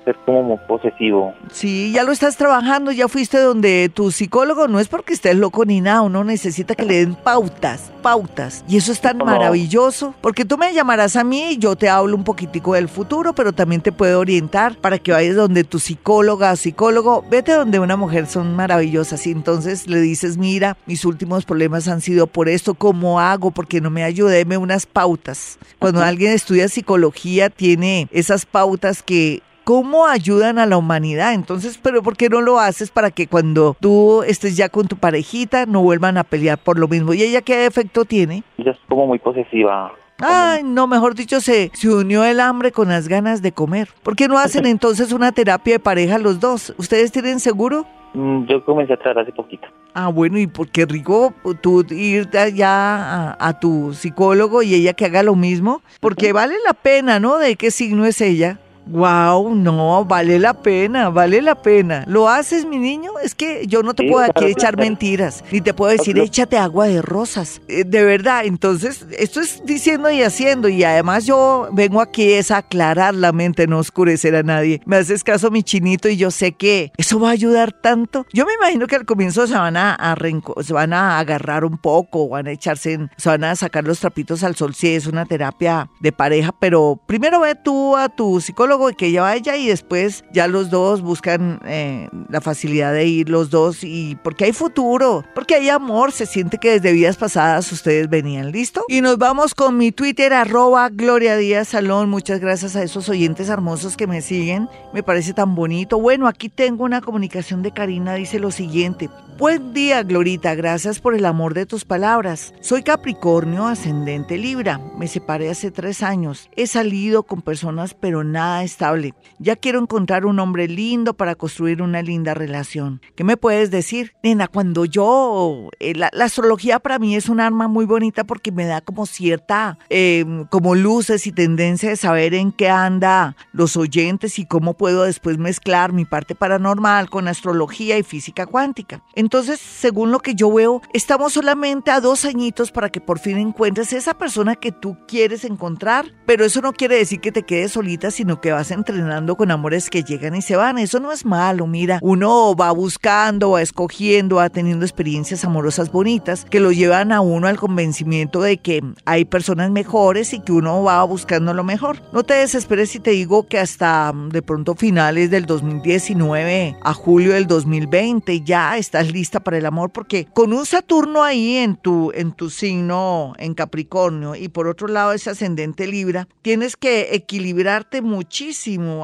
ser 0.03 0.15
como 0.25 0.57
posesivo. 0.67 1.33
Sí, 1.51 1.91
ya 1.93 2.03
lo 2.03 2.11
estás 2.11 2.35
trabajando, 2.35 2.91
ya 2.91 3.07
fuiste 3.07 3.39
donde 3.39 3.89
tu 3.93 4.11
psicólogo, 4.11 4.67
no 4.67 4.79
es 4.79 4.87
porque 4.87 5.13
estés 5.13 5.35
loco 5.35 5.63
ni 5.65 5.79
nada, 5.79 6.01
uno 6.01 6.23
necesita 6.23 6.75
que 6.75 6.85
le 6.85 6.99
den 6.99 7.15
pautas, 7.15 7.91
pautas. 8.01 8.65
Y 8.67 8.77
eso 8.77 8.91
es 8.91 8.99
tan 8.99 9.17
maravilloso, 9.17 10.15
porque 10.21 10.45
tú 10.45 10.57
me 10.57 10.73
llamarás 10.73 11.15
a 11.15 11.23
mí 11.23 11.51
y 11.51 11.57
yo 11.57 11.75
te 11.75 11.89
hablo 11.89 12.15
un 12.15 12.23
poquitico 12.23 12.73
del 12.73 12.89
futuro, 12.89 13.33
pero 13.33 13.53
también 13.53 13.81
te 13.81 13.91
puedo 13.91 14.19
orientar 14.19 14.75
para 14.77 14.97
que 14.97 15.11
vayas 15.11 15.35
donde 15.35 15.63
tu 15.63 15.79
psicóloga, 15.79 16.55
psicólogo, 16.55 17.23
vete 17.29 17.53
donde 17.53 17.79
una 17.79 17.95
mujer 17.95 18.27
son 18.27 18.55
maravillosas 18.55 19.25
y 19.27 19.31
entonces 19.31 19.87
le 19.87 19.99
dices, 19.99 20.37
mira, 20.37 20.77
mis 20.85 21.05
últimos 21.05 21.45
problemas 21.45 21.87
han 21.87 22.01
sido 22.01 22.27
por 22.27 22.49
esto, 22.49 22.73
¿cómo 22.73 23.19
hago? 23.19 23.51
Porque 23.51 23.81
no 23.81 23.89
me 23.89 24.03
ayude, 24.03 24.37
deme 24.37 24.57
unas 24.57 24.85
pautas. 24.85 25.59
Cuando 25.79 26.01
alguien 26.01 26.31
estudia 26.31 26.67
psicología 26.67 27.20
tiene 27.49 28.07
esas 28.11 28.45
pautas 28.45 29.03
que 29.03 29.41
cómo 29.63 30.07
ayudan 30.07 30.57
a 30.59 30.65
la 30.65 30.77
humanidad. 30.77 31.33
Entonces, 31.33 31.79
pero 31.81 32.01
¿por 32.01 32.17
qué 32.17 32.29
no 32.29 32.41
lo 32.41 32.59
haces 32.59 32.91
para 32.91 33.11
que 33.11 33.27
cuando 33.27 33.75
tú 33.79 34.23
estés 34.23 34.57
ya 34.57 34.69
con 34.69 34.87
tu 34.87 34.97
parejita 34.97 35.65
no 35.65 35.81
vuelvan 35.81 36.17
a 36.17 36.23
pelear 36.23 36.57
por 36.57 36.79
lo 36.79 36.87
mismo? 36.87 37.13
¿Y 37.13 37.21
ella 37.23 37.41
qué 37.41 37.65
efecto 37.65 38.05
tiene? 38.05 38.43
Ella 38.57 38.71
es 38.71 38.77
como 38.89 39.07
muy 39.07 39.19
posesiva. 39.19 39.93
Ay, 40.19 40.61
no, 40.63 40.85
mejor 40.85 41.15
dicho, 41.15 41.41
se, 41.41 41.71
se 41.73 41.89
unió 41.89 42.23
el 42.23 42.39
hambre 42.39 42.71
con 42.71 42.89
las 42.89 43.07
ganas 43.07 43.41
de 43.41 43.51
comer. 43.53 43.89
¿Por 44.03 44.15
qué 44.15 44.27
no 44.27 44.37
hacen 44.37 44.67
entonces 44.67 45.11
una 45.13 45.31
terapia 45.31 45.73
de 45.75 45.79
pareja 45.79 46.19
los 46.19 46.39
dos? 46.39 46.75
¿Ustedes 46.77 47.11
tienen 47.11 47.39
seguro? 47.39 47.87
Mm, 48.13 48.45
Yo 48.45 48.63
comencé 48.63 48.93
a 48.93 48.97
tratar 48.97 49.23
hace 49.23 49.31
poquito. 49.31 49.67
Ah, 49.93 50.07
bueno, 50.07 50.39
y 50.39 50.47
por 50.47 50.69
qué 50.69 50.85
rico 50.85 51.33
tú 51.61 51.85
ir 51.89 52.29
ya 52.29 53.33
a, 53.33 53.47
a 53.47 53.59
tu 53.59 53.93
psicólogo 53.93 54.63
y 54.63 54.73
ella 54.73 54.93
que 54.93 55.05
haga 55.05 55.21
lo 55.21 55.35
mismo, 55.35 55.81
porque 55.99 56.31
vale 56.31 56.55
la 56.65 56.73
pena, 56.73 57.19
¿no? 57.19 57.37
¿De 57.37 57.57
qué 57.57 57.71
signo 57.71 58.05
es 58.05 58.21
ella? 58.21 58.59
Wow, 58.91 59.55
no, 59.55 60.03
vale 60.05 60.37
la 60.37 60.53
pena, 60.53 61.09
vale 61.09 61.41
la 61.41 61.55
pena. 61.55 62.03
¿Lo 62.07 62.27
haces, 62.27 62.65
mi 62.65 62.77
niño? 62.77 63.11
Es 63.23 63.35
que 63.35 63.65
yo 63.67 63.83
no 63.83 63.93
te 63.93 64.03
Sí, 64.03 64.09
puedo 64.09 64.23
aquí 64.25 64.31
claro, 64.33 64.47
echar 64.47 64.75
claro. 64.75 64.89
mentiras, 64.89 65.43
ni 65.51 65.61
te 65.61 65.73
puedo 65.73 65.91
decir, 65.91 66.13
Claro. 66.15 66.25
échate 66.27 66.57
agua 66.57 66.87
de 66.87 67.01
rosas. 67.01 67.61
Eh, 67.67 67.83
de 67.85 68.03
verdad, 68.03 68.45
entonces, 68.45 69.05
esto 69.17 69.39
es 69.39 69.61
diciendo 69.65 70.09
y 70.11 70.21
haciendo, 70.23 70.67
y 70.67 70.83
además 70.83 71.25
yo 71.25 71.69
vengo 71.71 72.01
aquí 72.01 72.33
es 72.33 72.51
a 72.51 72.57
aclarar 72.57 73.15
la 73.15 73.31
mente, 73.31 73.65
no 73.67 73.79
oscurecer 73.79 74.35
a 74.35 74.43
nadie. 74.43 74.81
Me 74.85 74.97
haces 74.97 75.23
caso, 75.23 75.51
mi 75.51 75.63
chinito, 75.63 76.09
y 76.09 76.17
yo 76.17 76.29
sé 76.31 76.51
que 76.51 76.91
eso 76.97 77.19
va 77.19 77.29
a 77.29 77.31
ayudar 77.31 77.71
tanto. 77.71 78.25
Yo 78.33 78.45
me 78.45 78.53
imagino 78.53 78.87
que 78.87 78.95
al 78.97 79.05
comienzo 79.05 79.47
se 79.47 79.53
van 79.55 79.77
a, 79.77 79.93
a 79.95 80.15
se 80.63 80.73
van 80.73 80.93
a 80.93 81.17
agarrar 81.19 81.63
un 81.65 81.77
poco, 81.77 82.27
van 82.29 82.47
a 82.47 82.51
echarse, 82.51 82.93
en- 82.93 83.09
se 83.17 83.29
van 83.29 83.43
a 83.43 83.55
sacar 83.55 83.85
los 83.85 83.99
trapitos 83.99 84.43
al 84.43 84.55
sol 84.55 84.73
si 84.75 84.93
es 84.95 85.07
una 85.07 85.25
terapia 85.25 85.89
de 85.99 86.11
pareja, 86.11 86.51
pero 86.59 86.99
primero 87.05 87.39
ve 87.39 87.55
tú 87.55 87.95
a 87.95 88.09
tu 88.09 88.39
psicólogo 88.41 88.80
y 88.89 88.95
que 88.95 89.07
ella 89.07 89.21
vaya 89.21 89.55
y 89.55 89.67
después 89.67 90.23
ya 90.31 90.47
los 90.47 90.69
dos 90.69 91.01
buscan 91.01 91.59
eh, 91.65 92.09
la 92.29 92.41
facilidad 92.41 92.93
de 92.93 93.05
ir 93.05 93.29
los 93.29 93.49
dos 93.49 93.83
y 93.83 94.17
porque 94.23 94.45
hay 94.45 94.53
futuro, 94.53 95.23
porque 95.35 95.55
hay 95.55 95.69
amor, 95.69 96.11
se 96.11 96.25
siente 96.25 96.57
que 96.57 96.71
desde 96.71 96.91
vidas 96.91 97.17
pasadas 97.17 97.71
ustedes 97.71 98.09
venían, 98.09 98.51
¿listo? 98.51 98.83
Y 98.87 99.01
nos 99.01 99.17
vamos 99.17 99.53
con 99.53 99.77
mi 99.77 99.91
Twitter 99.91 100.33
arroba 100.33 100.89
Gloria 100.89 101.37
Díaz 101.37 101.69
Salón, 101.69 102.09
muchas 102.09 102.39
gracias 102.39 102.75
a 102.75 102.83
esos 102.83 103.09
oyentes 103.09 103.49
hermosos 103.49 103.97
que 103.97 104.07
me 104.07 104.21
siguen, 104.21 104.69
me 104.93 105.03
parece 105.03 105.33
tan 105.33 105.55
bonito. 105.55 105.99
Bueno, 105.99 106.27
aquí 106.27 106.49
tengo 106.49 106.83
una 106.83 107.01
comunicación 107.01 107.61
de 107.61 107.71
Karina, 107.71 108.15
dice 108.15 108.39
lo 108.39 108.51
siguiente. 108.51 109.09
Buen 109.41 109.73
día, 109.73 110.03
Glorita. 110.03 110.53
Gracias 110.53 110.99
por 110.99 111.15
el 111.15 111.25
amor 111.25 111.55
de 111.55 111.65
tus 111.65 111.83
palabras. 111.83 112.53
Soy 112.61 112.83
Capricornio, 112.83 113.65
ascendente 113.65 114.37
Libra. 114.37 114.79
Me 114.99 115.07
separé 115.07 115.49
hace 115.49 115.71
tres 115.71 116.03
años. 116.03 116.47
He 116.55 116.67
salido 116.67 117.23
con 117.23 117.41
personas, 117.41 117.95
pero 117.95 118.23
nada 118.23 118.60
estable. 118.63 119.13
Ya 119.39 119.55
quiero 119.55 119.79
encontrar 119.79 120.25
un 120.25 120.39
hombre 120.39 120.67
lindo 120.67 121.13
para 121.13 121.35
construir 121.35 121.81
una 121.81 122.01
linda 122.01 122.33
relación. 122.33 123.01
¿Qué 123.15 123.23
me 123.23 123.37
puedes 123.37 123.71
decir? 123.71 124.13
Nena, 124.23 124.47
cuando 124.47 124.85
yo... 124.85 125.69
eh, 125.79 125.93
la, 125.95 126.09
la 126.13 126.25
astrología 126.25 126.79
para 126.79 126.99
mí 126.99 127.15
es 127.15 127.29
un 127.29 127.39
arma 127.39 127.67
muy 127.67 127.85
bonita 127.85 128.23
porque 128.23 128.51
me 128.51 128.65
da 128.65 128.81
como 128.81 129.05
cierta... 129.05 129.77
eh, 129.89 130.25
como 130.49 130.75
luces 130.75 131.27
y 131.27 131.31
tendencia 131.31 131.89
de 131.89 131.95
saber 131.95 132.33
en 132.33 132.51
qué 132.51 132.69
anda 132.69 133.35
los 133.53 133.77
oyentes 133.77 134.39
y 134.39 134.45
cómo 134.45 134.75
puedo 134.75 135.03
después 135.03 135.37
mezclar 135.37 135.93
mi 135.93 136.05
parte 136.05 136.35
paranormal 136.35 137.09
con 137.09 137.27
astrología 137.27 137.97
y 137.97 138.03
física 138.03 138.45
cuántica. 138.45 139.03
Entonces, 139.15 139.59
según 139.59 140.11
lo 140.11 140.19
que 140.19 140.35
yo 140.35 140.51
veo, 140.51 140.81
estamos 140.93 141.33
solamente 141.33 141.91
a 141.91 142.01
dos 142.01 142.25
añitos 142.25 142.71
para 142.71 142.89
que 142.89 143.01
por 143.01 143.19
fin 143.19 143.37
encuentres 143.37 143.93
esa 143.93 144.13
persona 144.13 144.55
que 144.55 144.71
tú 144.71 144.97
quieres 145.07 145.43
encontrar, 145.45 146.13
pero 146.25 146.45
eso 146.45 146.61
no 146.61 146.73
quiere 146.73 146.97
decir 146.97 147.19
que 147.19 147.31
te 147.31 147.43
quedes 147.43 147.71
solita, 147.71 148.11
sino 148.11 148.41
que 148.41 148.50
vas 148.51 148.71
entrenando 148.71 149.35
con 149.35 149.51
amores 149.51 149.89
que 149.89 150.03
llegan 150.03 150.35
y 150.35 150.41
se 150.41 150.55
van. 150.55 150.77
Eso 150.77 150.99
no 150.99 151.11
es 151.11 151.25
malo, 151.25 151.67
mira, 151.67 151.99
uno 152.01 152.55
va 152.55 152.71
buscando, 152.71 153.51
va 153.51 153.61
escogiendo, 153.61 154.37
va 154.37 154.49
teniendo 154.49 154.85
experiencias 154.85 155.45
amorosas 155.45 155.91
bonitas 155.91 156.45
que 156.49 156.59
lo 156.59 156.71
llevan 156.71 157.11
a 157.11 157.21
uno 157.21 157.47
al 157.47 157.57
convencimiento 157.57 158.41
de 158.41 158.57
que 158.57 158.81
hay 159.05 159.25
personas 159.25 159.71
mejores 159.71 160.33
y 160.33 160.41
que 160.41 160.51
uno 160.51 160.83
va 160.83 161.03
buscando 161.03 161.53
lo 161.53 161.63
mejor. 161.63 162.01
No 162.13 162.23
te 162.23 162.33
desesperes 162.35 162.91
si 162.91 162.99
te 162.99 163.11
digo 163.11 163.47
que 163.47 163.59
hasta 163.59 164.11
mm, 164.13 164.29
de 164.29 164.41
pronto 164.41 164.75
finales 164.75 165.29
del 165.29 165.45
2019 165.45 166.77
a 166.81 166.93
julio 166.93 167.33
del 167.33 167.47
2020 167.47 168.41
ya 168.41 168.77
estás 168.77 169.11
lista 169.11 169.39
para 169.39 169.57
el 169.57 169.65
amor 169.65 169.91
porque 169.91 170.27
con 170.33 170.53
un 170.53 170.65
Saturno 170.65 171.23
ahí 171.23 171.57
en 171.57 171.75
tu 171.75 172.11
en 172.13 172.31
tu 172.31 172.49
signo 172.49 173.33
en 173.37 173.53
Capricornio 173.53 174.35
y 174.35 174.47
por 174.47 174.67
otro 174.67 174.87
lado 174.87 175.13
ese 175.13 175.29
ascendente 175.29 175.87
Libra, 175.87 176.27
tienes 176.41 176.75
que 176.75 177.15
equilibrarte 177.15 178.01
muchísimo. 178.01 178.40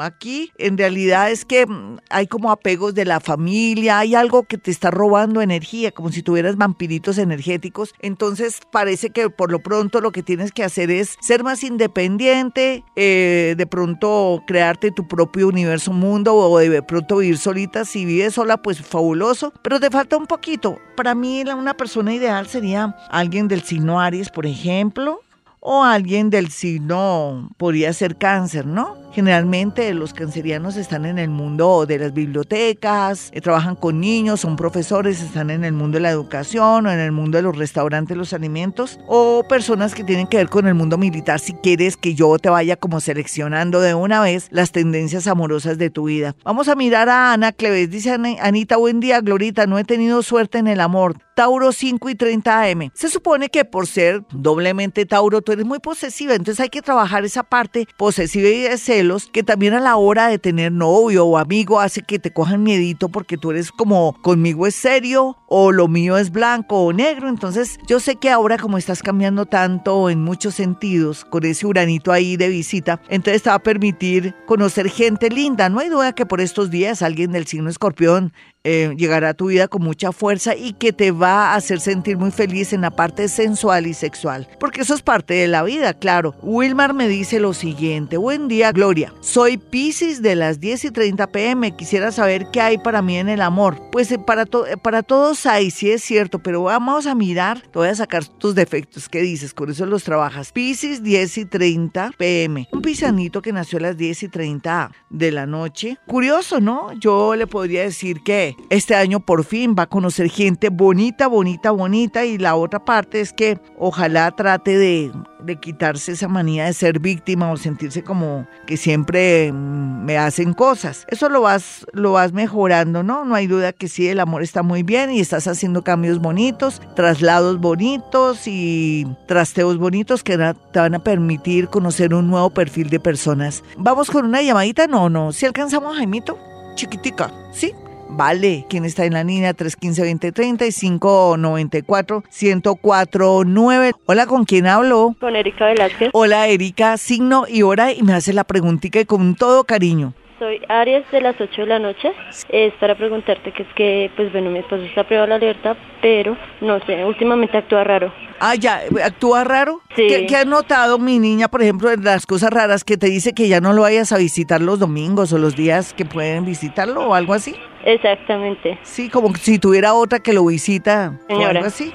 Aquí 0.01 0.51
en 0.57 0.77
realidad 0.77 1.29
es 1.29 1.45
que 1.45 1.65
mm, 1.65 1.97
hay 2.09 2.27
como 2.27 2.51
apegos 2.51 2.95
de 2.95 3.05
la 3.05 3.19
familia, 3.19 3.99
hay 3.99 4.15
algo 4.15 4.43
que 4.43 4.57
te 4.57 4.71
está 4.71 4.89
robando 4.89 5.41
energía, 5.41 5.91
como 5.91 6.11
si 6.11 6.23
tuvieras 6.23 6.55
vampiritos 6.57 7.17
energéticos. 7.17 7.93
Entonces 7.99 8.59
parece 8.71 9.11
que 9.11 9.29
por 9.29 9.51
lo 9.51 9.59
pronto 9.59 10.01
lo 10.01 10.11
que 10.11 10.23
tienes 10.23 10.51
que 10.51 10.63
hacer 10.63 10.89
es 10.89 11.17
ser 11.21 11.43
más 11.43 11.63
independiente, 11.63 12.83
eh, 12.95 13.53
de 13.57 13.67
pronto 13.67 14.41
crearte 14.47 14.91
tu 14.91 15.07
propio 15.07 15.47
universo 15.47 15.93
mundo 15.93 16.35
o 16.35 16.57
de 16.57 16.81
pronto 16.81 17.17
vivir 17.17 17.37
solita. 17.37 17.85
Si 17.85 18.05
vives 18.05 18.33
sola, 18.33 18.57
pues 18.57 18.81
fabuloso, 18.81 19.53
pero 19.61 19.79
te 19.79 19.89
falta 19.89 20.17
un 20.17 20.25
poquito. 20.25 20.79
Para 20.95 21.13
mí 21.13 21.43
una 21.43 21.75
persona 21.75 22.13
ideal 22.13 22.47
sería 22.47 22.95
alguien 23.09 23.47
del 23.47 23.61
signo 23.61 23.99
Aries, 23.99 24.29
por 24.29 24.45
ejemplo, 24.45 25.21
o 25.59 25.83
alguien 25.83 26.29
del 26.29 26.49
signo, 26.49 27.49
podría 27.57 27.93
ser 27.93 28.17
cáncer, 28.17 28.65
¿no? 28.65 28.95
Generalmente 29.11 29.93
los 29.95 30.13
cancerianos 30.13 30.77
están 30.77 31.05
en 31.05 31.17
el 31.17 31.29
mundo 31.29 31.85
de 31.87 31.97
las 31.97 32.13
bibliotecas, 32.13 33.31
eh, 33.33 33.41
trabajan 33.41 33.75
con 33.75 33.99
niños, 33.99 34.41
son 34.41 34.55
profesores, 34.55 35.21
están 35.23 35.49
en 35.49 35.63
el 35.63 35.73
mundo 35.73 35.95
de 35.95 36.01
la 36.01 36.11
educación 36.11 36.85
o 36.85 36.91
en 36.91 36.99
el 36.99 37.11
mundo 37.11 37.37
de 37.37 37.41
los 37.41 37.57
restaurantes, 37.57 38.15
los 38.15 38.33
alimentos, 38.33 38.99
o 39.07 39.43
personas 39.49 39.95
que 39.95 40.03
tienen 40.03 40.27
que 40.27 40.37
ver 40.37 40.49
con 40.49 40.67
el 40.67 40.75
mundo 40.75 40.99
militar, 40.99 41.39
si 41.39 41.53
quieres 41.53 41.97
que 41.97 42.13
yo 42.13 42.37
te 42.37 42.49
vaya 42.49 42.75
como 42.75 42.99
seleccionando 42.99 43.81
de 43.81 43.95
una 43.95 44.21
vez 44.21 44.49
las 44.51 44.71
tendencias 44.71 45.25
amorosas 45.25 45.79
de 45.79 45.89
tu 45.89 46.03
vida. 46.03 46.35
Vamos 46.43 46.67
a 46.67 46.75
mirar 46.75 47.09
a 47.09 47.33
Ana 47.33 47.53
Cleves, 47.53 47.89
dice 47.89 48.11
Anita, 48.11 48.77
buen 48.77 48.99
día, 48.99 49.21
Glorita, 49.21 49.65
no 49.65 49.79
he 49.79 49.83
tenido 49.83 50.21
suerte 50.21 50.59
en 50.59 50.67
el 50.67 50.79
amor. 50.79 51.17
Tauro 51.37 51.71
5 51.71 52.09
y 52.09 52.15
30 52.15 52.63
AM. 52.63 52.89
Se 52.95 53.09
supone 53.09 53.49
que 53.49 53.63
por 53.63 53.85
ser 53.85 54.23
doblemente 54.31 55.05
Tauro, 55.05 55.43
tú 55.47 55.53
eres 55.53 55.65
muy 55.65 55.79
posesiva, 55.79 56.35
entonces 56.35 56.59
hay 56.59 56.67
que 56.67 56.81
trabajar 56.81 57.23
esa 57.23 57.41
parte 57.41 57.87
posesiva 57.95 58.49
y 58.49 58.63
de 58.63 58.77
celos 58.77 59.29
que 59.31 59.43
también 59.43 59.73
a 59.75 59.79
la 59.79 59.95
hora 59.95 60.27
de 60.27 60.39
tener 60.39 60.73
novio 60.73 61.25
o 61.25 61.37
amigo 61.37 61.79
hace 61.79 62.01
que 62.01 62.19
te 62.19 62.33
cojan 62.33 62.63
miedito 62.63 63.07
porque 63.07 63.37
tú 63.37 63.51
eres 63.51 63.71
como 63.71 64.21
conmigo 64.21 64.67
es 64.67 64.75
serio 64.75 65.37
o 65.47 65.71
lo 65.71 65.87
mío 65.87 66.17
es 66.17 66.31
blanco 66.31 66.81
o 66.81 66.91
negro. 66.91 67.29
Entonces 67.29 67.79
yo 67.87 68.01
sé 68.01 68.17
que 68.17 68.29
ahora 68.29 68.57
como 68.57 68.77
estás 68.77 69.01
cambiando 69.01 69.45
tanto 69.45 70.09
en 70.09 70.21
muchos 70.21 70.55
sentidos 70.55 71.23
con 71.23 71.45
ese 71.45 71.65
uranito 71.65 72.11
ahí 72.11 72.35
de 72.35 72.49
visita, 72.49 72.99
entonces 73.07 73.43
te 73.43 73.49
va 73.49 73.55
a 73.55 73.63
permitir 73.63 74.35
conocer 74.47 74.89
gente 74.89 75.29
linda. 75.29 75.69
No 75.69 75.79
hay 75.79 75.87
duda 75.87 76.11
que 76.11 76.25
por 76.25 76.41
estos 76.41 76.69
días 76.69 77.01
alguien 77.01 77.31
del 77.31 77.47
signo 77.47 77.69
escorpión 77.69 78.33
eh, 78.69 78.93
llegará 78.97 79.29
a 79.29 79.33
tu 79.33 79.47
vida 79.47 79.69
con 79.69 79.81
mucha 79.81 80.11
fuerza 80.11 80.53
y 80.55 80.73
que 80.73 80.91
te 80.91 81.11
va 81.11 81.51
a 81.53 81.55
hacer 81.55 81.79
sentir 81.79 82.17
muy 82.17 82.31
feliz 82.31 82.73
en 82.73 82.81
la 82.81 82.91
parte 82.91 83.29
sensual 83.29 83.87
y 83.87 83.93
sexual. 83.93 84.47
Porque 84.59 84.81
eso 84.81 84.93
es 84.93 85.01
parte 85.01 85.35
de 85.35 85.47
la 85.47 85.63
vida, 85.63 85.93
claro. 85.93 86.35
Wilmar 86.41 86.93
me 86.93 87.07
dice 87.07 87.39
lo 87.39 87.53
siguiente. 87.53 88.17
Buen 88.17 88.49
día, 88.49 88.73
Gloria. 88.73 89.13
Soy 89.21 89.57
Pisces 89.57 90.21
de 90.21 90.35
las 90.35 90.59
10 90.59 90.83
y 90.85 90.91
30 90.91 91.27
pm. 91.27 91.75
Quisiera 91.77 92.11
saber 92.11 92.47
qué 92.51 92.59
hay 92.59 92.77
para 92.77 93.01
mí 93.01 93.17
en 93.17 93.29
el 93.29 93.41
amor. 93.41 93.77
Pues 93.91 94.11
eh, 94.11 94.19
para, 94.19 94.45
to- 94.45 94.67
eh, 94.67 94.75
para 94.75 95.01
todos 95.01 95.45
hay, 95.45 95.71
sí 95.71 95.89
es 95.89 96.03
cierto, 96.03 96.39
pero 96.39 96.63
vamos 96.63 97.07
a 97.07 97.15
mirar. 97.15 97.61
Te 97.61 97.79
voy 97.79 97.87
a 97.87 97.95
sacar 97.95 98.25
tus 98.25 98.53
defectos. 98.53 99.07
¿Qué 99.07 99.21
dices? 99.21 99.53
Con 99.53 99.69
eso 99.71 99.85
los 99.85 100.03
trabajas. 100.03 100.51
Pisces 100.51 101.03
10 101.03 101.37
y 101.37 101.45
30 101.45 102.11
pm. 102.17 102.67
Un 102.73 102.81
pisanito 102.81 103.41
que 103.41 103.53
nació 103.53 103.77
a 103.79 103.81
las 103.83 103.97
10 103.97 104.23
y 104.23 104.27
30 104.27 104.91
de 105.09 105.31
la 105.31 105.45
noche. 105.45 105.97
Curioso, 106.05 106.59
¿no? 106.59 106.91
Yo 106.99 107.35
le 107.35 107.47
podría 107.47 107.83
decir 107.83 108.21
que 108.25 108.55
este 108.69 108.95
año 108.95 109.19
por 109.19 109.43
fin 109.43 109.75
va 109.77 109.83
a 109.83 109.87
conocer 109.87 110.29
gente 110.29 110.69
bonita, 110.69 111.27
bonita, 111.27 111.71
bonita 111.71 112.25
y 112.25 112.37
la 112.37 112.55
otra 112.55 112.83
parte 112.83 113.21
es 113.21 113.31
que 113.31 113.59
ojalá 113.77 114.31
trate 114.31 114.77
de, 114.77 115.11
de 115.41 115.55
quitarse 115.57 116.11
esa 116.11 116.27
manía 116.27 116.65
de 116.65 116.73
ser 116.73 116.99
víctima 116.99 117.49
o 117.51 117.57
sentirse 117.57 118.03
como 118.03 118.45
que 118.65 118.75
siempre 118.75 119.51
mm, 119.51 120.03
me 120.03 120.17
hacen 120.17 120.53
cosas. 120.53 121.05
Eso 121.09 121.29
lo 121.29 121.41
vas, 121.41 121.85
lo 121.93 122.13
vas 122.13 122.33
mejorando, 122.33 123.03
¿no? 123.03 123.23
No 123.25 123.35
hay 123.35 123.47
duda 123.47 123.71
que 123.71 123.87
sí, 123.87 124.07
el 124.09 124.19
amor 124.19 124.43
está 124.43 124.63
muy 124.63 124.83
bien 124.83 125.11
y 125.11 125.21
estás 125.21 125.47
haciendo 125.47 125.83
cambios 125.83 126.19
bonitos, 126.19 126.81
traslados 126.95 127.59
bonitos 127.59 128.47
y 128.47 129.07
trasteos 129.27 129.77
bonitos 129.77 130.23
que 130.23 130.37
te 130.37 130.79
van 130.79 130.95
a 130.95 130.99
permitir 130.99 131.69
conocer 131.69 132.13
un 132.13 132.29
nuevo 132.29 132.49
perfil 132.49 132.89
de 132.89 132.99
personas. 132.99 133.63
Vamos 133.77 134.11
con 134.11 134.25
una 134.25 134.41
llamadita, 134.41 134.87
no, 134.87 135.09
no, 135.09 135.31
si 135.31 135.45
alcanzamos 135.45 135.93
a 135.93 135.97
Jaimito, 135.97 136.37
chiquitica, 136.75 137.31
¿sí? 137.53 137.73
Vale, 138.09 138.65
¿quién 138.69 138.85
está 138.85 139.03
en 139.05 139.13
la 139.13 139.23
línea? 139.23 139.55
315-2030 139.55 140.65
y 140.65 140.71
594-1049. 140.99 143.93
Hola, 144.05 144.25
¿con 144.25 144.45
quién 144.45 144.65
hablo? 144.67 145.15
Con 145.19 145.35
Erika 145.35 145.65
Velázquez. 145.65 146.09
Hola, 146.13 146.47
Erika, 146.47 146.97
signo 146.97 147.45
y 147.47 147.63
hora 147.63 147.91
y 147.91 148.01
me 148.03 148.13
hace 148.13 148.33
la 148.33 148.43
preguntita 148.43 148.99
y 148.99 149.05
con 149.05 149.35
todo 149.35 149.63
cariño. 149.65 150.13
Soy 150.39 150.61
Aries 150.69 151.09
de 151.11 151.21
las 151.21 151.39
8 151.39 151.61
de 151.61 151.67
la 151.67 151.79
noche. 151.79 152.11
Es 152.49 152.73
para 152.75 152.95
preguntarte 152.95 153.51
que 153.51 153.63
es 153.63 153.69
que, 153.75 154.11
pues 154.15 154.31
bueno, 154.31 154.51
mi 154.51 154.59
esposo 154.59 154.83
está 154.83 155.03
privado 155.03 155.25
de 155.25 155.33
la 155.33 155.39
libertad, 155.39 155.77
pero 156.01 156.37
no 156.61 156.79
sé, 156.85 157.03
últimamente 157.03 157.57
actúa 157.57 157.83
raro. 157.83 158.13
Ah, 158.39 158.53
ya, 158.53 158.81
¿actúa 159.03 159.43
raro? 159.43 159.81
Sí. 159.95 160.07
¿Qué, 160.27 160.35
has 160.35 160.45
notado, 160.45 160.99
mi 160.99 161.17
niña, 161.17 161.47
por 161.47 161.63
ejemplo, 161.63 161.91
en 161.91 162.03
las 162.03 162.27
cosas 162.27 162.51
raras 162.51 162.83
que 162.83 162.97
te 162.97 163.07
dice 163.07 163.33
que 163.33 163.47
ya 163.47 163.61
no 163.61 163.73
lo 163.73 163.81
vayas 163.81 164.11
a 164.11 164.17
visitar 164.17 164.61
los 164.61 164.77
domingos 164.77 165.33
o 165.33 165.39
los 165.39 165.55
días 165.55 165.93
que 165.93 166.05
pueden 166.05 166.45
visitarlo 166.45 167.07
o 167.07 167.13
algo 167.15 167.33
así? 167.33 167.55
Exactamente. 167.83 168.77
Sí, 168.83 169.09
como 169.09 169.33
si 169.35 169.57
tuviera 169.57 169.95
otra 169.95 170.19
que 170.19 170.33
lo 170.33 170.45
visita 170.45 171.13
Señora. 171.27 171.45
o 171.45 171.49
algo 171.49 171.65
así. 171.65 171.91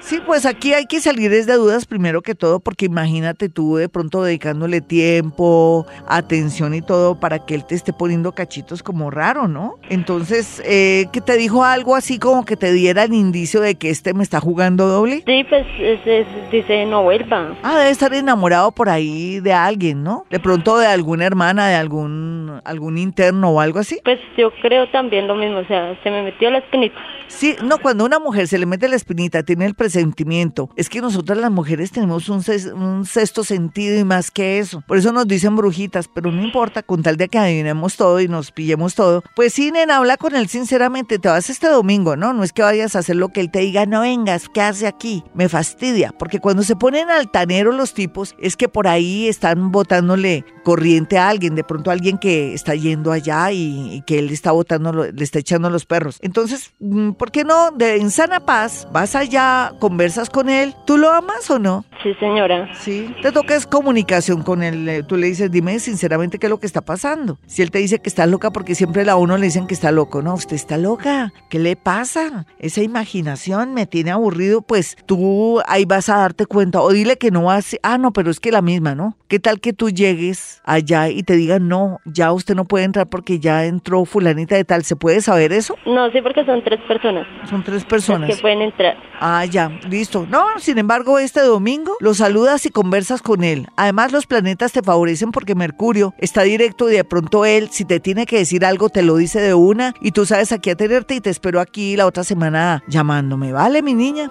Sí, 0.00 0.20
pues 0.24 0.46
aquí 0.46 0.72
hay 0.72 0.86
que 0.86 1.00
salir 1.00 1.30
desde 1.30 1.54
dudas 1.54 1.84
primero 1.84 2.22
que 2.22 2.34
todo, 2.34 2.60
porque 2.60 2.86
imagínate 2.86 3.48
tú 3.48 3.76
de 3.76 3.88
pronto 3.88 4.22
dedicándole 4.22 4.80
tiempo, 4.80 5.86
atención 6.06 6.72
y 6.74 6.80
todo 6.82 7.18
para 7.20 7.40
que 7.44 7.54
él 7.54 7.64
te 7.66 7.74
esté 7.74 7.92
poniendo 7.92 8.32
cachitos 8.32 8.82
como 8.82 9.10
raro, 9.10 9.48
¿no? 9.48 9.74
Entonces, 9.90 10.62
eh, 10.64 11.06
que 11.12 11.20
te 11.20 11.36
dijo 11.36 11.64
algo 11.64 11.94
así 11.96 12.18
como 12.18 12.44
que 12.44 12.56
te 12.56 12.72
diera 12.72 13.02
el 13.04 13.12
indicio 13.12 13.60
de 13.60 13.74
que 13.74 13.90
este 13.90 14.14
me 14.14 14.22
está 14.22 14.40
jugando 14.40 14.86
doble. 14.86 15.22
Sí, 15.26 15.44
pues 15.48 15.66
es- 15.78 16.06
es- 16.06 16.50
dice 16.50 16.86
no 16.86 17.02
vuelva. 17.02 17.56
Ah, 17.62 17.78
debe 17.78 17.90
estar 17.90 18.14
enamorado 18.14 18.72
por 18.72 18.88
ahí 18.88 19.40
de 19.40 19.52
alguien, 19.52 20.02
¿no? 20.04 20.24
De 20.30 20.38
pronto 20.40 20.78
de 20.78 20.86
alguna 20.86 21.26
hermana, 21.26 21.68
de 21.68 21.74
algún 21.74 22.60
algún 22.64 22.98
interno 22.98 23.50
o 23.50 23.60
algo 23.60 23.78
así. 23.78 24.00
Pues 24.04 24.18
yo 24.36 24.50
creo 24.62 24.88
también 24.90 25.26
lo 25.28 25.34
mismo, 25.34 25.58
o 25.58 25.64
sea, 25.66 25.98
se 26.02 26.10
me 26.10 26.22
metió 26.22 26.50
la 26.50 26.58
espinita. 26.58 26.96
Sí, 27.28 27.56
no, 27.62 27.78
cuando 27.78 28.04
una 28.04 28.18
mujer 28.18 28.48
se 28.48 28.58
le 28.58 28.66
mete 28.66 28.88
la 28.88 28.96
espinita, 28.96 29.42
tiene 29.42 29.66
el 29.66 29.74
presentimiento. 29.74 30.70
Es 30.76 30.88
que 30.88 31.00
nosotras 31.00 31.38
las 31.38 31.50
mujeres 31.50 31.92
tenemos 31.92 32.28
un, 32.28 32.42
un 32.74 33.04
sexto 33.04 33.44
sentido 33.44 33.98
y 33.98 34.04
más 34.04 34.30
que 34.30 34.58
eso. 34.58 34.82
Por 34.86 34.98
eso 34.98 35.12
nos 35.12 35.28
dicen 35.28 35.54
brujitas, 35.54 36.08
pero 36.08 36.32
no 36.32 36.42
importa, 36.42 36.82
con 36.82 37.02
tal 37.02 37.16
de 37.16 37.28
que 37.28 37.38
adivinemos 37.38 37.96
todo 37.96 38.20
y 38.20 38.28
nos 38.28 38.50
pillemos 38.50 38.94
todo. 38.94 39.22
Pues 39.36 39.52
sí, 39.52 39.70
nena, 39.70 39.98
habla 39.98 40.16
con 40.16 40.34
él 40.34 40.48
sinceramente. 40.48 41.18
Te 41.18 41.28
vas 41.28 41.50
este 41.50 41.68
domingo, 41.68 42.16
¿no? 42.16 42.32
No 42.32 42.42
es 42.42 42.52
que 42.52 42.62
vayas 42.62 42.96
a 42.96 43.00
hacer 43.00 43.16
lo 43.16 43.28
que 43.28 43.40
él 43.40 43.50
te 43.50 43.60
diga, 43.60 43.86
no 43.86 44.00
vengas, 44.00 44.48
¿qué 44.48 44.62
hace 44.62 44.86
aquí? 44.86 45.22
Me 45.34 45.48
fastidia, 45.48 46.14
porque 46.18 46.40
cuando 46.40 46.62
se 46.62 46.76
ponen 46.76 47.10
altaneros 47.10 47.74
los 47.74 47.94
tipos, 47.94 48.34
es 48.40 48.56
que 48.56 48.68
por 48.68 48.88
ahí 48.88 49.28
están 49.28 49.70
botándole 49.70 50.44
corriente 50.64 51.18
a 51.18 51.28
alguien, 51.28 51.54
de 51.54 51.64
pronto 51.64 51.90
a 51.90 51.92
alguien 51.92 52.18
que 52.18 52.54
está 52.54 52.74
yendo 52.74 53.12
allá 53.12 53.52
y, 53.52 53.94
y 53.94 54.02
que 54.02 54.18
él 54.18 54.30
está 54.30 54.52
botando, 54.52 54.92
le 54.92 55.24
está 55.24 55.38
echando 55.38 55.70
los 55.70 55.86
perros. 55.86 56.18
Entonces, 56.22 56.72
mm, 56.80 57.12
¿por 57.18 57.30
qué 57.30 57.44
no? 57.44 57.70
De, 57.72 57.96
en 57.96 58.10
sana 58.10 58.40
paz, 58.40 58.88
vas 58.92 59.14
allá, 59.14 59.72
conversas 59.80 60.30
con 60.30 60.48
él. 60.48 60.74
¿Tú 60.86 60.96
lo 60.96 61.10
amas 61.10 61.50
o 61.50 61.58
no? 61.58 61.84
Sí, 62.02 62.14
señora. 62.20 62.68
Sí. 62.80 63.12
Te 63.22 63.32
toca 63.32 63.56
es 63.56 63.66
comunicación 63.66 64.42
con 64.42 64.62
él. 64.62 64.88
eh, 64.88 65.02
Tú 65.02 65.16
le 65.16 65.26
dices, 65.26 65.50
dime 65.50 65.78
sinceramente 65.80 66.38
qué 66.38 66.46
es 66.46 66.50
lo 66.50 66.60
que 66.60 66.66
está 66.66 66.80
pasando. 66.80 67.38
Si 67.46 67.60
él 67.62 67.70
te 67.70 67.78
dice 67.78 67.98
que 67.98 68.08
está 68.08 68.24
loca, 68.26 68.50
porque 68.52 68.74
siempre 68.74 69.08
a 69.10 69.16
uno 69.16 69.36
le 69.36 69.46
dicen 69.46 69.66
que 69.66 69.74
está 69.74 69.90
loco. 69.90 70.22
No, 70.22 70.34
usted 70.34 70.54
está 70.56 70.78
loca. 70.78 71.32
¿Qué 71.50 71.58
le 71.58 71.74
pasa? 71.76 72.46
Esa 72.58 72.82
imaginación 72.82 73.74
me 73.74 73.86
tiene 73.86 74.12
aburrido. 74.12 74.62
Pues 74.62 74.96
tú 75.06 75.60
ahí 75.66 75.84
vas 75.84 76.08
a 76.08 76.18
darte 76.18 76.46
cuenta. 76.46 76.80
O 76.80 76.90
dile 76.92 77.16
que 77.18 77.30
no 77.30 77.44
vas. 77.44 77.76
Ah, 77.82 77.98
no, 77.98 78.12
pero 78.12 78.30
es 78.30 78.38
que 78.38 78.52
la 78.52 78.62
misma, 78.62 78.94
¿no? 78.94 79.16
¿Qué 79.26 79.38
tal 79.40 79.60
que 79.60 79.72
tú 79.72 79.90
llegues 79.90 80.62
allá 80.64 81.08
y 81.08 81.22
te 81.22 81.34
digan, 81.36 81.68
no, 81.68 81.98
ya 82.04 82.32
usted 82.32 82.54
no 82.54 82.64
puede 82.64 82.84
entrar 82.84 83.08
porque 83.08 83.40
ya 83.40 83.64
entró 83.64 84.04
fulanita 84.04 84.54
de 84.54 84.64
tal? 84.64 84.84
¿Se 84.84 84.94
puede 84.96 85.20
saber 85.20 85.52
eso? 85.52 85.74
No, 85.84 86.10
sí, 86.12 86.22
porque 86.22 86.44
son 86.44 86.62
tres 86.64 86.80
personas 86.86 87.07
Son 87.48 87.62
tres 87.62 87.82
las 87.82 87.84
personas. 87.84 88.28
que 88.28 88.40
pueden 88.40 88.62
entrar. 88.62 88.96
Ah, 89.20 89.44
ya, 89.44 89.68
listo. 89.88 90.26
No, 90.28 90.44
sin 90.58 90.78
embargo, 90.78 91.18
este 91.18 91.40
domingo 91.40 91.96
lo 92.00 92.14
saludas 92.14 92.66
y 92.66 92.70
conversas 92.70 93.22
con 93.22 93.44
él. 93.44 93.68
Además, 93.76 94.12
los 94.12 94.26
planetas 94.26 94.72
te 94.72 94.82
favorecen 94.82 95.32
porque 95.32 95.54
Mercurio 95.54 96.14
está 96.18 96.42
directo 96.42 96.90
y 96.90 96.94
de 96.94 97.04
pronto 97.04 97.44
él, 97.44 97.68
si 97.70 97.84
te 97.84 98.00
tiene 98.00 98.26
que 98.26 98.38
decir 98.38 98.64
algo, 98.64 98.88
te 98.88 99.02
lo 99.02 99.16
dice 99.16 99.40
de 99.40 99.54
una 99.54 99.94
y 100.00 100.12
tú 100.12 100.26
sabes 100.26 100.52
aquí 100.52 100.70
a 100.70 100.76
tenerte 100.76 101.14
y 101.14 101.20
te 101.20 101.30
espero 101.30 101.60
aquí 101.60 101.96
la 101.96 102.06
otra 102.06 102.24
semana 102.24 102.82
llamándome, 102.88 103.52
¿vale, 103.52 103.82
mi 103.82 103.94
niña? 103.94 104.30